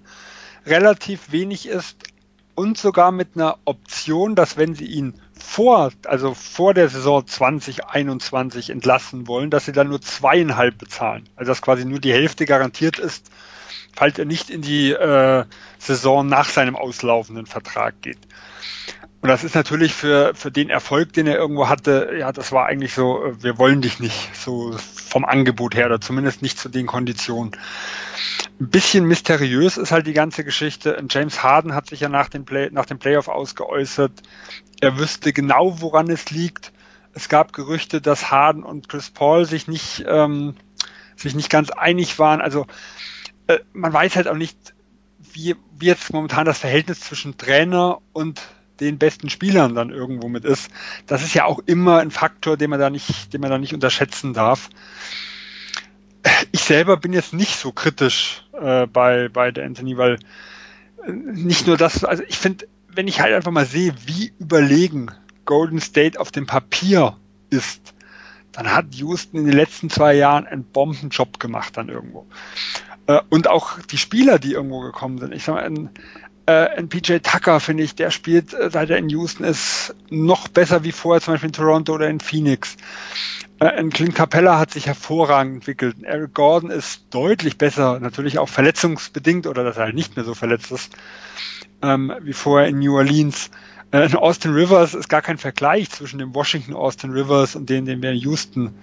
relativ 0.66 1.32
wenig 1.32 1.66
ist 1.66 1.96
und 2.54 2.78
sogar 2.78 3.12
mit 3.12 3.30
einer 3.34 3.58
Option, 3.64 4.34
dass 4.34 4.56
wenn 4.56 4.74
sie 4.74 4.86
ihn 4.86 5.14
vor, 5.40 5.92
also 6.06 6.34
vor 6.34 6.74
der 6.74 6.88
Saison 6.88 7.26
2021 7.26 8.70
entlassen 8.70 9.26
wollen, 9.26 9.50
dass 9.50 9.64
sie 9.64 9.72
dann 9.72 9.88
nur 9.88 10.00
zweieinhalb 10.00 10.78
bezahlen. 10.78 11.28
Also 11.36 11.50
dass 11.50 11.62
quasi 11.62 11.84
nur 11.84 11.98
die 11.98 12.12
Hälfte 12.12 12.46
garantiert 12.46 12.98
ist, 12.98 13.30
falls 13.94 14.18
er 14.18 14.24
nicht 14.24 14.50
in 14.50 14.62
die 14.62 14.92
äh, 14.92 15.44
Saison 15.78 16.26
nach 16.26 16.48
seinem 16.48 16.76
auslaufenden 16.76 17.46
Vertrag 17.46 18.00
geht. 18.02 18.18
Und 19.22 19.28
das 19.28 19.44
ist 19.44 19.54
natürlich 19.54 19.92
für, 19.92 20.34
für 20.34 20.50
den 20.50 20.70
Erfolg, 20.70 21.12
den 21.12 21.26
er 21.26 21.36
irgendwo 21.36 21.68
hatte, 21.68 22.14
ja, 22.18 22.32
das 22.32 22.52
war 22.52 22.66
eigentlich 22.66 22.94
so, 22.94 23.22
äh, 23.22 23.42
wir 23.42 23.58
wollen 23.58 23.82
dich 23.82 24.00
nicht, 24.00 24.34
so 24.34 24.74
vom 24.78 25.26
Angebot 25.26 25.74
her, 25.74 25.86
oder 25.86 26.00
zumindest 26.00 26.40
nicht 26.40 26.58
zu 26.58 26.70
den 26.70 26.86
Konditionen. 26.86 27.52
Ein 28.58 28.70
bisschen 28.70 29.04
mysteriös 29.04 29.76
ist 29.76 29.92
halt 29.92 30.06
die 30.06 30.14
ganze 30.14 30.44
Geschichte. 30.44 31.02
James 31.10 31.42
Harden 31.42 31.74
hat 31.74 31.88
sich 31.88 32.00
ja 32.00 32.08
nach 32.08 32.28
dem, 32.28 32.46
Play, 32.46 32.70
nach 32.72 32.86
dem 32.86 32.98
Playoff 32.98 33.28
ausgeäußert. 33.28 34.12
Er 34.80 34.98
wüsste 34.98 35.32
genau, 35.32 35.80
woran 35.80 36.10
es 36.10 36.30
liegt. 36.30 36.72
Es 37.12 37.28
gab 37.28 37.52
Gerüchte, 37.52 38.00
dass 38.00 38.30
Harden 38.30 38.62
und 38.62 38.88
Chris 38.88 39.10
Paul 39.10 39.44
sich 39.44 39.68
nicht, 39.68 40.04
ähm, 40.06 40.54
sich 41.16 41.34
nicht 41.34 41.50
ganz 41.50 41.70
einig 41.70 42.18
waren. 42.18 42.40
Also 42.40 42.66
äh, 43.46 43.58
man 43.72 43.92
weiß 43.92 44.16
halt 44.16 44.28
auch 44.28 44.36
nicht, 44.36 44.74
wie, 45.18 45.56
wie 45.76 45.86
jetzt 45.86 46.12
momentan 46.12 46.46
das 46.46 46.58
Verhältnis 46.58 47.00
zwischen 47.00 47.36
Trainer 47.36 47.98
und 48.12 48.40
den 48.80 48.98
besten 48.98 49.28
Spielern 49.28 49.74
dann 49.74 49.90
irgendwo 49.90 50.28
mit 50.28 50.44
ist. 50.44 50.70
Das 51.06 51.22
ist 51.22 51.34
ja 51.34 51.44
auch 51.44 51.58
immer 51.66 51.98
ein 51.98 52.10
Faktor, 52.10 52.56
den 52.56 52.70
man 52.70 52.80
da 52.80 52.90
nicht, 52.90 53.32
den 53.32 53.40
man 53.40 53.50
da 53.50 53.58
nicht 53.58 53.74
unterschätzen 53.74 54.32
darf. 54.32 54.70
Ich 56.52 56.62
selber 56.62 56.96
bin 56.96 57.12
jetzt 57.12 57.32
nicht 57.34 57.56
so 57.56 57.72
kritisch 57.72 58.44
äh, 58.52 58.86
bei, 58.86 59.28
bei 59.28 59.50
der 59.50 59.66
Anthony, 59.66 59.96
weil 59.96 60.18
äh, 61.06 61.12
nicht 61.12 61.66
nur 61.66 61.76
das, 61.76 62.04
also 62.04 62.22
ich 62.26 62.38
finde, 62.38 62.66
wenn 62.94 63.08
ich 63.08 63.20
halt 63.20 63.34
einfach 63.34 63.50
mal 63.52 63.66
sehe, 63.66 63.94
wie 64.06 64.32
überlegen 64.38 65.10
Golden 65.44 65.80
State 65.80 66.18
auf 66.20 66.30
dem 66.30 66.46
Papier 66.46 67.16
ist, 67.50 67.94
dann 68.52 68.72
hat 68.72 68.94
Houston 68.94 69.38
in 69.38 69.46
den 69.46 69.56
letzten 69.56 69.90
zwei 69.90 70.14
Jahren 70.14 70.46
einen 70.46 70.64
Bombenjob 70.64 71.38
gemacht 71.38 71.76
dann 71.76 71.88
irgendwo. 71.88 72.26
Äh, 73.06 73.20
und 73.30 73.48
auch 73.48 73.80
die 73.80 73.98
Spieler, 73.98 74.38
die 74.38 74.52
irgendwo 74.52 74.80
gekommen 74.80 75.18
sind. 75.18 75.32
Ich 75.32 75.44
sag 75.44 75.54
mal, 75.54 75.64
ein, 75.64 75.90
ein 76.46 76.88
PJ 76.88 77.18
Tucker, 77.18 77.60
finde 77.60 77.82
ich, 77.82 77.94
der 77.94 78.10
spielt, 78.10 78.54
äh, 78.54 78.70
seit 78.70 78.90
er 78.90 78.98
in 78.98 79.08
Houston 79.08 79.44
ist, 79.44 79.94
noch 80.10 80.48
besser 80.48 80.84
wie 80.84 80.92
vorher, 80.92 81.20
zum 81.20 81.34
Beispiel 81.34 81.48
in 81.48 81.54
Toronto 81.54 81.94
oder 81.94 82.08
in 82.08 82.20
Phoenix. 82.20 82.76
Ein 83.58 83.90
Clint 83.90 84.14
Capella 84.14 84.58
hat 84.58 84.70
sich 84.70 84.86
hervorragend 84.86 85.56
entwickelt. 85.56 85.96
Eric 86.02 86.32
Gordon 86.32 86.70
ist 86.70 87.02
deutlich 87.10 87.58
besser, 87.58 88.00
natürlich 88.00 88.38
auch 88.38 88.48
verletzungsbedingt 88.48 89.46
oder 89.46 89.64
dass 89.64 89.76
er 89.76 89.84
halt 89.84 89.94
nicht 89.94 90.16
mehr 90.16 90.24
so 90.24 90.34
verletzt 90.34 90.72
ist 90.72 90.90
ähm, 91.82 92.12
wie 92.22 92.32
vorher 92.32 92.68
in 92.68 92.78
New 92.78 92.96
Orleans. 92.96 93.50
Äh, 93.92 94.06
in 94.06 94.16
Austin 94.16 94.52
Rivers 94.52 94.94
ist 94.94 95.08
gar 95.08 95.22
kein 95.22 95.38
Vergleich 95.38 95.90
zwischen 95.90 96.18
dem 96.18 96.34
Washington 96.34 96.74
Austin 96.74 97.10
Rivers 97.10 97.56
und 97.56 97.68
dem, 97.70 97.84
den 97.84 98.02
wir 98.02 98.10
in 98.10 98.18
Houston 98.18 98.74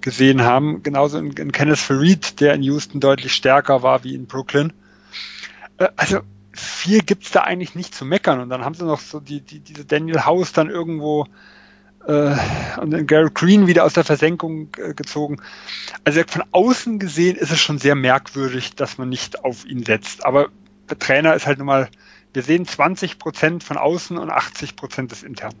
gesehen 0.00 0.42
haben. 0.42 0.82
Genauso 0.82 1.18
in, 1.18 1.32
in 1.32 1.52
Kenneth 1.52 1.78
Farid, 1.78 2.40
der 2.40 2.54
in 2.54 2.62
Houston 2.62 3.00
deutlich 3.00 3.34
stärker 3.34 3.82
war 3.82 4.04
wie 4.04 4.14
in 4.14 4.26
Brooklyn. 4.26 4.72
Äh, 5.78 5.88
also 5.96 6.20
viel 6.54 7.00
gibt's 7.00 7.30
da 7.30 7.42
eigentlich 7.42 7.74
nicht 7.74 7.94
zu 7.94 8.04
meckern. 8.04 8.40
Und 8.40 8.48
dann 8.48 8.64
haben 8.64 8.74
sie 8.74 8.84
noch 8.84 9.00
so 9.00 9.20
die, 9.20 9.40
die, 9.40 9.60
diese 9.60 9.84
Daniel 9.84 10.24
House 10.24 10.52
dann 10.52 10.70
irgendwo 10.70 11.26
äh, 12.06 12.36
und 12.80 12.90
den 12.90 13.06
Garrett 13.06 13.34
Green 13.34 13.66
wieder 13.66 13.84
aus 13.84 13.94
der 13.94 14.04
Versenkung 14.04 14.68
äh, 14.78 14.94
gezogen. 14.94 15.40
Also 16.04 16.22
von 16.26 16.44
außen 16.52 16.98
gesehen 16.98 17.36
ist 17.36 17.50
es 17.50 17.60
schon 17.60 17.78
sehr 17.78 17.94
merkwürdig, 17.94 18.74
dass 18.74 18.98
man 18.98 19.08
nicht 19.08 19.44
auf 19.44 19.64
ihn 19.64 19.84
setzt. 19.84 20.24
Aber 20.24 20.48
der 20.88 20.98
Trainer 20.98 21.34
ist 21.34 21.46
halt 21.46 21.58
nun 21.58 21.66
mal 21.66 21.88
wir 22.34 22.42
sehen 22.42 22.66
20 22.66 23.18
Prozent 23.18 23.64
von 23.64 23.76
außen 23.76 24.18
und 24.18 24.28
80 24.28 24.74
Prozent 24.74 25.12
des 25.12 25.22
internen. 25.22 25.58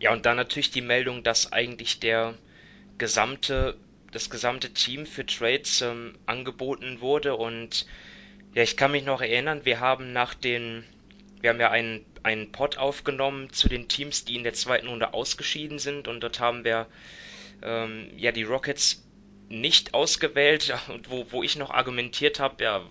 Ja, 0.00 0.12
und 0.12 0.26
dann 0.26 0.36
natürlich 0.36 0.72
die 0.72 0.82
Meldung, 0.82 1.22
dass 1.22 1.52
eigentlich 1.52 2.00
der 2.00 2.34
gesamte, 2.98 3.76
das 4.10 4.28
gesamte 4.28 4.72
Team 4.72 5.06
für 5.06 5.24
Trades 5.24 5.82
ähm, 5.82 6.16
angeboten 6.26 7.00
wurde. 7.00 7.36
Und 7.36 7.86
ja, 8.58 8.64
ich 8.64 8.76
kann 8.76 8.90
mich 8.90 9.04
noch 9.04 9.20
erinnern, 9.20 9.60
wir 9.62 9.78
haben 9.78 10.12
nach 10.12 10.34
den, 10.34 10.82
wir 11.40 11.50
haben 11.50 11.60
ja 11.60 11.70
einen, 11.70 12.04
einen 12.24 12.50
Pod 12.50 12.76
aufgenommen 12.76 13.52
zu 13.52 13.68
den 13.68 13.86
Teams, 13.86 14.24
die 14.24 14.34
in 14.34 14.42
der 14.42 14.52
zweiten 14.52 14.88
Runde 14.88 15.14
ausgeschieden 15.14 15.78
sind. 15.78 16.08
Und 16.08 16.22
dort 16.22 16.40
haben 16.40 16.64
wir 16.64 16.88
ähm, 17.62 18.10
ja 18.16 18.32
die 18.32 18.42
Rockets 18.42 19.06
nicht 19.48 19.94
ausgewählt 19.94 20.74
und 20.88 21.08
wo, 21.08 21.24
wo 21.30 21.44
ich 21.44 21.54
noch 21.54 21.70
argumentiert 21.70 22.40
habe, 22.40 22.64
ja, 22.64 22.84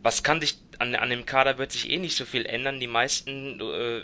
was 0.00 0.22
kann 0.22 0.40
sich 0.40 0.58
an, 0.78 0.94
an 0.94 1.10
dem 1.10 1.26
Kader 1.26 1.58
wird 1.58 1.72
sich 1.72 1.90
eh 1.90 1.98
nicht 1.98 2.16
so 2.16 2.24
viel 2.24 2.46
ändern. 2.46 2.78
Die 2.78 2.86
meisten 2.86 3.60
äh, 3.60 4.02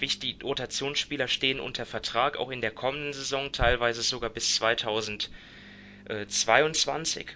wichtige 0.00 0.46
Rotationsspieler 0.46 1.28
stehen 1.28 1.60
unter 1.60 1.84
Vertrag, 1.84 2.38
auch 2.38 2.50
in 2.50 2.62
der 2.62 2.70
kommenden 2.70 3.12
Saison, 3.12 3.52
teilweise 3.52 4.00
sogar 4.00 4.30
bis 4.30 4.54
2022. 4.54 7.26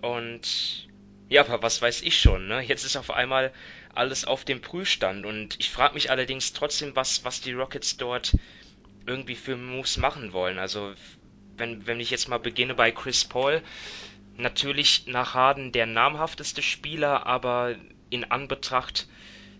Und 0.00 0.86
ja, 1.28 1.42
aber 1.42 1.62
was 1.62 1.82
weiß 1.82 2.02
ich 2.02 2.18
schon, 2.20 2.46
ne? 2.46 2.60
Jetzt 2.60 2.84
ist 2.84 2.96
auf 2.96 3.10
einmal 3.10 3.52
alles 3.94 4.24
auf 4.24 4.44
dem 4.44 4.60
Prüfstand 4.60 5.26
und 5.26 5.56
ich 5.58 5.70
frage 5.70 5.94
mich 5.94 6.10
allerdings 6.10 6.52
trotzdem, 6.52 6.94
was, 6.94 7.24
was 7.24 7.40
die 7.40 7.52
Rockets 7.52 7.96
dort 7.96 8.36
irgendwie 9.06 9.34
für 9.34 9.56
Moves 9.56 9.96
machen 9.96 10.32
wollen. 10.32 10.58
Also, 10.58 10.94
wenn, 11.56 11.86
wenn 11.86 12.00
ich 12.00 12.10
jetzt 12.10 12.28
mal 12.28 12.38
beginne 12.38 12.74
bei 12.74 12.92
Chris 12.92 13.24
Paul, 13.24 13.62
natürlich 14.36 15.06
nach 15.06 15.34
Harden 15.34 15.72
der 15.72 15.86
namhafteste 15.86 16.62
Spieler, 16.62 17.26
aber 17.26 17.74
in 18.10 18.24
Anbetracht 18.24 19.08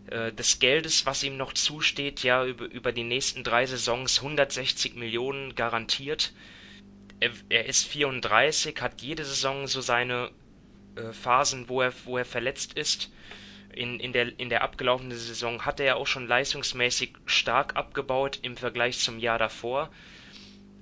äh, 0.09 0.33
des 0.33 0.61
Geldes, 0.61 1.07
was 1.07 1.25
ihm 1.25 1.37
noch 1.37 1.53
zusteht, 1.53 2.23
ja, 2.23 2.45
über, 2.45 2.67
über 2.67 2.93
die 2.93 3.03
nächsten 3.03 3.43
drei 3.43 3.67
Saisons 3.67 4.19
160 4.19 4.95
Millionen 4.95 5.55
garantiert. 5.57 6.33
Er, 7.19 7.31
er 7.49 7.67
ist 7.67 7.89
34, 7.89 8.81
hat 8.81 9.03
jede 9.03 9.25
Saison 9.25 9.67
so 9.67 9.81
seine 9.81 10.31
äh, 10.97 11.13
Phasen, 11.13 11.69
wo 11.69 11.83
er, 11.83 11.93
wo 12.05 12.19
er 12.19 12.25
verletzt 12.25 12.75
ist. 12.75 13.11
In, 13.73 14.01
in, 14.01 14.13
der, 14.13 14.39
in 14.39 14.49
der 14.49 14.63
abgelaufenen 14.63 15.17
Saison 15.17 15.67
hat 15.67 15.81
er 15.81 15.87
ja 15.87 15.95
auch 15.97 16.07
schon 16.07 16.27
leistungsmäßig 16.27 17.13
stark 17.27 17.77
abgebaut 17.77 18.39
im 18.43 18.57
Vergleich 18.57 18.99
zum 18.99 19.19
Jahr 19.19 19.39
davor. 19.39 19.91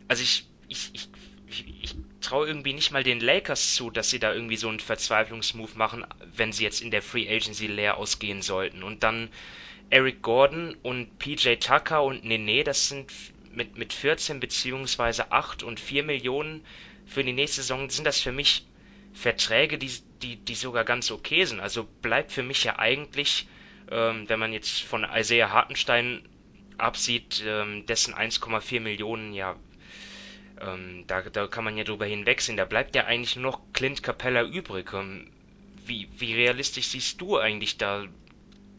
Also 0.07 0.23
ich, 0.23 0.47
ich, 0.69 0.91
ich, 0.95 1.67
ich, 1.83 1.97
traue 2.21 2.47
irgendwie 2.47 2.73
nicht 2.73 2.93
mal 2.93 3.03
den 3.03 3.21
Lakers 3.21 3.75
zu, 3.75 3.91
dass 3.91 4.11
sie 4.11 4.19
da 4.19 4.33
irgendwie 4.33 4.57
so 4.57 4.69
einen 4.69 4.81
Verzweiflungsmove 4.81 5.77
machen, 5.77 6.07
wenn 6.35 6.53
sie 6.53 6.65
jetzt 6.65 6.81
in 6.81 6.91
der 6.91 7.03
Free 7.03 7.29
Agency 7.29 7.67
leer 7.67 7.97
ausgehen 7.97 8.43
sollten. 8.43 8.83
Und 8.83 9.03
dann 9.03 9.29
Eric 9.91 10.23
Gordon 10.23 10.77
und 10.83 11.19
PJ 11.19 11.57
Tucker 11.57 12.03
und 12.03 12.25
Nene, 12.25 12.65
das 12.65 12.89
sind 12.89 13.13
mit, 13.53 13.77
mit 13.77 13.93
14 13.93 14.41
beziehungsweise 14.41 15.33
8 15.33 15.63
und 15.63 15.79
4 15.79 16.03
Millionen 16.03 16.65
für 17.07 17.23
die 17.23 17.33
nächste 17.33 17.61
Saison, 17.61 17.91
sind 17.91 18.05
das 18.05 18.21
für 18.21 18.33
mich 18.33 18.67
Verträge, 19.15 19.79
die, 19.79 19.91
die, 20.23 20.37
die 20.37 20.55
sogar 20.55 20.85
ganz 20.85 21.11
okay 21.11 21.45
sind. 21.45 21.61
Also 21.61 21.87
bleibt 22.03 22.33
für 22.33 22.43
mich 22.43 22.65
ja 22.65 22.79
eigentlich, 22.79 23.49
ähm, 23.91 24.29
wenn 24.29 24.39
man 24.39 24.53
jetzt 24.53 24.83
von 24.83 25.07
Isaiah 25.11 25.51
Hartenstein 25.51 26.29
absieht, 26.77 27.43
ähm, 27.47 27.87
dessen 27.87 28.15
1,4 28.15 28.81
Millionen 28.81 29.33
ja 29.33 29.57
ähm, 30.61 31.05
da, 31.07 31.23
da 31.23 31.47
kann 31.47 31.65
man 31.65 31.77
ja 31.77 31.85
drüber 31.85 32.07
hinwegsehen. 32.07 32.57
Da 32.57 32.65
bleibt 32.65 32.95
ja 32.95 33.05
eigentlich 33.05 33.37
nur 33.37 33.53
noch 33.53 33.61
Clint 33.73 34.03
Capella 34.03 34.43
übrig. 34.43 34.93
Ähm, 34.93 35.31
wie, 35.87 36.09
wie 36.19 36.35
realistisch 36.35 36.89
siehst 36.89 37.21
du 37.21 37.39
eigentlich 37.39 37.77
da 37.79 38.05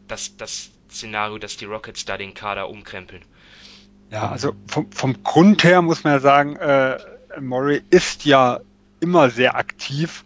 das, 0.08 0.38
das 0.38 0.72
Szenario, 0.90 1.38
dass 1.38 1.58
die 1.58 1.66
Rockets 1.66 2.06
da 2.06 2.18
den 2.18 2.34
Kader 2.34 2.70
umkrempeln? 2.70 3.24
Ja, 4.12 4.30
also 4.30 4.54
vom, 4.68 4.92
vom 4.92 5.24
Grund 5.24 5.64
her 5.64 5.82
muss 5.82 6.04
man 6.04 6.14
ja 6.14 6.20
sagen, 6.20 6.56
äh, 6.58 6.98
Murray 7.40 7.82
ist 7.90 8.26
ja 8.26 8.62
immer 9.00 9.30
sehr 9.30 9.56
aktiv. 9.56 10.24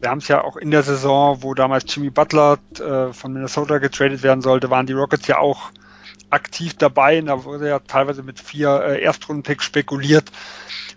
Wir 0.00 0.10
haben 0.10 0.18
es 0.18 0.28
ja 0.28 0.42
auch 0.42 0.56
in 0.56 0.70
der 0.70 0.82
Saison, 0.82 1.42
wo 1.42 1.54
damals 1.54 1.84
Jimmy 1.94 2.10
Butler 2.10 2.58
äh, 2.78 3.12
von 3.12 3.32
Minnesota 3.32 3.78
getradet 3.78 4.22
werden 4.22 4.42
sollte, 4.42 4.70
waren 4.70 4.86
die 4.86 4.92
Rockets 4.92 5.26
ja 5.26 5.38
auch 5.38 5.70
aktiv 6.30 6.74
dabei. 6.74 7.18
Und 7.20 7.26
da 7.26 7.44
wurde 7.44 7.68
ja 7.68 7.78
teilweise 7.78 8.22
mit 8.22 8.40
vier 8.40 8.82
äh, 8.82 9.02
Erstrunden-Picks 9.02 9.64
spekuliert. 9.64 10.30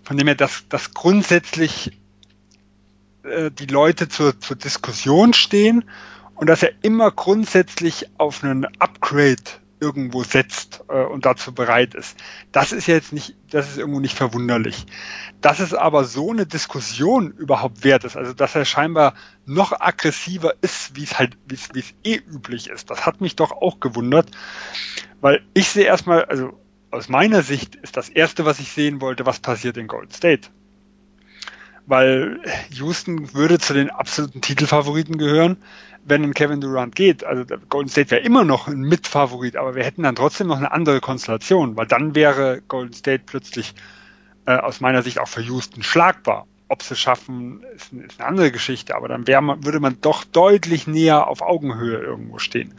Von 0.04 0.16
dem 0.16 0.26
her, 0.26 0.36
dass, 0.36 0.68
dass 0.68 0.92
grundsätzlich 0.94 1.98
äh, 3.22 3.50
die 3.50 3.66
Leute 3.66 4.08
zur, 4.08 4.38
zur 4.40 4.56
Diskussion 4.56 5.32
stehen 5.32 5.84
und 6.34 6.48
dass 6.48 6.62
er 6.62 6.72
immer 6.82 7.10
grundsätzlich 7.10 8.08
auf 8.18 8.44
einen 8.44 8.66
Upgrade 8.78 9.42
irgendwo 9.80 10.24
setzt 10.24 10.84
äh, 10.88 11.04
und 11.04 11.26
dazu 11.26 11.54
bereit 11.54 11.94
ist. 11.94 12.16
Das 12.52 12.72
ist 12.72 12.86
jetzt 12.86 13.12
nicht, 13.12 13.36
das 13.50 13.68
ist 13.68 13.78
irgendwo 13.78 14.00
nicht 14.00 14.16
verwunderlich. 14.16 14.86
Dass 15.40 15.60
es 15.60 15.74
aber 15.74 16.04
so 16.04 16.30
eine 16.30 16.46
Diskussion 16.46 17.32
überhaupt 17.32 17.84
wert 17.84 18.04
ist, 18.04 18.16
also 18.16 18.32
dass 18.32 18.54
er 18.54 18.64
scheinbar 18.64 19.14
noch 19.46 19.72
aggressiver 19.72 20.54
ist, 20.60 20.96
wie 20.96 21.04
es 21.04 21.18
halt, 21.18 21.36
wie 21.46 21.54
es, 21.54 21.94
eh 22.04 22.16
üblich 22.16 22.68
ist, 22.68 22.90
das 22.90 23.06
hat 23.06 23.20
mich 23.20 23.36
doch 23.36 23.52
auch 23.52 23.80
gewundert, 23.80 24.30
weil 25.20 25.42
ich 25.54 25.68
sehe 25.68 25.84
erstmal, 25.84 26.24
also 26.24 26.58
aus 26.90 27.08
meiner 27.08 27.42
Sicht 27.42 27.74
ist 27.76 27.96
das 27.96 28.08
erste, 28.08 28.44
was 28.44 28.60
ich 28.60 28.72
sehen 28.72 29.00
wollte, 29.00 29.26
was 29.26 29.40
passiert 29.40 29.76
in 29.76 29.88
Golden 29.88 30.12
State. 30.12 30.48
Weil 31.88 32.40
Houston 32.70 33.32
würde 33.34 33.58
zu 33.58 33.72
den 33.72 33.90
absoluten 33.90 34.40
Titelfavoriten 34.40 35.18
gehören 35.18 35.56
wenn 36.08 36.24
ein 36.24 36.34
Kevin 36.34 36.60
Durant 36.60 36.94
geht, 36.94 37.24
also 37.24 37.44
Golden 37.68 37.90
State 37.90 38.10
wäre 38.10 38.22
immer 38.22 38.44
noch 38.44 38.66
ein 38.66 38.80
Mitfavorit, 38.80 39.56
aber 39.56 39.74
wir 39.74 39.84
hätten 39.84 40.02
dann 40.02 40.16
trotzdem 40.16 40.46
noch 40.46 40.56
eine 40.56 40.72
andere 40.72 41.00
Konstellation, 41.00 41.76
weil 41.76 41.86
dann 41.86 42.14
wäre 42.14 42.62
Golden 42.66 42.92
State 42.92 43.24
plötzlich 43.26 43.74
äh, 44.46 44.56
aus 44.56 44.80
meiner 44.80 45.02
Sicht 45.02 45.18
auch 45.18 45.28
für 45.28 45.42
Houston 45.42 45.82
schlagbar. 45.82 46.46
Ob 46.70 46.82
sie 46.82 46.94
es 46.94 47.00
schaffen, 47.00 47.62
ist, 47.74 47.92
ist, 47.92 48.20
eine 48.20 48.28
andere 48.28 48.52
Geschichte, 48.52 48.94
aber 48.94 49.08
dann 49.08 49.24
man, 49.44 49.64
würde 49.64 49.80
man 49.80 50.00
doch 50.00 50.24
deutlich 50.24 50.86
näher 50.86 51.26
auf 51.26 51.40
Augenhöhe 51.40 51.98
irgendwo 51.98 52.38
stehen. 52.38 52.74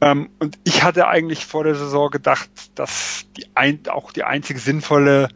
Ähm, 0.00 0.30
und 0.38 0.58
ich 0.64 0.82
hatte 0.82 1.08
eigentlich 1.08 1.44
vor 1.44 1.64
der 1.64 1.74
Saison 1.74 2.10
gedacht, 2.10 2.48
dass 2.74 3.26
die 3.36 3.46
ein, 3.54 3.80
auch 3.88 4.12
die 4.12 4.24
einzige 4.24 4.58
sinnvolle 4.58 5.28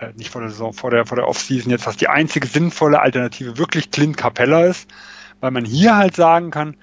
äh, 0.00 0.12
nicht 0.16 0.30
vor 0.30 0.40
der 0.40 0.50
Saison, 0.50 0.72
vor 0.72 0.90
der, 0.90 1.06
vor 1.06 1.16
der 1.16 1.28
Offseason 1.28 1.70
jetzt, 1.70 1.86
dass 1.86 1.96
die 1.96 2.08
einzige 2.08 2.46
sinnvolle 2.46 3.00
Alternative 3.00 3.58
wirklich 3.58 3.90
Clint 3.90 4.16
Capella 4.16 4.64
ist, 4.64 4.90
weil 5.40 5.50
man 5.50 5.64
hier 5.64 5.96
halt 5.96 6.16
sagen 6.16 6.50
kann, 6.50 6.76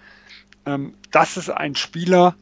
ähm, 0.66 0.94
das 1.12 1.38
ist 1.38 1.50
ein 1.50 1.76
Spieler, 1.76 2.36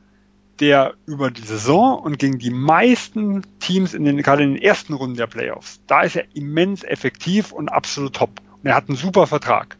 der 0.59 0.93
über 1.05 1.31
die 1.31 1.41
Saison 1.41 1.99
und 1.99 2.17
gegen 2.17 2.39
die 2.39 2.49
meisten 2.49 3.43
Teams 3.59 3.93
in 3.93 4.05
den, 4.05 4.17
gerade 4.21 4.43
in 4.43 4.53
den 4.53 4.61
ersten 4.61 4.93
Runden 4.93 5.17
der 5.17 5.27
Playoffs, 5.27 5.81
da 5.87 6.01
ist 6.01 6.15
er 6.15 6.25
immens 6.33 6.83
effektiv 6.83 7.51
und 7.51 7.69
absolut 7.69 8.13
top. 8.13 8.41
Und 8.61 8.69
er 8.69 8.75
hat 8.75 8.87
einen 8.87 8.97
super 8.97 9.27
Vertrag. 9.27 9.77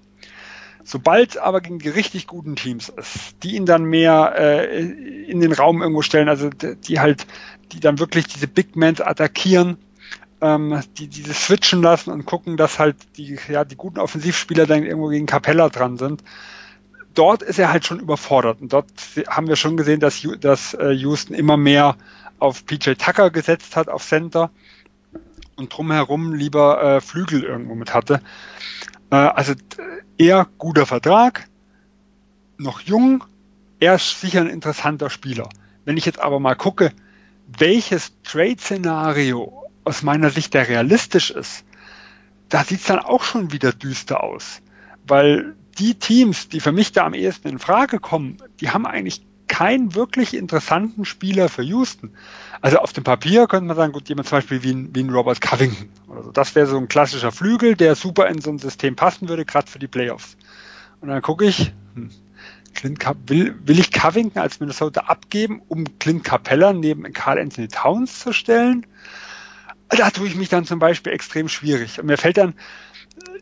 Sobald 0.83 1.37
aber 1.37 1.61
gegen 1.61 1.79
die 1.79 1.89
richtig 1.89 2.27
guten 2.27 2.55
Teams 2.55 2.89
ist, 2.89 3.35
die 3.41 3.55
ihn 3.55 3.65
dann 3.65 3.85
mehr 3.85 4.35
äh, 4.37 4.81
in 4.81 5.39
den 5.39 5.51
Raum 5.51 5.81
irgendwo 5.81 6.03
stellen, 6.03 6.29
also 6.29 6.49
die 6.49 6.99
halt, 6.99 7.25
die 7.71 7.79
dann 7.79 7.97
wirklich 7.97 8.27
diese 8.27 8.47
Big 8.47 8.75
Men 8.75 9.01
attackieren, 9.01 9.77
ähm, 10.41 10.81
die 10.97 11.07
diese 11.07 11.33
switchen 11.33 11.81
lassen 11.81 12.11
und 12.11 12.25
gucken, 12.25 12.57
dass 12.57 12.79
halt 12.79 12.97
die, 13.17 13.38
ja, 13.49 13.63
die 13.63 13.75
guten 13.75 13.99
Offensivspieler 13.99 14.65
dann 14.65 14.83
irgendwo 14.83 15.07
gegen 15.07 15.25
Capella 15.25 15.69
dran 15.69 15.97
sind. 15.97 16.23
Dort 17.13 17.41
ist 17.41 17.59
er 17.59 17.71
halt 17.71 17.86
schon 17.86 17.99
überfordert 17.99 18.61
und 18.61 18.73
dort 18.73 18.88
haben 19.29 19.47
wir 19.47 19.55
schon 19.55 19.77
gesehen, 19.77 19.99
dass, 19.99 20.27
dass 20.41 20.73
äh, 20.73 20.91
Houston 20.91 21.33
immer 21.33 21.55
mehr 21.55 21.95
auf 22.39 22.65
PJ 22.65 22.91
Tucker 22.93 23.29
gesetzt 23.29 23.75
hat, 23.75 23.88
auf 23.88 24.03
Center 24.03 24.51
und 25.55 25.75
drumherum 25.75 26.33
lieber 26.33 26.83
äh, 26.83 27.01
Flügel 27.01 27.43
irgendwo 27.43 27.75
mit 27.75 27.93
hatte. 27.93 28.21
Äh, 29.09 29.15
also 29.15 29.53
eher 30.17 30.47
guter 30.57 30.86
Vertrag, 30.86 31.47
noch 32.57 32.81
jung, 32.81 33.23
er 33.79 33.95
ist 33.95 34.19
sicher 34.19 34.41
ein 34.41 34.49
interessanter 34.49 35.09
Spieler. 35.09 35.49
Wenn 35.86 35.97
ich 35.97 36.05
jetzt 36.05 36.19
aber 36.19 36.39
mal 36.39 36.55
gucke, 36.55 36.91
welches 37.47 38.11
Trade-Szenario 38.23 39.64
aus 39.86 40.03
meiner 40.03 40.29
Sicht 40.29 40.53
der 40.53 40.67
realistisch 40.67 41.31
ist, 41.31 41.63
da 42.49 42.63
sieht 42.63 42.81
es 42.81 42.86
dann 42.86 42.99
auch 42.99 43.23
schon 43.23 43.51
wieder 43.51 43.71
düster 43.71 44.23
aus. 44.23 44.61
Weil 45.07 45.55
die 45.77 45.95
Teams, 45.95 46.49
die 46.49 46.59
für 46.59 46.71
mich 46.71 46.91
da 46.91 47.05
am 47.05 47.13
ehesten 47.13 47.47
in 47.47 47.59
Frage 47.59 47.99
kommen, 47.99 48.38
die 48.59 48.69
haben 48.69 48.86
eigentlich 48.86 49.25
keinen 49.47 49.93
wirklich 49.93 50.36
interessanten 50.36 51.05
Spieler 51.05 51.49
für 51.49 51.61
Houston. 51.61 52.11
Also 52.61 52.77
auf 52.77 52.93
dem 52.93 53.03
Papier 53.03 53.47
könnte 53.47 53.67
man 53.67 53.75
sagen, 53.75 53.93
gut, 53.93 54.09
jemand 54.09 54.27
zum 54.27 54.39
Beispiel 54.39 54.63
wie 54.63 54.71
ein, 54.71 54.95
wie 54.95 55.03
ein 55.03 55.09
Robert 55.09 55.39
Covington 55.39 55.89
oder 56.07 56.23
so. 56.23 56.31
Das 56.31 56.55
wäre 56.55 56.65
so 56.65 56.77
ein 56.77 56.88
klassischer 56.88 57.31
Flügel, 57.31 57.75
der 57.75 57.95
super 57.95 58.27
in 58.27 58.41
so 58.41 58.49
ein 58.49 58.57
System 58.57 58.95
passen 58.95 59.29
würde, 59.29 59.45
gerade 59.45 59.69
für 59.69 59.79
die 59.79 59.88
Playoffs. 59.88 60.36
Und 61.01 61.09
dann 61.09 61.21
gucke 61.21 61.45
ich, 61.45 61.73
hm, 61.93 62.09
Clint 62.73 63.05
will, 63.27 63.55
will 63.65 63.79
ich 63.79 63.91
Covington 63.91 64.41
als 64.41 64.59
Minnesota 64.59 65.01
abgeben, 65.01 65.61
um 65.67 65.86
Clint 65.99 66.23
Capella 66.23 66.73
neben 66.73 67.03
Carl 67.13 67.39
Anthony 67.39 67.67
Towns 67.67 68.19
zu 68.19 68.33
stellen? 68.33 68.86
Da 69.89 70.09
tue 70.09 70.27
ich 70.27 70.36
mich 70.36 70.49
dann 70.49 70.65
zum 70.65 70.79
Beispiel 70.79 71.13
extrem 71.13 71.47
schwierig. 71.47 71.99
Und 71.99 72.07
mir 72.07 72.17
fällt 72.17 72.38
dann 72.38 72.55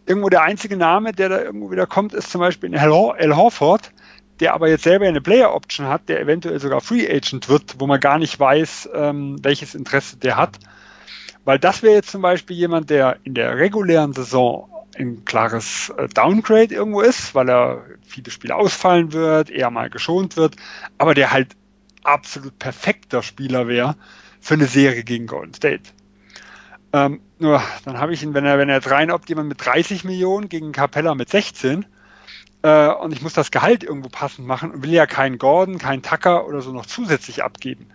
irgendwo 0.06 0.30
der 0.30 0.44
einzige 0.44 0.78
Name, 0.78 1.14
der 1.14 1.30
da 1.30 1.42
irgendwo 1.42 1.72
wieder 1.72 1.88
kommt, 1.88 2.14
ist 2.14 2.32
zum 2.32 2.42
Beispiel 2.42 2.76
Al, 2.78 2.92
Al 2.92 3.36
Horford, 3.36 3.92
der 4.40 4.54
aber 4.54 4.68
jetzt 4.68 4.84
selber 4.84 5.08
eine 5.08 5.22
Player 5.22 5.54
Option 5.54 5.88
hat, 5.88 6.10
der 6.10 6.20
eventuell 6.20 6.60
sogar 6.60 6.82
Free 6.82 7.08
Agent 7.10 7.50
wird, 7.50 7.76
wo 7.80 7.88
man 7.88 8.00
gar 8.00 8.18
nicht 8.18 8.40
weiß, 8.40 8.90
ähm, 8.94 9.38
welches 9.42 9.76
Interesse 9.76 10.18
der 10.18 10.38
hat. 10.38 10.60
Weil 11.46 11.60
das 11.60 11.84
wäre 11.84 11.96
jetzt 11.96 12.10
zum 12.10 12.22
Beispiel 12.22 12.56
jemand, 12.56 12.90
der 12.90 13.18
in 13.24 13.34
der 13.34 13.58
regulären 13.58 14.14
Saison 14.14 14.70
ein 14.98 15.26
klares 15.26 15.92
äh, 15.98 16.08
Downgrade 16.08 16.74
irgendwo 16.74 17.02
ist, 17.02 17.36
weil 17.36 17.50
er 17.50 17.84
viele 18.06 18.32
Spiele 18.32 18.56
ausfallen 18.56 19.12
wird, 19.14 19.50
eher 19.50 19.72
mal 19.72 19.90
geschont 19.90 20.38
wird, 20.38 20.56
aber 20.98 21.14
der 21.14 21.32
halt 21.32 21.56
absolut 22.04 22.58
perfekter 22.60 23.24
Spieler 23.24 23.68
wäre 23.68 23.96
für 24.40 24.56
eine 24.56 24.68
Serie 24.68 25.04
gegen 25.04 25.28
Golden 25.28 25.54
State. 25.54 25.84
Ähm, 26.94 27.22
nur, 27.40 27.62
dann 27.86 27.98
habe 27.98 28.14
ich 28.14 28.22
ihn, 28.24 28.34
wenn 28.34 28.46
er, 28.46 28.60
wenn 28.60 28.70
er 28.70 28.76
jetzt 28.76 28.92
rein 28.92 29.12
jemand 29.28 29.50
mit 29.50 29.66
30 29.66 30.04
Millionen 30.04 30.48
gegen 30.48 30.72
Capella 30.72 31.16
mit 31.16 31.30
16, 31.30 31.86
äh, 32.64 32.88
und 32.88 33.12
ich 33.12 33.22
muss 33.22 33.34
das 33.34 33.52
Gehalt 33.52 33.84
irgendwo 33.84 34.10
passend 34.10 34.48
machen 34.48 34.72
und 34.72 34.84
will 34.84 34.92
ja 34.92 35.06
keinen 35.06 35.38
Gordon, 35.38 35.78
keinen 35.78 36.02
Tucker 36.02 36.48
oder 36.48 36.62
so 36.62 36.72
noch 36.72 36.86
zusätzlich 36.86 37.44
abgeben. 37.44 37.88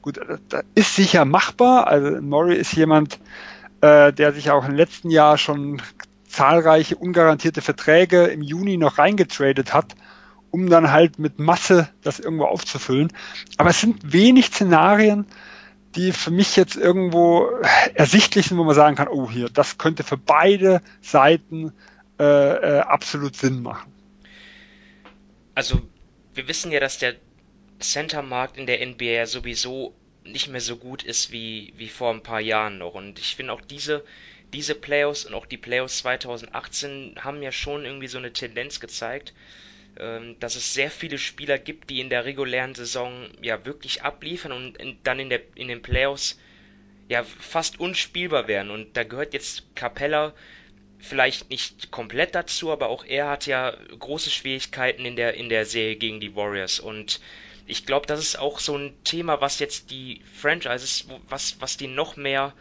Gut, 0.00 0.20
das 0.48 0.64
ist 0.74 0.96
sicher 0.96 1.24
machbar. 1.24 1.86
Also 1.86 2.20
Murray 2.20 2.56
ist 2.56 2.72
jemand, 2.72 3.18
äh, 3.80 4.12
der 4.12 4.32
sich 4.32 4.50
auch 4.50 4.66
im 4.66 4.74
letzten 4.74 5.10
Jahr 5.10 5.38
schon 5.38 5.82
zahlreiche 6.28 6.96
ungarantierte 6.96 7.60
Verträge 7.60 8.24
im 8.24 8.42
Juni 8.42 8.76
noch 8.76 8.98
reingetradet 8.98 9.74
hat, 9.74 9.94
um 10.50 10.70
dann 10.70 10.90
halt 10.90 11.18
mit 11.18 11.38
Masse 11.38 11.88
das 12.02 12.18
irgendwo 12.18 12.44
aufzufüllen. 12.44 13.12
Aber 13.58 13.70
es 13.70 13.80
sind 13.80 14.12
wenig 14.12 14.46
Szenarien, 14.46 15.26
die 15.94 16.12
für 16.12 16.30
mich 16.30 16.56
jetzt 16.56 16.76
irgendwo 16.76 17.48
ersichtlich 17.94 18.46
sind, 18.46 18.58
wo 18.58 18.64
man 18.64 18.74
sagen 18.74 18.96
kann, 18.96 19.08
oh 19.08 19.30
hier, 19.30 19.48
das 19.48 19.78
könnte 19.78 20.04
für 20.04 20.16
beide 20.16 20.80
Seiten 21.00 21.72
äh, 22.18 22.24
äh, 22.24 22.80
absolut 22.80 23.36
Sinn 23.36 23.62
machen. 23.62 23.92
Also 25.54 25.80
wir 26.34 26.48
wissen 26.48 26.72
ja, 26.72 26.80
dass 26.80 26.98
der 26.98 27.14
Center-Markt 27.78 28.56
in 28.56 28.66
der 28.66 28.86
NBA 28.86 29.26
sowieso 29.26 29.94
nicht 30.24 30.48
mehr 30.48 30.60
so 30.60 30.76
gut 30.76 31.02
ist 31.02 31.32
wie, 31.32 31.72
wie 31.76 31.88
vor 31.88 32.12
ein 32.12 32.22
paar 32.22 32.40
Jahren 32.40 32.78
noch. 32.78 32.94
Und 32.94 33.18
ich 33.18 33.36
finde 33.36 33.52
auch 33.52 33.60
diese, 33.60 34.04
diese 34.52 34.74
Playoffs 34.74 35.24
und 35.24 35.34
auch 35.34 35.46
die 35.46 35.56
Playoffs 35.56 35.98
2018 35.98 37.16
haben 37.20 37.42
ja 37.42 37.52
schon 37.52 37.84
irgendwie 37.84 38.08
so 38.08 38.18
eine 38.18 38.32
Tendenz 38.32 38.80
gezeigt, 38.80 39.34
dass 39.94 40.56
es 40.56 40.72
sehr 40.72 40.90
viele 40.90 41.18
Spieler 41.18 41.58
gibt, 41.58 41.90
die 41.90 42.00
in 42.00 42.08
der 42.08 42.24
regulären 42.24 42.74
Saison 42.74 43.28
ja 43.42 43.64
wirklich 43.66 44.02
abliefern 44.02 44.52
und 44.52 44.78
in, 44.78 44.98
dann 45.04 45.20
in, 45.20 45.28
der, 45.28 45.42
in 45.54 45.68
den 45.68 45.82
Playoffs 45.82 46.38
ja 47.08 47.24
fast 47.24 47.78
unspielbar 47.78 48.48
werden. 48.48 48.70
Und 48.70 48.96
da 48.96 49.04
gehört 49.04 49.34
jetzt 49.34 49.74
Capella 49.74 50.32
vielleicht 50.98 51.50
nicht 51.50 51.90
komplett 51.90 52.34
dazu, 52.34 52.70
aber 52.70 52.88
auch 52.88 53.04
er 53.04 53.28
hat 53.28 53.46
ja 53.46 53.76
große 53.98 54.30
Schwierigkeiten 54.30 55.04
in 55.04 55.16
der, 55.16 55.34
in 55.34 55.48
der 55.48 55.66
Serie 55.66 55.96
gegen 55.96 56.20
die 56.20 56.34
Warriors. 56.34 56.80
Und 56.80 57.20
ich 57.66 57.84
glaube, 57.84 58.06
das 58.06 58.20
ist 58.20 58.38
auch 58.38 58.60
so 58.60 58.76
ein 58.76 58.94
Thema, 59.04 59.40
was 59.40 59.58
jetzt 59.58 59.90
die 59.90 60.22
Franchises, 60.32 61.06
was, 61.28 61.60
was 61.60 61.76
die 61.76 61.88
noch 61.88 62.16
mehr 62.16 62.54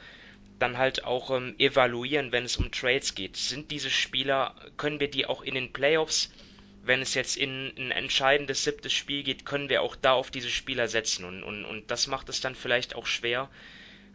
dann 0.60 0.78
halt 0.78 1.06
auch 1.06 1.32
ähm, 1.32 1.56
evaluieren, 1.58 2.32
wenn 2.32 2.46
es 2.46 2.58
um 2.58 2.72
Trades 2.72 3.16
geht. 3.16 3.36
Sind 3.38 3.72
diese 3.72 3.90
Spieler, 3.90 4.56
können 4.78 5.00
wir 5.00 5.10
die 5.10 5.26
auch 5.26 5.42
in 5.42 5.56
den 5.56 5.74
Playoffs, 5.74 6.32
wenn 6.84 7.02
es 7.02 7.14
jetzt 7.14 7.38
in 7.38 7.72
ein 7.78 7.92
entscheidendes 7.92 8.64
siebtes 8.64 8.94
Spiel 8.94 9.24
geht, 9.24 9.46
können 9.46 9.70
wir 9.70 9.82
auch 9.82 9.96
da 9.96 10.14
auf 10.14 10.32
diese 10.32 10.50
Spieler 10.50 10.88
setzen. 10.88 11.26
Und, 11.26 11.44
und, 11.44 11.66
und 11.66 11.92
das 11.92 12.08
macht 12.08 12.30
es 12.30 12.42
dann 12.42 12.56
vielleicht 12.56 12.96
auch 12.96 13.06
schwer, 13.06 13.50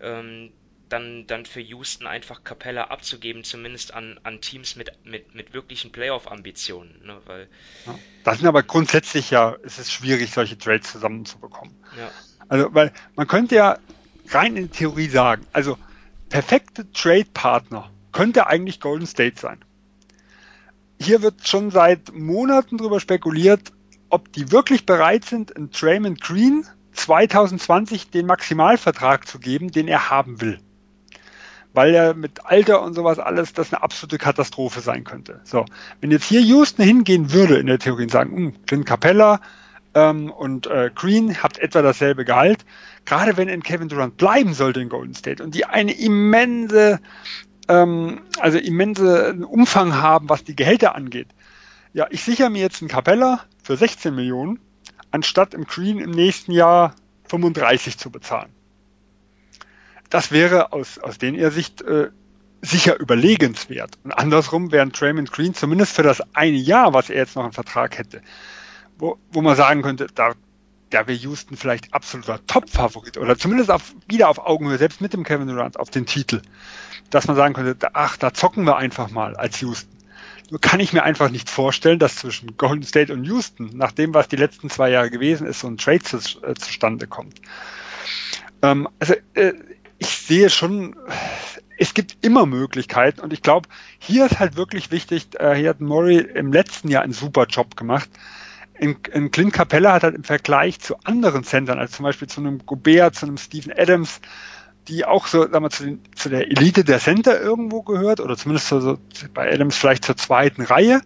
ähm, 0.00 0.52
dann, 0.88 1.26
dann 1.26 1.46
für 1.46 1.60
Houston 1.60 2.06
einfach 2.06 2.44
Capella 2.44 2.84
abzugeben, 2.84 3.42
zumindest 3.44 3.92
an, 3.92 4.20
an 4.22 4.40
Teams 4.40 4.76
mit, 4.76 4.92
mit, 5.04 5.34
mit 5.34 5.52
wirklichen 5.52 5.90
Playoff-Ambitionen. 5.90 7.04
Ne? 7.04 7.18
Weil, 7.26 7.48
ja, 7.86 7.98
das 8.24 8.38
sind 8.38 8.46
aber 8.46 8.62
grundsätzlich 8.62 9.30
ja, 9.30 9.56
es 9.64 9.78
ist 9.78 9.92
schwierig, 9.92 10.30
solche 10.32 10.56
Trades 10.58 10.92
zusammenzubekommen. 10.92 11.74
Ja. 11.98 12.10
Also, 12.48 12.72
weil 12.72 12.92
man 13.16 13.26
könnte 13.26 13.56
ja 13.56 13.78
rein 14.28 14.56
in 14.56 14.70
Theorie 14.70 15.08
sagen, 15.08 15.46
also 15.52 15.76
perfekte 16.28 16.90
Trade-Partner 16.92 17.90
könnte 18.12 18.46
eigentlich 18.46 18.80
Golden 18.80 19.06
State 19.06 19.40
sein. 19.40 19.60
Hier 21.00 21.22
wird 21.22 21.46
schon 21.46 21.70
seit 21.70 22.14
Monaten 22.14 22.78
darüber 22.78 23.00
spekuliert, 23.00 23.72
ob 24.08 24.32
die 24.32 24.50
wirklich 24.52 24.86
bereit 24.86 25.24
sind, 25.24 25.50
in 25.50 25.70
Draymond 25.70 26.20
Green 26.20 26.64
2020 26.92 28.10
den 28.10 28.26
Maximalvertrag 28.26 29.26
zu 29.26 29.38
geben, 29.38 29.70
den 29.70 29.88
er 29.88 30.10
haben 30.10 30.40
will 30.40 30.58
weil 31.76 31.94
er 31.94 32.14
mit 32.14 32.46
Alter 32.46 32.82
und 32.82 32.94
sowas 32.94 33.18
alles 33.18 33.52
das 33.52 33.72
eine 33.72 33.82
absolute 33.82 34.16
Katastrophe 34.16 34.80
sein 34.80 35.04
könnte. 35.04 35.40
So, 35.44 35.66
wenn 36.00 36.10
jetzt 36.10 36.24
hier 36.24 36.40
Houston 36.40 36.82
hingehen 36.82 37.32
würde 37.32 37.58
in 37.58 37.66
der 37.66 37.78
Theorie 37.78 38.04
und 38.04 38.10
sagen, 38.10 38.34
hm, 38.34 38.54
Clint 38.64 38.86
Capella 38.86 39.42
ähm, 39.94 40.30
und 40.30 40.66
äh, 40.66 40.90
Green 40.94 41.42
habt 41.42 41.58
etwa 41.58 41.82
dasselbe 41.82 42.24
Gehalt, 42.24 42.64
gerade 43.04 43.36
wenn 43.36 43.48
in 43.48 43.62
Kevin 43.62 43.88
Durant 43.88 44.16
bleiben 44.16 44.54
sollte 44.54 44.80
in 44.80 44.88
Golden 44.88 45.12
State 45.12 45.44
und 45.44 45.54
die 45.54 45.66
eine 45.66 45.92
immense, 45.92 46.98
ähm, 47.68 48.22
also 48.38 48.58
immense 48.58 49.34
Umfang 49.46 49.94
haben, 49.94 50.28
was 50.28 50.44
die 50.44 50.56
Gehälter 50.56 50.94
angeht. 50.94 51.28
Ja, 51.92 52.06
ich 52.10 52.22
sichere 52.22 52.50
mir 52.50 52.60
jetzt 52.60 52.82
einen 52.82 52.88
Capella 52.88 53.44
für 53.62 53.76
16 53.76 54.14
Millionen, 54.14 54.58
anstatt 55.10 55.54
im 55.54 55.64
Green 55.64 55.98
im 55.98 56.10
nächsten 56.10 56.52
Jahr 56.52 56.94
35 57.28 57.98
zu 57.98 58.10
bezahlen 58.10 58.56
das 60.10 60.30
wäre 60.32 60.72
aus, 60.72 60.98
aus 60.98 61.18
den 61.18 61.50
Sicht 61.50 61.82
äh, 61.82 62.10
sicher 62.62 62.98
überlegenswert. 62.98 63.98
Und 64.04 64.12
andersrum 64.12 64.72
wären 64.72 64.90
Draymond 64.90 65.32
Green 65.32 65.54
zumindest 65.54 65.94
für 65.94 66.02
das 66.02 66.22
eine 66.34 66.56
Jahr, 66.56 66.94
was 66.94 67.10
er 67.10 67.16
jetzt 67.16 67.36
noch 67.36 67.44
einen 67.44 67.52
Vertrag 67.52 67.98
hätte, 67.98 68.22
wo, 68.98 69.18
wo 69.30 69.42
man 69.42 69.56
sagen 69.56 69.82
könnte, 69.82 70.06
da, 70.14 70.32
da 70.90 71.06
wäre 71.06 71.18
Houston 71.18 71.56
vielleicht 71.56 71.92
absoluter 71.92 72.44
Top-Favorit 72.46 73.18
oder 73.18 73.36
zumindest 73.36 73.70
auf, 73.70 73.94
wieder 74.08 74.28
auf 74.28 74.38
Augenhöhe, 74.38 74.78
selbst 74.78 75.00
mit 75.00 75.12
dem 75.12 75.24
Kevin 75.24 75.48
Durant 75.48 75.78
auf 75.78 75.90
den 75.90 76.06
Titel, 76.06 76.42
dass 77.10 77.26
man 77.26 77.36
sagen 77.36 77.54
könnte, 77.54 77.88
ach, 77.94 78.16
da 78.16 78.32
zocken 78.32 78.64
wir 78.64 78.76
einfach 78.76 79.10
mal 79.10 79.36
als 79.36 79.60
Houston. 79.60 79.96
Nur 80.50 80.60
kann 80.60 80.78
ich 80.78 80.92
mir 80.92 81.02
einfach 81.02 81.28
nicht 81.28 81.50
vorstellen, 81.50 81.98
dass 81.98 82.16
zwischen 82.16 82.56
Golden 82.56 82.84
State 82.84 83.12
und 83.12 83.24
Houston, 83.24 83.70
nach 83.74 83.90
dem, 83.90 84.14
was 84.14 84.28
die 84.28 84.36
letzten 84.36 84.70
zwei 84.70 84.90
Jahre 84.90 85.10
gewesen 85.10 85.46
ist, 85.46 85.60
so 85.60 85.66
ein 85.66 85.76
Trade 85.76 86.02
zu, 86.02 86.18
äh, 86.42 86.54
zustande 86.54 87.08
kommt. 87.08 87.40
Ähm, 88.62 88.88
also 89.00 89.14
äh, 89.34 89.54
ich 89.98 90.08
sehe 90.08 90.48
schon, 90.50 90.94
es 91.78 91.94
gibt 91.94 92.24
immer 92.24 92.46
Möglichkeiten 92.46 93.20
und 93.20 93.32
ich 93.32 93.42
glaube, 93.42 93.68
hier 93.98 94.26
ist 94.26 94.38
halt 94.38 94.56
wirklich 94.56 94.92
wichtig, 94.92 95.28
äh, 95.40 95.54
hier 95.54 95.70
hat 95.70 95.80
Murray 95.80 96.18
im 96.18 96.52
letzten 96.52 96.88
Jahr 96.88 97.02
einen 97.02 97.12
super 97.12 97.46
Job 97.46 97.76
gemacht. 97.76 98.08
In, 98.78 98.96
in 99.12 99.30
Clint 99.30 99.52
Capella 99.52 99.94
hat 99.94 100.02
halt 100.02 100.14
im 100.14 100.24
Vergleich 100.24 100.80
zu 100.80 100.96
anderen 101.04 101.44
Centern, 101.44 101.78
also 101.78 101.96
zum 101.96 102.04
Beispiel 102.04 102.28
zu 102.28 102.40
einem 102.40 102.64
Gobert, 102.66 103.14
zu 103.14 103.26
einem 103.26 103.38
Stephen 103.38 103.72
Adams, 103.76 104.20
die 104.88 105.04
auch 105.04 105.26
so, 105.26 105.42
sagen 105.42 105.64
wir, 105.64 105.70
zu, 105.70 105.84
den, 105.84 106.00
zu 106.14 106.28
der 106.28 106.48
Elite 106.48 106.84
der 106.84 107.00
Center 107.00 107.40
irgendwo 107.40 107.82
gehört 107.82 108.20
oder 108.20 108.36
zumindest 108.36 108.68
so, 108.68 108.80
so 108.80 108.98
bei 109.32 109.52
Adams 109.52 109.76
vielleicht 109.76 110.04
zur 110.04 110.16
zweiten 110.16 110.62
Reihe, 110.62 111.00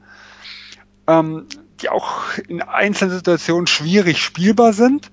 ähm, 1.07 1.47
die 1.81 1.89
auch 1.89 2.37
in 2.49 2.61
einzelnen 2.61 3.17
Situationen 3.17 3.67
schwierig 3.67 4.23
spielbar 4.23 4.73
sind, 4.73 5.11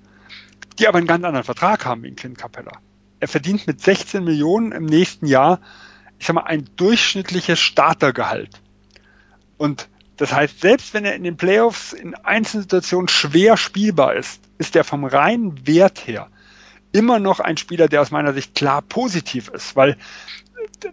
die 0.79 0.87
aber 0.87 0.97
einen 0.97 1.07
ganz 1.07 1.23
anderen 1.23 1.45
Vertrag 1.45 1.85
haben 1.85 2.03
wie 2.03 2.09
in 2.09 2.15
Clint 2.15 2.37
Capella 2.37 2.81
er 3.19 3.27
verdient 3.27 3.67
mit 3.67 3.81
16 3.81 4.23
Millionen 4.23 4.71
im 4.71 4.85
nächsten 4.85 5.25
Jahr, 5.25 5.59
ich 6.19 6.27
sag 6.27 6.35
mal, 6.35 6.43
ein 6.43 6.69
durchschnittliches 6.75 7.59
Startergehalt. 7.59 8.61
Und 9.57 9.89
das 10.17 10.33
heißt, 10.33 10.61
selbst 10.61 10.93
wenn 10.93 11.05
er 11.05 11.15
in 11.15 11.23
den 11.23 11.37
Playoffs 11.37 11.93
in 11.93 12.15
einzelnen 12.15 12.63
Situationen 12.63 13.07
schwer 13.07 13.55
spielbar 13.55 14.15
ist, 14.15 14.41
ist 14.57 14.75
er 14.75 14.83
vom 14.83 15.05
reinen 15.05 15.67
Wert 15.67 16.07
her 16.07 16.27
immer 16.91 17.19
noch 17.19 17.39
ein 17.39 17.57
Spieler, 17.57 17.87
der 17.87 18.01
aus 18.01 18.11
meiner 18.11 18.33
Sicht 18.33 18.55
klar 18.55 18.81
positiv 18.81 19.49
ist, 19.49 19.75
weil 19.75 19.97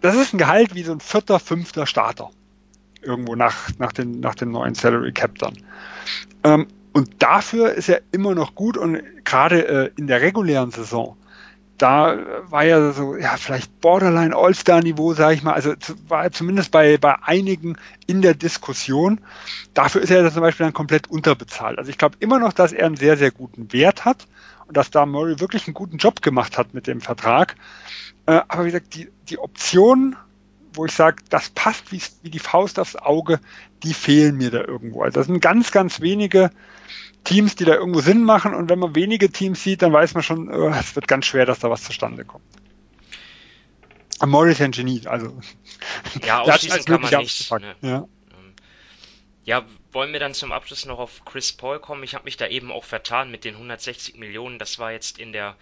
das 0.01 0.15
ist 0.15 0.33
ein 0.33 0.37
Gehalt 0.37 0.75
wie 0.75 0.83
so 0.83 0.91
ein 0.91 0.99
vierter, 0.99 1.39
fünfter 1.39 1.87
Starter. 1.87 2.29
Irgendwo 3.01 3.35
nach, 3.35 3.69
nach, 3.77 3.91
den, 3.91 4.19
nach 4.19 4.35
dem 4.35 4.51
neuen 4.51 4.75
Salary 4.75 5.11
Cap. 5.11 5.31
Ähm, 6.43 6.67
und 6.93 7.21
dafür 7.21 7.73
ist 7.73 7.89
er 7.89 8.01
immer 8.11 8.35
noch 8.35 8.55
gut 8.55 8.77
und 8.77 9.01
gerade 9.25 9.67
äh, 9.67 9.91
in 9.97 10.07
der 10.07 10.21
regulären 10.21 10.71
Saison 10.71 11.17
da 11.77 12.17
war 12.49 12.63
ja 12.63 12.91
so, 12.91 13.15
ja, 13.17 13.35
vielleicht 13.37 13.81
Borderline 13.81 14.35
All-Star-Niveau, 14.35 15.13
sage 15.13 15.35
ich 15.35 15.43
mal, 15.43 15.53
also 15.53 15.73
war 16.07 16.31
zumindest 16.31 16.71
bei, 16.71 16.97
bei 16.97 17.21
einigen 17.21 17.77
in 18.07 18.21
der 18.21 18.33
Diskussion. 18.33 19.19
Dafür 19.73 20.01
ist 20.01 20.09
er 20.09 20.31
zum 20.31 20.41
Beispiel 20.41 20.65
dann 20.65 20.73
komplett 20.73 21.09
unterbezahlt. 21.09 21.77
Also 21.77 21.89
ich 21.89 21.97
glaube 21.97 22.15
immer 22.19 22.39
noch, 22.39 22.53
dass 22.53 22.71
er 22.71 22.85
einen 22.85 22.95
sehr, 22.95 23.17
sehr 23.17 23.31
guten 23.31 23.73
Wert 23.73 24.05
hat 24.05 24.25
und 24.67 24.77
dass 24.77 24.89
da 24.89 25.05
Murray 25.05 25.39
wirklich 25.39 25.67
einen 25.67 25.73
guten 25.73 25.97
Job 25.97 26.21
gemacht 26.21 26.57
hat 26.57 26.73
mit 26.73 26.87
dem 26.87 27.01
Vertrag. 27.01 27.55
Äh, 28.25 28.41
aber 28.47 28.63
wie 28.63 28.71
gesagt, 28.71 28.95
die, 28.95 29.09
die 29.29 29.37
Optionen, 29.37 30.15
wo 30.73 30.85
ich 30.85 30.93
sage, 30.93 31.23
das 31.29 31.49
passt 31.49 31.91
wie, 31.91 32.01
wie 32.21 32.29
die 32.29 32.39
Faust 32.39 32.79
aufs 32.79 32.95
Auge, 32.95 33.39
die 33.83 33.93
fehlen 33.93 34.37
mir 34.37 34.51
da 34.51 34.61
irgendwo. 34.63 35.03
Also 35.03 35.19
das 35.19 35.27
sind 35.27 35.41
ganz, 35.41 35.71
ganz 35.71 35.99
wenige 35.99 36.51
Teams, 37.25 37.55
die 37.55 37.65
da 37.65 37.75
irgendwo 37.75 37.99
Sinn 37.99 38.23
machen. 38.23 38.53
Und 38.53 38.69
wenn 38.69 38.79
man 38.79 38.95
wenige 38.95 39.29
Teams 39.29 39.61
sieht, 39.61 39.81
dann 39.81 39.91
weiß 39.91 40.13
man 40.13 40.23
schon, 40.23 40.49
oh, 40.49 40.69
es 40.69 40.95
wird 40.95 41.07
ganz 41.07 41.25
schwer, 41.25 41.45
dass 41.45 41.59
da 41.59 41.69
was 41.69 41.83
zustande 41.83 42.23
kommt. 42.23 42.45
Morris 44.25 44.61
ein 44.61 44.71
Genie, 44.71 45.05
also. 45.05 45.37
Ja, 46.25 46.41
ausschließen 46.41 46.85
kann 46.85 47.01
man 47.01 47.13
nicht. 47.17 47.51
Ne? 47.51 47.75
Ja. 47.81 47.97
Ähm, 47.97 48.53
ja, 49.43 49.65
wollen 49.91 50.13
wir 50.13 50.19
dann 50.19 50.33
zum 50.33 50.51
Abschluss 50.53 50.85
noch 50.85 50.99
auf 50.99 51.25
Chris 51.25 51.51
Paul 51.51 51.79
kommen? 51.79 52.03
Ich 52.03 52.15
habe 52.15 52.23
mich 52.23 52.37
da 52.37 52.47
eben 52.47 52.71
auch 52.71 52.85
vertan 52.85 53.29
mit 53.29 53.43
den 53.43 53.55
160 53.55 54.15
Millionen. 54.15 54.57
Das 54.57 54.79
war 54.79 54.93
jetzt 54.93 55.19
in 55.19 55.33
der 55.33 55.57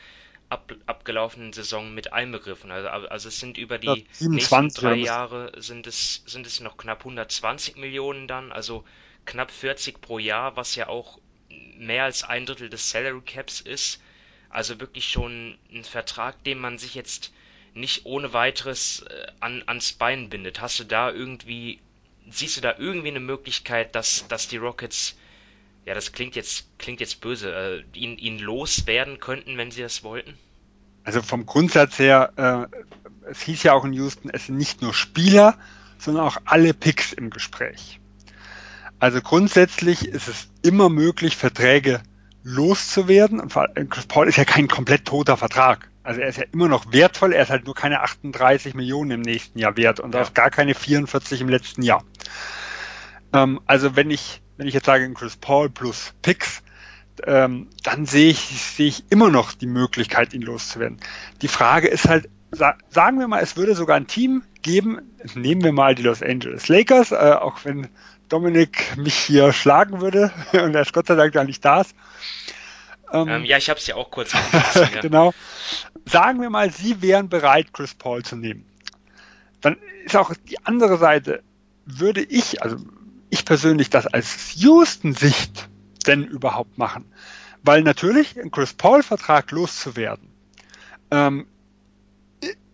ab, 0.49 0.74
abgelaufenen 0.86 1.51
Saison 1.51 1.93
mit 1.93 2.14
einbegriffen. 2.14 2.72
Also, 2.72 2.88
also 2.89 3.28
es 3.28 3.39
sind 3.39 3.57
über 3.57 3.80
die 3.80 3.88
ja, 3.88 3.95
27, 4.11 4.30
nächsten 4.30 4.82
drei 4.82 4.95
Jahre 4.95 5.51
sind 5.57 5.88
es, 5.88 6.24
sind 6.26 6.45
es 6.45 6.59
noch 6.59 6.78
knapp 6.78 6.99
120 6.99 7.76
Millionen 7.78 8.28
dann, 8.28 8.51
also 8.51 8.84
knapp 9.26 9.51
40 9.51 9.99
pro 9.99 10.20
Jahr, 10.20 10.55
was 10.55 10.76
ja 10.76 10.88
auch 10.88 11.20
mehr 11.78 12.04
als 12.04 12.24
ein 12.24 12.45
Drittel 12.45 12.70
des 12.70 12.89
Salary 12.89 13.22
Caps 13.22 13.62
ist. 13.62 14.01
Also 14.49 14.80
wirklich 14.80 15.08
schon 15.08 15.58
ein 15.72 15.84
Vertrag, 15.84 16.43
den 16.43 16.60
man 16.60 16.78
sich 16.78 16.95
jetzt 16.95 17.34
nicht 17.74 18.06
ohne 18.06 18.34
weiteres 18.34 19.01
äh, 19.01 19.28
an, 19.39 19.64
ans 19.66 19.93
Bein 19.93 20.30
bindet. 20.30 20.62
Hast 20.62 20.80
du 20.80 20.84
da 20.84 21.12
irgendwie 21.12 21.80
siehst 22.30 22.58
du 22.58 22.62
da 22.62 22.76
irgendwie 22.78 23.10
eine 23.10 23.20
Möglichkeit, 23.20 23.95
dass, 23.95 24.28
dass 24.28 24.47
die 24.47 24.58
Rockets, 24.58 25.16
ja, 25.86 25.93
das 25.93 26.12
klingt 26.12 26.36
jetzt, 26.36 26.66
klingt 26.78 26.99
jetzt 26.99 27.22
böse, 27.22 27.54
äh, 27.54 27.97
ihn, 27.97 28.18
ihn 28.18 28.39
loswerden 28.39 29.20
könnten, 29.20 29.58
wenn 29.58 29.72
sie 29.72 29.82
das 29.82 30.04
wollten? 30.04 30.34
Also 31.04 31.22
vom 31.22 31.45
Grundsatz 31.45 31.99
her, 31.99 32.70
äh, 32.72 33.30
es 33.30 33.41
hieß 33.41 33.64
ja 33.64 33.74
auch 33.74 33.84
in 33.84 33.93
Houston, 33.93 34.30
es 34.30 34.45
sind 34.45 34.58
nicht 34.58 34.82
nur 34.82 34.93
Spieler, 34.93 35.58
sondern 35.97 36.26
auch 36.26 36.38
alle 36.45 36.74
Picks 36.74 37.14
im 37.14 37.30
Gespräch. 37.30 37.99
Also 39.04 39.20
grundsätzlich 39.22 40.08
ist 40.08 40.30
es 40.30 40.47
immer 40.62 40.88
möglich, 40.88 41.36
Verträge 41.36 41.99
loszuwerden. 42.41 43.41
Und 43.41 43.54
Chris 43.89 44.06
Paul 44.06 44.30
ist 44.30 44.38
ja 44.38 44.45
kein 44.45 44.70
komplett 44.70 45.04
toter 45.04 45.36
Vertrag. 45.36 45.89
Also 46.04 46.22
er 46.22 46.30
ist 46.30 46.38
ja 46.38 46.45
immer 46.54 46.70
noch 46.70 46.93
wertvoll, 46.93 47.34
er 47.34 47.43
ist 47.43 47.49
halt 47.49 47.66
nur 47.66 47.76
keine 47.76 47.99
38 47.99 48.76
Millionen 48.76 49.12
im 49.12 49.20
nächsten 49.20 49.60
Jahr 49.60 49.76
wert 49.76 49.99
und 49.99 50.16
ja. 50.16 50.22
auch 50.22 50.34
gar 50.34 50.49
keine 50.49 50.74
44 50.74 51.41
im 51.41 51.49
letzten 51.49 51.82
Jahr. 51.82 52.06
Ähm, 53.34 53.60
also 53.66 53.97
wenn 53.97 54.10
ich, 54.10 54.41
wenn 54.56 54.68
ich 54.68 54.74
jetzt 54.74 54.86
sage 54.86 55.12
Chris 55.12 55.36
Paul 55.36 55.70
plus 55.70 56.14
Picks, 56.22 56.64
ähm, 57.26 57.68
dann 57.84 58.06
sehe 58.06 58.30
ich, 58.30 58.39
sehe 58.39 58.88
ich 58.88 59.04
immer 59.10 59.30
noch 59.30 59.51
die 59.51 59.68
Möglichkeit, 59.68 60.34
ihn 60.34 60.43
loszuwerden. 60.43 61.01
Die 61.41 61.49
Frage 61.49 61.89
ist 61.89 62.08
halt, 62.08 62.30
sa 62.51 62.76
sagen 62.89 63.20
wir 63.20 63.28
mal, 63.28 63.43
es 63.43 63.58
würde 63.58 63.76
sogar 63.76 63.97
ein 63.97 64.08
Team 64.08 64.43
geben, 64.62 65.01
nehmen 65.36 65.62
wir 65.62 65.74
mal 65.74 65.93
die 65.93 66.04
Los 66.04 66.24
Angeles 66.24 66.70
Lakers, 66.70 67.12
äh, 67.12 67.16
auch 67.16 67.66
wenn 67.66 67.89
Dominik 68.30 68.97
mich 68.97 69.15
hier 69.15 69.53
schlagen 69.53 70.01
würde 70.01 70.32
und 70.53 70.76
er 70.76 70.82
ist 70.82 70.93
Gott 70.93 71.07
sei 71.07 71.15
Dank 71.15 71.34
gar 71.34 71.43
nicht 71.43 71.63
da 71.63 71.82
ist. 71.82 71.95
Ähm, 73.11 73.28
ähm, 73.28 73.45
ja, 73.45 73.57
ich 73.57 73.69
habe 73.69 73.80
es 73.80 73.88
ja 73.88 73.95
auch 73.95 74.09
kurz 74.09 74.34
ja. 74.76 75.01
Genau. 75.01 75.34
Sagen 76.05 76.41
wir 76.41 76.49
mal, 76.49 76.71
Sie 76.71 77.01
wären 77.01 77.30
bereit, 77.30 77.74
Chris 77.74 77.93
Paul 77.93 78.24
zu 78.24 78.36
nehmen. 78.36 78.65
Dann 79.61 79.78
ist 80.05 80.15
auch 80.15 80.34
die 80.49 80.63
andere 80.65 80.97
Seite, 80.97 81.43
würde 81.86 82.21
ich, 82.21 82.61
also 82.63 82.78
ich 83.30 83.45
persönlich 83.45 83.89
das 83.89 84.07
als 84.07 84.55
Houston-Sicht 84.55 85.69
denn 86.05 86.24
überhaupt 86.24 86.78
machen? 86.78 87.05
Weil 87.61 87.82
natürlich 87.82 88.39
ein 88.39 88.51
Chris 88.51 88.74
Paul-Vertrag 88.74 89.51
loszuwerden, 89.51 90.28
ähm, 91.11 91.47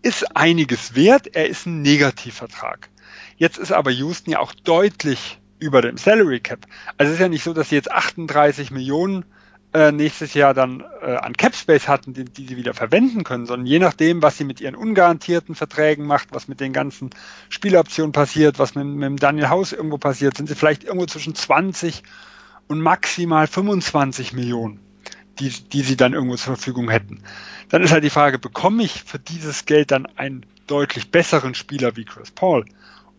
ist 0.01 0.35
einiges 0.35 0.95
wert. 0.95 1.27
Er 1.35 1.47
ist 1.47 1.65
ein 1.65 1.81
Negativvertrag. 1.81 2.89
Jetzt 3.37 3.57
ist 3.57 3.71
aber 3.71 3.91
Houston 3.91 4.31
ja 4.31 4.39
auch 4.39 4.53
deutlich 4.53 5.38
über 5.59 5.81
dem 5.81 5.97
Salary 5.97 6.39
Cap. 6.39 6.65
Also 6.97 7.09
es 7.09 7.15
ist 7.15 7.21
ja 7.21 7.29
nicht 7.29 7.43
so, 7.43 7.53
dass 7.53 7.69
sie 7.69 7.75
jetzt 7.75 7.91
38 7.91 8.71
Millionen 8.71 9.25
äh, 9.73 9.91
nächstes 9.91 10.33
Jahr 10.33 10.53
dann 10.53 10.83
äh, 11.01 11.15
an 11.15 11.33
Cap 11.37 11.55
Space 11.55 11.87
hatten, 11.87 12.13
die, 12.13 12.25
die 12.25 12.47
sie 12.47 12.57
wieder 12.57 12.73
verwenden 12.73 13.23
können, 13.23 13.45
sondern 13.45 13.67
je 13.67 13.79
nachdem, 13.79 14.21
was 14.21 14.37
sie 14.37 14.43
mit 14.43 14.61
ihren 14.61 14.75
ungarantierten 14.75 15.53
Verträgen 15.53 16.07
macht, 16.07 16.29
was 16.31 16.47
mit 16.47 16.59
den 16.59 16.73
ganzen 16.73 17.11
Spieloptionen 17.49 18.11
passiert, 18.11 18.57
was 18.57 18.73
mit, 18.73 18.85
mit 18.87 19.21
Daniel 19.21 19.49
House 19.49 19.73
irgendwo 19.73 19.97
passiert, 19.97 20.37
sind 20.37 20.49
sie 20.49 20.55
vielleicht 20.55 20.85
irgendwo 20.85 21.05
zwischen 21.05 21.35
20 21.35 22.03
und 22.67 22.81
maximal 22.81 23.45
25 23.45 24.33
Millionen, 24.33 24.79
die, 25.39 25.49
die 25.49 25.81
sie 25.81 25.97
dann 25.97 26.13
irgendwo 26.13 26.35
zur 26.35 26.55
Verfügung 26.55 26.89
hätten. 26.89 27.21
Dann 27.69 27.83
ist 27.83 27.91
halt 27.91 28.03
die 28.03 28.09
Frage, 28.09 28.39
bekomme 28.39 28.83
ich 28.83 29.03
für 29.03 29.19
dieses 29.19 29.65
Geld 29.65 29.91
dann 29.91 30.07
einen 30.07 30.45
deutlich 30.65 31.11
besseren 31.11 31.53
Spieler 31.53 31.95
wie 31.95 32.05
Chris 32.05 32.31
Paul? 32.31 32.65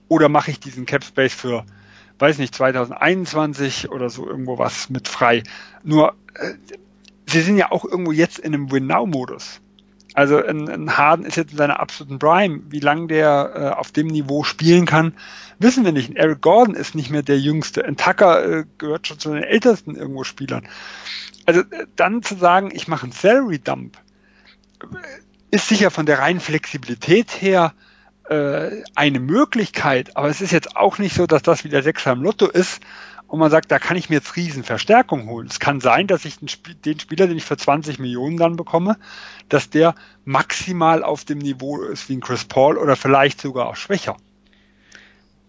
Oder 0.08 0.28
mache 0.28 0.50
ich 0.50 0.58
diesen 0.58 0.86
Cap 0.86 1.04
Space 1.04 1.34
für 1.34 1.64
weiß 2.20 2.38
nicht, 2.38 2.54
2021 2.54 3.90
oder 3.90 4.10
so 4.10 4.26
irgendwo 4.26 4.58
was 4.58 4.90
mit 4.90 5.08
frei. 5.08 5.42
Nur, 5.82 6.14
äh, 6.34 6.52
sie 7.26 7.40
sind 7.40 7.56
ja 7.56 7.70
auch 7.72 7.84
irgendwo 7.84 8.12
jetzt 8.12 8.38
in 8.38 8.54
einem 8.54 8.70
Win-Now-Modus. 8.70 9.60
Also 10.14 10.44
ein, 10.44 10.68
ein 10.68 10.96
Harden 10.96 11.24
ist 11.24 11.36
jetzt 11.36 11.52
in 11.52 11.58
seiner 11.58 11.78
absoluten 11.78 12.18
Prime. 12.18 12.62
Wie 12.68 12.80
lange 12.80 13.06
der 13.06 13.52
äh, 13.54 13.78
auf 13.78 13.92
dem 13.92 14.08
Niveau 14.08 14.42
spielen 14.42 14.84
kann, 14.84 15.14
wissen 15.58 15.84
wir 15.84 15.92
nicht. 15.92 16.16
Eric 16.16 16.40
Gordon 16.40 16.74
ist 16.74 16.94
nicht 16.94 17.10
mehr 17.10 17.22
der 17.22 17.38
Jüngste. 17.38 17.84
Ein 17.84 17.96
Tucker 17.96 18.44
äh, 18.44 18.64
gehört 18.78 19.06
schon 19.06 19.18
zu 19.18 19.32
den 19.32 19.44
ältesten 19.44 19.94
irgendwo 19.94 20.24
Spielern. 20.24 20.68
Also 21.46 21.60
äh, 21.60 21.86
dann 21.96 22.22
zu 22.22 22.34
sagen, 22.34 22.70
ich 22.72 22.88
mache 22.88 23.04
einen 23.04 23.12
Salary 23.12 23.60
Dump, 23.60 23.98
äh, 24.82 24.86
ist 25.52 25.68
sicher 25.68 25.90
von 25.90 26.06
der 26.06 26.18
reinen 26.18 26.40
Flexibilität 26.40 27.40
her 27.40 27.72
äh, 28.30 28.84
eine 28.94 29.20
Möglichkeit, 29.20 30.16
aber 30.16 30.28
es 30.28 30.40
ist 30.40 30.52
jetzt 30.52 30.76
auch 30.76 30.98
nicht 30.98 31.14
so, 31.14 31.26
dass 31.26 31.42
das 31.42 31.64
wie 31.64 31.68
der 31.68 31.82
Sechser 31.82 32.12
im 32.12 32.22
Lotto 32.22 32.46
ist 32.46 32.80
und 33.26 33.38
man 33.38 33.50
sagt, 33.50 33.70
da 33.70 33.78
kann 33.78 33.96
ich 33.96 34.08
mir 34.08 34.16
jetzt 34.16 34.36
Riesenverstärkung 34.36 35.28
holen. 35.28 35.48
Es 35.50 35.60
kann 35.60 35.80
sein, 35.80 36.06
dass 36.06 36.24
ich 36.24 36.38
den, 36.38 36.46
Sp 36.46 36.74
den 36.84 36.98
Spieler, 37.00 37.26
den 37.26 37.36
ich 37.36 37.44
für 37.44 37.56
20 37.56 37.98
Millionen 37.98 38.36
dann 38.36 38.56
bekomme, 38.56 38.98
dass 39.48 39.68
der 39.68 39.94
maximal 40.24 41.02
auf 41.02 41.24
dem 41.24 41.38
Niveau 41.38 41.82
ist 41.82 42.08
wie 42.08 42.16
ein 42.16 42.20
Chris 42.20 42.44
Paul 42.44 42.78
oder 42.78 42.96
vielleicht 42.96 43.40
sogar 43.40 43.66
auch 43.66 43.76
schwächer. 43.76 44.16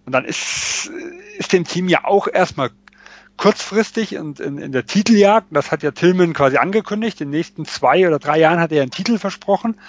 Und 0.06 0.14
dann 0.14 0.26
ist, 0.26 0.92
ist 1.38 1.54
dem 1.54 1.66
Team 1.66 1.88
ja 1.88 2.04
auch 2.04 2.28
erstmal 2.28 2.72
kurzfristig 3.38 4.18
und 4.18 4.40
in, 4.40 4.58
in 4.58 4.72
der 4.72 4.86
Titeljagd, 4.86 5.48
das 5.52 5.72
hat 5.72 5.84
ja 5.84 5.92
Tillman 5.92 6.34
quasi 6.34 6.58
angekündigt, 6.58 7.22
in 7.22 7.28
den 7.28 7.38
nächsten 7.38 7.66
zwei 7.66 8.08
oder 8.08 8.20
drei 8.20 8.40
Jahren 8.40 8.60
hat 8.60 8.72
er 8.72 8.82
einen 8.82 8.92
Titel 8.92 9.18
versprochen, 9.18 9.80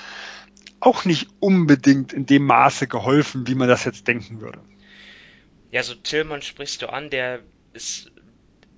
auch 0.82 1.04
nicht 1.04 1.28
unbedingt 1.40 2.12
in 2.12 2.26
dem 2.26 2.44
Maße 2.44 2.88
geholfen, 2.88 3.46
wie 3.46 3.54
man 3.54 3.68
das 3.68 3.84
jetzt 3.84 4.08
denken 4.08 4.40
würde. 4.40 4.60
Ja, 5.70 5.82
so 5.82 5.94
Tillmann 5.94 6.42
sprichst 6.42 6.82
du 6.82 6.92
an, 6.92 7.08
der 7.08 7.40
ist, 7.72 8.10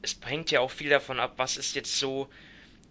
es 0.02 0.18
hängt 0.24 0.50
ja 0.50 0.60
auch 0.60 0.70
viel 0.70 0.90
davon 0.90 1.18
ab, 1.18 1.34
was 1.38 1.56
ist 1.56 1.74
jetzt 1.74 1.98
so 1.98 2.28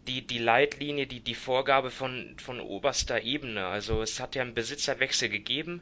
die, 0.07 0.25
die 0.25 0.39
Leitlinie, 0.39 1.07
die, 1.07 1.21
die 1.21 1.35
Vorgabe 1.35 1.91
von, 1.91 2.35
von 2.37 2.59
oberster 2.59 3.21
Ebene. 3.21 3.65
Also 3.67 4.01
es 4.01 4.19
hat 4.19 4.35
ja 4.35 4.41
einen 4.41 4.53
Besitzerwechsel 4.53 5.29
gegeben. 5.29 5.81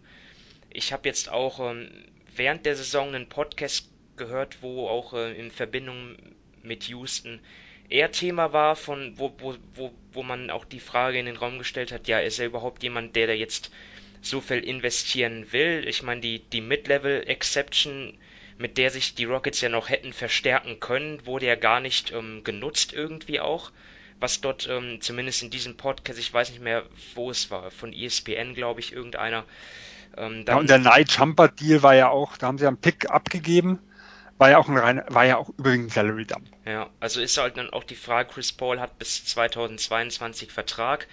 Ich 0.70 0.94
habe 0.94 1.08
jetzt 1.08 1.30
auch 1.30 1.72
ähm, 1.72 1.90
während 2.36 2.66
der 2.66 2.76
Saison 2.76 3.16
einen 3.16 3.30
Podcast 3.30 3.90
gehört, 4.18 4.62
wo 4.62 4.88
auch 4.88 5.14
äh, 5.14 5.34
in 5.40 5.52
Verbindung 5.52 6.18
mit 6.64 6.84
Houston 6.84 7.40
eher 7.92 8.12
Thema 8.12 8.54
war, 8.54 8.76
von 8.76 9.14
wo, 9.18 9.34
wo, 9.40 9.56
wo, 9.76 9.92
wo 10.14 10.24
man 10.24 10.50
auch 10.50 10.66
die 10.66 10.80
Frage 10.80 11.20
in 11.20 11.26
den 11.26 11.38
Raum 11.38 11.60
gestellt 11.60 11.92
hat, 11.92 12.08
ja, 12.08 12.20
ist 12.20 12.40
er 12.40 12.48
überhaupt 12.48 12.84
jemand, 12.84 13.16
der 13.16 13.28
da 13.28 13.34
jetzt 13.34 13.72
so 14.22 14.42
viel 14.42 14.60
investieren 14.60 15.52
will? 15.52 15.86
Ich 15.88 16.04
meine, 16.04 16.22
die, 16.22 16.40
die 16.40 16.62
Mid-Level-Exception, 16.62 18.18
mit 18.58 18.78
der 18.78 18.92
sich 18.92 19.16
die 19.16 19.26
Rockets 19.26 19.62
ja 19.62 19.70
noch 19.70 19.90
hätten 19.90 20.14
verstärken 20.14 20.80
können, 20.80 21.26
wurde 21.26 21.48
ja 21.48 21.56
gar 21.56 21.80
nicht 21.80 22.12
ähm, 22.12 22.44
genutzt 22.44 22.94
irgendwie 22.94 23.40
auch. 23.40 23.72
Was 24.20 24.40
dort, 24.40 24.68
ähm, 24.70 25.02
zumindest 25.02 25.42
in 25.42 25.50
diesem 25.50 25.78
Podcast, 25.78 26.20
ich 26.20 26.32
weiß 26.32 26.52
nicht 26.52 26.62
mehr, 26.62 26.84
wo 27.16 27.32
es 27.32 27.50
war, 27.50 27.72
von 27.72 27.92
ESPN, 27.92 28.54
glaube 28.54 28.80
ich, 28.80 28.94
irgendeiner. 28.94 29.46
Ähm, 30.16 30.46
ja, 30.48 30.58
und 30.58 30.70
der 30.70 30.78
Night 30.78 31.12
Jumper 31.12 31.48
Deal 31.48 31.82
war 31.82 31.96
ja 31.96 32.10
auch, 32.10 32.38
da 32.38 32.48
haben 32.48 32.60
sie 32.60 32.68
einen 32.68 32.78
Pick 32.78 33.10
abgegeben 33.10 33.80
war 34.42 34.50
ja 34.50 34.58
auch 34.58 34.68
ein 34.68 34.78
rein, 34.78 35.04
war 35.08 35.24
ja 35.24 35.38
auch 35.38 35.50
übrigens 35.50 35.94
Salary 35.94 36.26
Dump. 36.26 36.48
Ja, 36.66 36.90
also 37.00 37.22
ist 37.22 37.38
halt 37.38 37.58
dann 37.58 37.70
auch 37.70 37.84
die 37.84 37.96
Frage, 37.96 38.34
Chris 38.34 38.52
Paul 38.52 38.80
hat 38.80 38.98
bis 38.98 39.24
2022 39.26 40.52
Vertrag. 40.52 41.08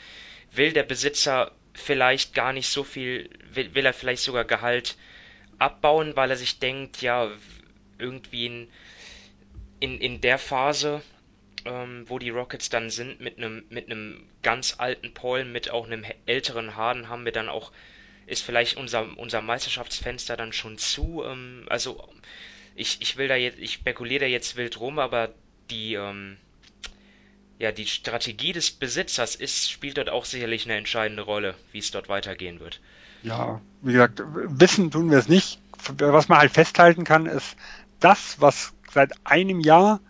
Will 0.51 0.73
der 0.73 0.83
Besitzer 0.83 1.53
vielleicht 1.75 2.33
gar 2.33 2.55
nicht 2.55 2.71
so 2.71 2.85
viel, 2.85 3.29
will, 3.53 3.75
will 3.75 3.85
er 3.85 3.93
vielleicht 3.93 4.23
sogar 4.23 4.47
Gehalt 4.47 4.97
abbauen, 5.59 6.17
weil 6.17 6.31
er 6.31 6.39
sich 6.39 6.59
denkt, 6.59 7.03
ja, 7.03 7.31
irgendwie 7.99 8.47
in, 8.47 8.69
in, 9.79 10.01
in 10.01 10.23
der 10.23 10.39
Phase, 10.39 11.03
ähm, 11.67 12.07
wo 12.09 12.19
die 12.19 12.31
Rockets 12.31 12.71
dann 12.71 12.89
sind, 12.89 13.21
mit 13.21 13.37
einem 13.37 13.63
mit 13.69 13.91
einem 13.91 14.27
ganz 14.43 14.77
alten 14.79 15.13
Paul, 15.13 15.45
mit 15.45 15.71
auch 15.71 15.85
einem 15.85 16.07
älteren 16.25 16.77
Harden, 16.77 17.11
haben 17.11 17.27
wir 17.27 17.33
dann 17.33 17.51
auch, 17.51 17.73
ist 18.25 18.43
vielleicht 18.43 18.79
unser, 18.79 19.19
unser 19.19 19.43
Meisterschaftsfenster 19.43 20.39
dann 20.39 20.55
schon 20.55 20.79
zu. 20.79 21.25
Ähm, 21.27 21.67
also 21.69 22.09
ich, 22.79 22.99
ich 23.01 23.17
will 23.17 23.29
da 23.29 23.35
jetzt, 23.35 23.59
ich 23.59 23.75
spekuliere 23.75 24.21
da 24.21 24.27
jetzt 24.27 24.57
wild 24.57 24.81
rum, 24.81 24.99
aber 24.99 25.31
die, 25.71 25.95
ähm, 25.95 26.37
ja, 27.59 27.73
die 27.73 27.87
Strategie 27.87 28.53
des 28.53 28.71
Besitzers 28.71 29.35
ist, 29.35 29.71
spielt 29.71 29.99
dort 29.99 30.09
auch 30.09 30.25
sicherlich 30.25 30.65
eine 30.65 30.77
entscheidende 30.77 31.23
Rolle, 31.23 31.55
wie 31.73 31.79
es 31.79 31.91
dort 31.91 32.09
weitergehen 32.09 32.61
wird. 32.61 32.81
Ja, 33.23 33.61
wie 33.83 33.93
gesagt, 33.93 34.23
wissen 34.25 34.91
tun 34.91 35.11
wir 35.11 35.19
es 35.19 35.29
nicht. 35.29 35.61
Was 35.99 36.29
man 36.29 36.39
halt 36.39 36.53
festhalten 36.53 37.05
kann, 37.05 37.27
ist 37.27 37.57
das, 38.01 38.41
was 38.41 38.73
seit 38.93 39.13
einem 39.25 39.61
Jahr 39.61 40.01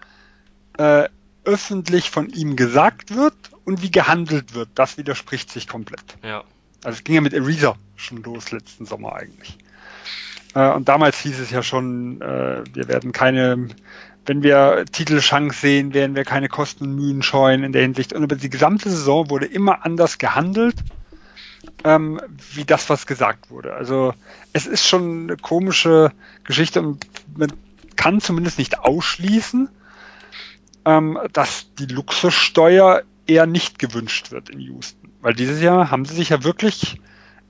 äh, 0.79 1.09
öffentlich 1.45 2.11
von 2.11 2.29
ihm 2.29 2.57
gesagt 2.57 3.15
wird 3.15 3.35
und 3.65 3.83
wie 3.83 3.91
gehandelt 3.91 4.55
wird, 4.55 4.69
das 4.75 4.99
widerspricht 4.99 5.51
sich 5.51 5.67
komplett. 5.67 6.19
Ja. 6.23 6.45
Also 6.85 6.99
es 6.99 7.05
ging 7.05 7.17
ja 7.17 7.21
mit 7.23 7.35
Ariza 7.35 7.77
schon 7.97 8.23
los 8.23 8.51
letzten 8.51 8.85
Sommer 8.85 9.15
eigentlich. 9.15 9.59
Äh, 10.59 10.73
und 10.73 10.89
damals 10.89 11.21
hieß 11.21 11.39
es 11.39 11.51
ja 11.51 11.63
schon, 11.63 12.21
äh, 12.21 12.65
wir 12.73 12.89
werden 12.89 13.13
keine, 13.13 13.69
wenn 14.27 14.43
wir 14.43 14.85
Titelchance 14.91 15.61
sehen, 15.61 15.95
werden 15.95 16.17
wir 16.17 16.25
keine 16.25 16.49
Kosten 16.49 16.85
und 16.85 16.97
Mühen 16.97 17.23
scheuen 17.23 17.63
in 17.63 17.73
der 17.73 17.83
Hinsicht. 17.83 18.13
Und 18.13 18.25
über 18.25 18.35
die 18.35 18.51
gesamte 18.51 18.91
Saison 18.91 19.31
wurde 19.31 19.47
immer 19.47 19.85
anders 19.85 20.19
gehandelt, 20.19 20.75
ähm, 21.85 22.21
wie 22.55 22.65
das, 22.65 22.91
was 22.91 23.07
gesagt 23.07 23.51
wurde. 23.51 23.75
Also 23.75 24.15
es 24.53 24.67
ist 24.67 24.87
schon 24.87 25.23
eine 25.25 25.37
komische 25.37 26.11
Geschichte 26.43 26.81
und 26.81 27.07
man 27.37 27.53
kann 27.95 28.21
zumindest 28.21 28.59
nicht 28.59 28.81
ausschließen, 28.81 29.69
ähm, 30.85 31.19
dass 31.33 31.73
die 31.79 31.87
Luxussteuer 31.87 33.03
eher 33.29 33.47
nicht 33.47 33.79
gewünscht 33.79 34.33
wird 34.33 34.51
in 34.51 34.59
Houston. 34.59 35.13
Weil 35.21 35.35
dieses 35.35 35.61
Jahr 35.61 35.93
haben 35.93 36.05
sie 36.05 36.15
sich 36.15 36.31
ja 36.31 36.43
wirklich 36.43 37.01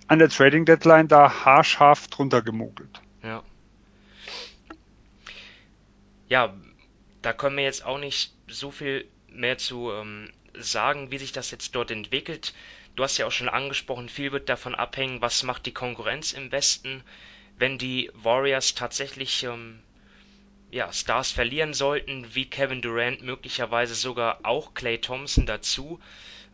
an 0.09 0.19
der 0.19 0.31
Trading 0.31 0.65
Deadline 0.65 1.07
da 1.07 1.45
haarscharf 1.45 2.09
drunter 2.09 2.43
gemogelt. 2.43 3.01
Ja. 3.23 3.43
ja, 6.29 6.55
da 7.23 7.33
können 7.33 7.57
wir 7.57 7.65
jetzt 7.65 7.85
auch 7.85 7.99
nicht 7.99 8.33
so 8.49 8.71
viel 8.71 9.07
mehr 9.29 9.59
zu 9.59 9.93
ähm, 9.93 10.31
sagen, 10.55 11.11
wie 11.11 11.19
sich 11.19 11.33
das 11.33 11.51
jetzt 11.51 11.75
dort 11.75 11.91
entwickelt. 11.91 12.55
Du 12.97 13.05
hast 13.05 13.19
ja 13.19 13.27
auch 13.27 13.33
schon 13.33 13.49
angesprochen, 13.49 14.09
viel 14.09 14.33
wird 14.33 14.49
davon 14.49 14.75
abhängen, 14.75 15.21
was 15.21 15.43
macht 15.43 15.67
die 15.67 15.75
Konkurrenz 15.75 16.33
im 16.33 16.51
Westen. 16.51 17.03
Wenn 17.59 17.79
die 17.79 18.11
Warriors 18.15 18.75
tatsächlich 18.75 19.45
ähm, 19.45 19.81
ja, 20.71 20.93
Stars 20.93 21.33
verlieren 21.33 21.75
sollten, 21.75 22.35
wie 22.35 22.49
Kevin 22.49 22.83
Durant, 22.83 23.23
möglicherweise 23.23 23.95
sogar 23.95 24.41
auch 24.43 24.75
Clay 24.75 24.99
Thompson 24.99 25.47
dazu, 25.47 26.01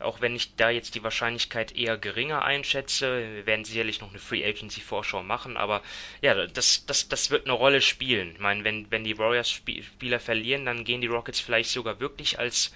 auch 0.04 0.20
wenn 0.20 0.36
ich 0.36 0.54
da 0.56 0.70
jetzt 0.70 0.94
die 0.94 1.02
Wahrscheinlichkeit 1.02 1.76
eher 1.76 1.98
geringer 1.98 2.44
einschätze. 2.44 3.34
Wir 3.34 3.46
werden 3.46 3.64
sicherlich 3.64 4.00
noch 4.00 4.10
eine 4.10 4.18
Free 4.18 4.44
Agency 4.44 4.80
Vorschau 4.80 5.22
machen, 5.22 5.56
aber 5.56 5.82
ja, 6.20 6.46
das, 6.46 6.86
das, 6.86 7.08
das 7.08 7.30
wird 7.30 7.46
eine 7.46 7.54
Rolle 7.54 7.80
spielen. 7.80 8.32
Ich 8.32 8.38
meine, 8.38 8.64
wenn, 8.64 8.90
wenn 8.90 9.04
die 9.04 9.18
Warriors 9.18 9.50
Spieler 9.50 10.20
verlieren, 10.20 10.66
dann 10.66 10.84
gehen 10.84 11.00
die 11.00 11.06
Rockets 11.06 11.40
vielleicht 11.40 11.70
sogar 11.70 12.00
wirklich 12.00 12.38
als 12.38 12.72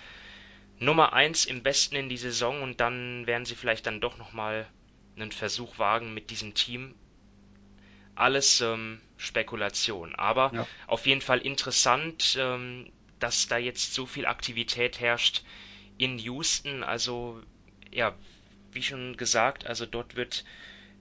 Nummer 0.79 1.13
1 1.13 1.45
im 1.47 1.63
Besten 1.63 1.97
in 1.97 2.09
die 2.09 2.17
Saison 2.17 2.63
und 2.63 2.81
dann 2.81 3.27
werden 3.27 3.45
sie 3.45 3.55
vielleicht 3.55 3.87
dann 3.87 4.01
doch 4.01 4.17
nochmal 4.17 4.67
einen 5.17 5.33
Versuch 5.33 5.79
wagen 5.79 6.15
mit 6.15 6.31
diesem 6.31 6.55
Team. 6.55 6.95
Alles 8.15 8.61
ähm, 8.61 9.01
Spekulation, 9.17 10.15
aber 10.15 10.51
ja. 10.53 10.67
auf 10.87 11.07
jeden 11.07 11.21
Fall 11.21 11.39
interessant, 11.39 12.37
ähm, 12.41 12.91
dass 13.19 13.49
da 13.49 13.59
jetzt 13.59 13.95
so 13.95 14.07
viel 14.07 14.27
Aktivität 14.27 15.01
herrscht 15.01 15.43
in 15.99 16.19
Houston. 16.19 16.83
Also 16.83 17.41
ja, 17.93 18.15
wie 18.73 18.83
schon 18.83 19.17
gesagt, 19.17 19.67
also 19.67 19.87
dort 19.87 20.17
wird, 20.17 20.45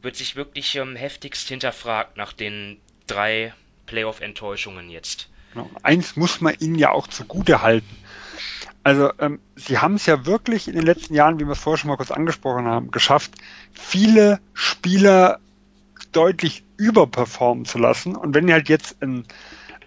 wird 0.01 0.15
sich 0.15 0.35
wirklich 0.35 0.75
ähm, 0.75 0.95
heftigst 0.95 1.47
hinterfragt 1.47 2.17
nach 2.17 2.33
den 2.33 2.79
drei 3.05 3.53
Playoff-Enttäuschungen 3.85 4.89
jetzt. 4.89 5.29
Genau. 5.53 5.69
Eins 5.83 6.15
muss 6.15 6.41
man 6.41 6.55
ihnen 6.59 6.75
ja 6.75 6.91
auch 6.91 7.07
zugute 7.07 7.61
halten. 7.61 7.95
Also 8.83 9.11
ähm, 9.19 9.39
sie 9.55 9.79
haben 9.79 9.95
es 9.95 10.05
ja 10.05 10.25
wirklich 10.25 10.67
in 10.67 10.75
den 10.75 10.85
letzten 10.85 11.13
Jahren, 11.13 11.39
wie 11.39 11.45
wir 11.45 11.51
es 11.51 11.59
vorher 11.59 11.77
schon 11.77 11.89
mal 11.89 11.97
kurz 11.97 12.11
angesprochen 12.11 12.65
haben, 12.65 12.91
geschafft, 12.91 13.33
viele 13.73 14.39
Spieler 14.53 15.39
deutlich 16.13 16.63
überperformen 16.77 17.65
zu 17.65 17.79
lassen. 17.79 18.15
Und 18.15 18.33
wenn 18.33 18.47
ihr 18.47 18.53
halt 18.53 18.69
jetzt 18.69 19.01
ein, 19.01 19.25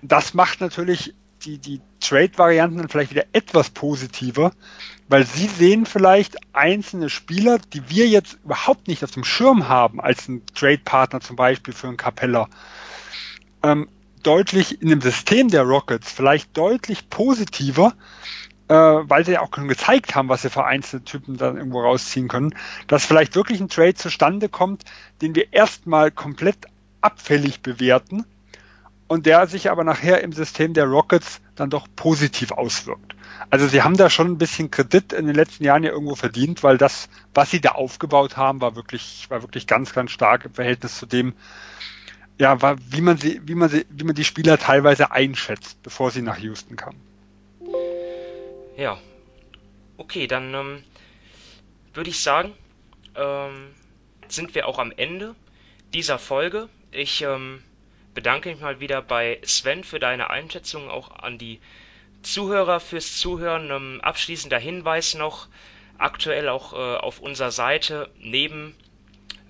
das 0.02 0.34
macht 0.34 0.60
natürlich 0.60 1.14
die, 1.44 1.58
die 1.58 1.80
Trade-Varianten 2.00 2.78
dann 2.78 2.88
vielleicht 2.88 3.10
wieder 3.10 3.26
etwas 3.32 3.70
positiver, 3.70 4.52
weil 5.08 5.26
sie 5.26 5.46
sehen 5.46 5.86
vielleicht 5.86 6.36
einzelne 6.54 7.10
Spieler, 7.10 7.58
die 7.58 7.88
wir 7.88 8.08
jetzt 8.08 8.38
überhaupt 8.44 8.88
nicht 8.88 9.04
auf 9.04 9.10
dem 9.10 9.24
Schirm 9.24 9.68
haben, 9.68 10.00
als 10.00 10.28
ein 10.28 10.42
Trade-Partner 10.54 11.20
zum 11.20 11.36
Beispiel 11.36 11.74
für 11.74 11.88
einen 11.88 11.96
Capella, 11.96 12.48
ähm, 13.62 13.88
deutlich 14.22 14.82
in 14.82 14.88
dem 14.88 15.00
System 15.00 15.48
der 15.48 15.62
Rockets 15.62 16.12
vielleicht 16.12 16.56
deutlich 16.56 17.08
positiver, 17.08 17.94
äh, 18.68 18.74
weil 18.74 19.24
sie 19.24 19.32
ja 19.32 19.40
auch 19.40 19.54
schon 19.54 19.68
gezeigt 19.68 20.14
haben, 20.14 20.28
was 20.28 20.42
sie 20.42 20.50
für 20.50 20.64
einzelne 20.64 21.04
Typen 21.04 21.36
dann 21.36 21.56
irgendwo 21.56 21.80
rausziehen 21.80 22.28
können, 22.28 22.54
dass 22.86 23.04
vielleicht 23.04 23.34
wirklich 23.34 23.60
ein 23.60 23.68
Trade 23.68 23.94
zustande 23.94 24.48
kommt, 24.48 24.84
den 25.22 25.34
wir 25.34 25.52
erstmal 25.52 26.10
komplett 26.10 26.66
abfällig 27.00 27.62
bewerten 27.62 28.26
und 29.10 29.26
der 29.26 29.48
sich 29.48 29.72
aber 29.72 29.82
nachher 29.82 30.22
im 30.22 30.32
System 30.32 30.72
der 30.72 30.84
Rockets 30.84 31.40
dann 31.56 31.68
doch 31.68 31.88
positiv 31.96 32.52
auswirkt. 32.52 33.16
Also 33.50 33.66
sie 33.66 33.82
haben 33.82 33.96
da 33.96 34.08
schon 34.08 34.28
ein 34.28 34.38
bisschen 34.38 34.70
Kredit 34.70 35.12
in 35.12 35.26
den 35.26 35.34
letzten 35.34 35.64
Jahren 35.64 35.82
ja 35.82 35.90
irgendwo 35.90 36.14
verdient, 36.14 36.62
weil 36.62 36.78
das, 36.78 37.08
was 37.34 37.50
sie 37.50 37.60
da 37.60 37.70
aufgebaut 37.72 38.36
haben, 38.36 38.60
war 38.60 38.76
wirklich, 38.76 39.26
war 39.28 39.42
wirklich 39.42 39.66
ganz, 39.66 39.92
ganz 39.92 40.12
stark 40.12 40.44
im 40.44 40.54
Verhältnis 40.54 40.96
zu 40.96 41.06
dem, 41.06 41.34
ja, 42.38 42.62
war, 42.62 42.76
wie 42.88 43.00
man 43.00 43.16
sie, 43.16 43.40
wie 43.44 43.56
man 43.56 43.68
sie, 43.68 43.84
wie 43.90 44.04
man 44.04 44.14
die 44.14 44.22
Spieler 44.22 44.58
teilweise 44.58 45.10
einschätzt, 45.10 45.82
bevor 45.82 46.12
sie 46.12 46.22
nach 46.22 46.38
Houston 46.38 46.76
kamen. 46.76 47.00
Ja. 48.76 48.96
Okay, 49.96 50.28
dann 50.28 50.54
ähm, 50.54 50.84
würde 51.94 52.10
ich 52.10 52.20
sagen, 52.20 52.52
ähm, 53.16 53.72
sind 54.28 54.54
wir 54.54 54.68
auch 54.68 54.78
am 54.78 54.92
Ende 54.96 55.34
dieser 55.92 56.20
Folge. 56.20 56.68
Ich 56.92 57.22
ähm, 57.22 57.64
bedanke 58.14 58.50
mich 58.50 58.60
mal 58.60 58.80
wieder 58.80 59.02
bei 59.02 59.40
Sven 59.44 59.84
für 59.84 59.98
deine 59.98 60.30
Einschätzung, 60.30 60.90
auch 60.90 61.10
an 61.10 61.38
die 61.38 61.60
Zuhörer 62.22 62.80
fürs 62.80 63.18
Zuhören. 63.18 63.70
Ähm, 63.70 64.00
abschließender 64.02 64.58
Hinweis 64.58 65.14
noch, 65.14 65.48
aktuell 65.98 66.48
auch 66.48 66.72
äh, 66.72 66.76
auf 66.76 67.20
unserer 67.20 67.50
Seite 67.50 68.10
neben 68.18 68.74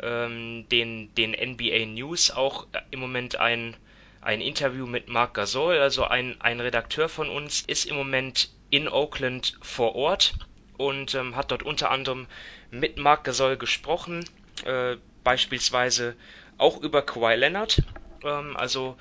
ähm, 0.03 0.67
den, 0.71 1.15
den 1.15 1.33
NBA 1.33 1.87
News 1.87 2.31
auch 2.31 2.67
äh, 2.73 2.81
im 2.91 3.01
Moment 3.01 3.37
ein, 3.37 3.77
ein 4.21 4.41
Interview 4.41 4.87
mit 4.87 5.09
Marc 5.09 5.35
Gasol, 5.35 5.79
also 5.79 6.05
ein, 6.05 6.41
ein 6.41 6.61
Redakteur 6.61 7.09
von 7.09 7.29
uns, 7.29 7.63
ist 7.63 7.87
im 7.87 7.97
Moment 7.97 8.51
in 8.71 8.89
Oakland 8.89 9.59
vor 9.63 9.95
Ort 9.95 10.35
und 10.77 11.15
ähm, 11.15 11.37
hat 11.37 11.51
dort 11.51 11.63
unter 11.63 11.91
anderem 11.91 12.27
mit 12.71 12.99
Marc 12.99 13.25
Gasol 13.25 13.57
gesprochen, 13.57 14.25
äh, 14.65 14.97
beispielsweise 15.25 16.17
auch 16.57 16.81
über 16.81 17.03
Kawhi 17.03 17.35
Leonard 17.37 17.83
ähm, 18.25 18.57
also 18.57 18.97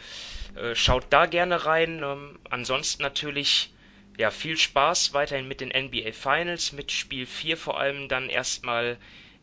äh, 0.55 0.76
schaut 0.76 1.05
da 1.09 1.26
gerne 1.26 1.65
rein. 1.65 2.01
Ähm, 2.03 2.39
ansonsten 2.49 3.03
natürlich 3.03 3.74
ja 4.17 4.32
viel 4.32 4.57
Spaß 4.57 5.13
weiterhin 5.13 5.47
mit 5.47 5.61
den 5.61 5.70
NBA 5.70 6.11
Finals, 6.11 6.74
mit 6.74 6.91
Spiel 6.91 7.26
4 7.26 7.57
vor 7.57 7.80
allem 7.80 8.09
dann 8.09 8.30
erstmal 8.30 8.97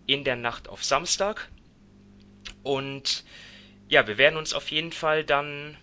in 0.07 0.25
der 0.25 0.37
Nacht 0.37 0.69
auf 0.69 0.85
Samstag. 0.85 1.49
Und 2.63 3.25
ja, 3.89 4.07
wir 4.07 4.19
werden 4.19 4.37
uns 4.37 4.53
auf 4.53 4.71
jeden 4.71 4.93
Fall 4.93 5.25
dann 5.25 5.77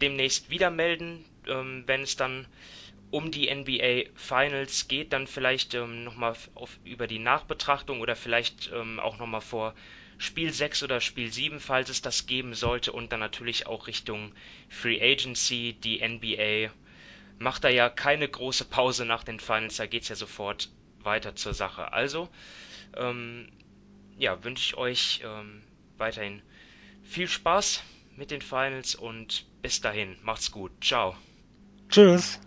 demnächst 0.00 0.50
wieder 0.50 0.70
melden, 0.70 1.24
ähm, 1.46 1.84
wenn 1.86 2.02
es 2.02 2.16
dann 2.16 2.46
um 3.10 3.30
die 3.30 3.52
NBA 3.54 4.10
Finals 4.14 4.88
geht, 4.88 5.12
dann 5.12 5.26
vielleicht 5.26 5.74
ähm, 5.74 6.04
nochmal 6.04 6.36
über 6.84 7.06
die 7.06 7.20
Nachbetrachtung 7.20 8.00
oder 8.00 8.16
vielleicht 8.16 8.70
ähm, 8.74 8.98
auch 9.00 9.18
nochmal 9.18 9.40
vor 9.40 9.74
Spiel 10.18 10.52
6 10.52 10.82
oder 10.82 11.00
Spiel 11.00 11.32
7, 11.32 11.60
falls 11.60 11.90
es 11.90 12.02
das 12.02 12.26
geben 12.26 12.54
sollte, 12.54 12.92
und 12.92 13.12
dann 13.12 13.20
natürlich 13.20 13.66
auch 13.66 13.86
Richtung 13.86 14.32
Free 14.68 15.00
Agency. 15.00 15.74
Die 15.74 16.06
NBA 16.06 16.72
macht 17.38 17.64
da 17.64 17.68
ja 17.68 17.88
keine 17.88 18.28
große 18.28 18.64
Pause 18.64 19.04
nach 19.04 19.24
den 19.24 19.40
Finals, 19.40 19.76
da 19.76 19.86
geht 19.86 20.02
es 20.02 20.08
ja 20.08 20.16
sofort 20.16 20.70
weiter 21.02 21.36
zur 21.36 21.54
Sache. 21.54 21.92
Also, 21.92 22.28
ähm, 22.96 23.48
ja, 24.18 24.42
wünsche 24.44 24.64
ich 24.64 24.76
euch 24.76 25.20
ähm, 25.24 25.62
weiterhin 25.98 26.42
viel 27.02 27.28
Spaß 27.28 27.82
mit 28.16 28.30
den 28.30 28.40
Finals 28.40 28.94
und 28.94 29.44
bis 29.62 29.80
dahin. 29.80 30.16
Macht's 30.22 30.50
gut. 30.50 30.72
Ciao. 30.82 31.16
Tschüss. 31.88 32.40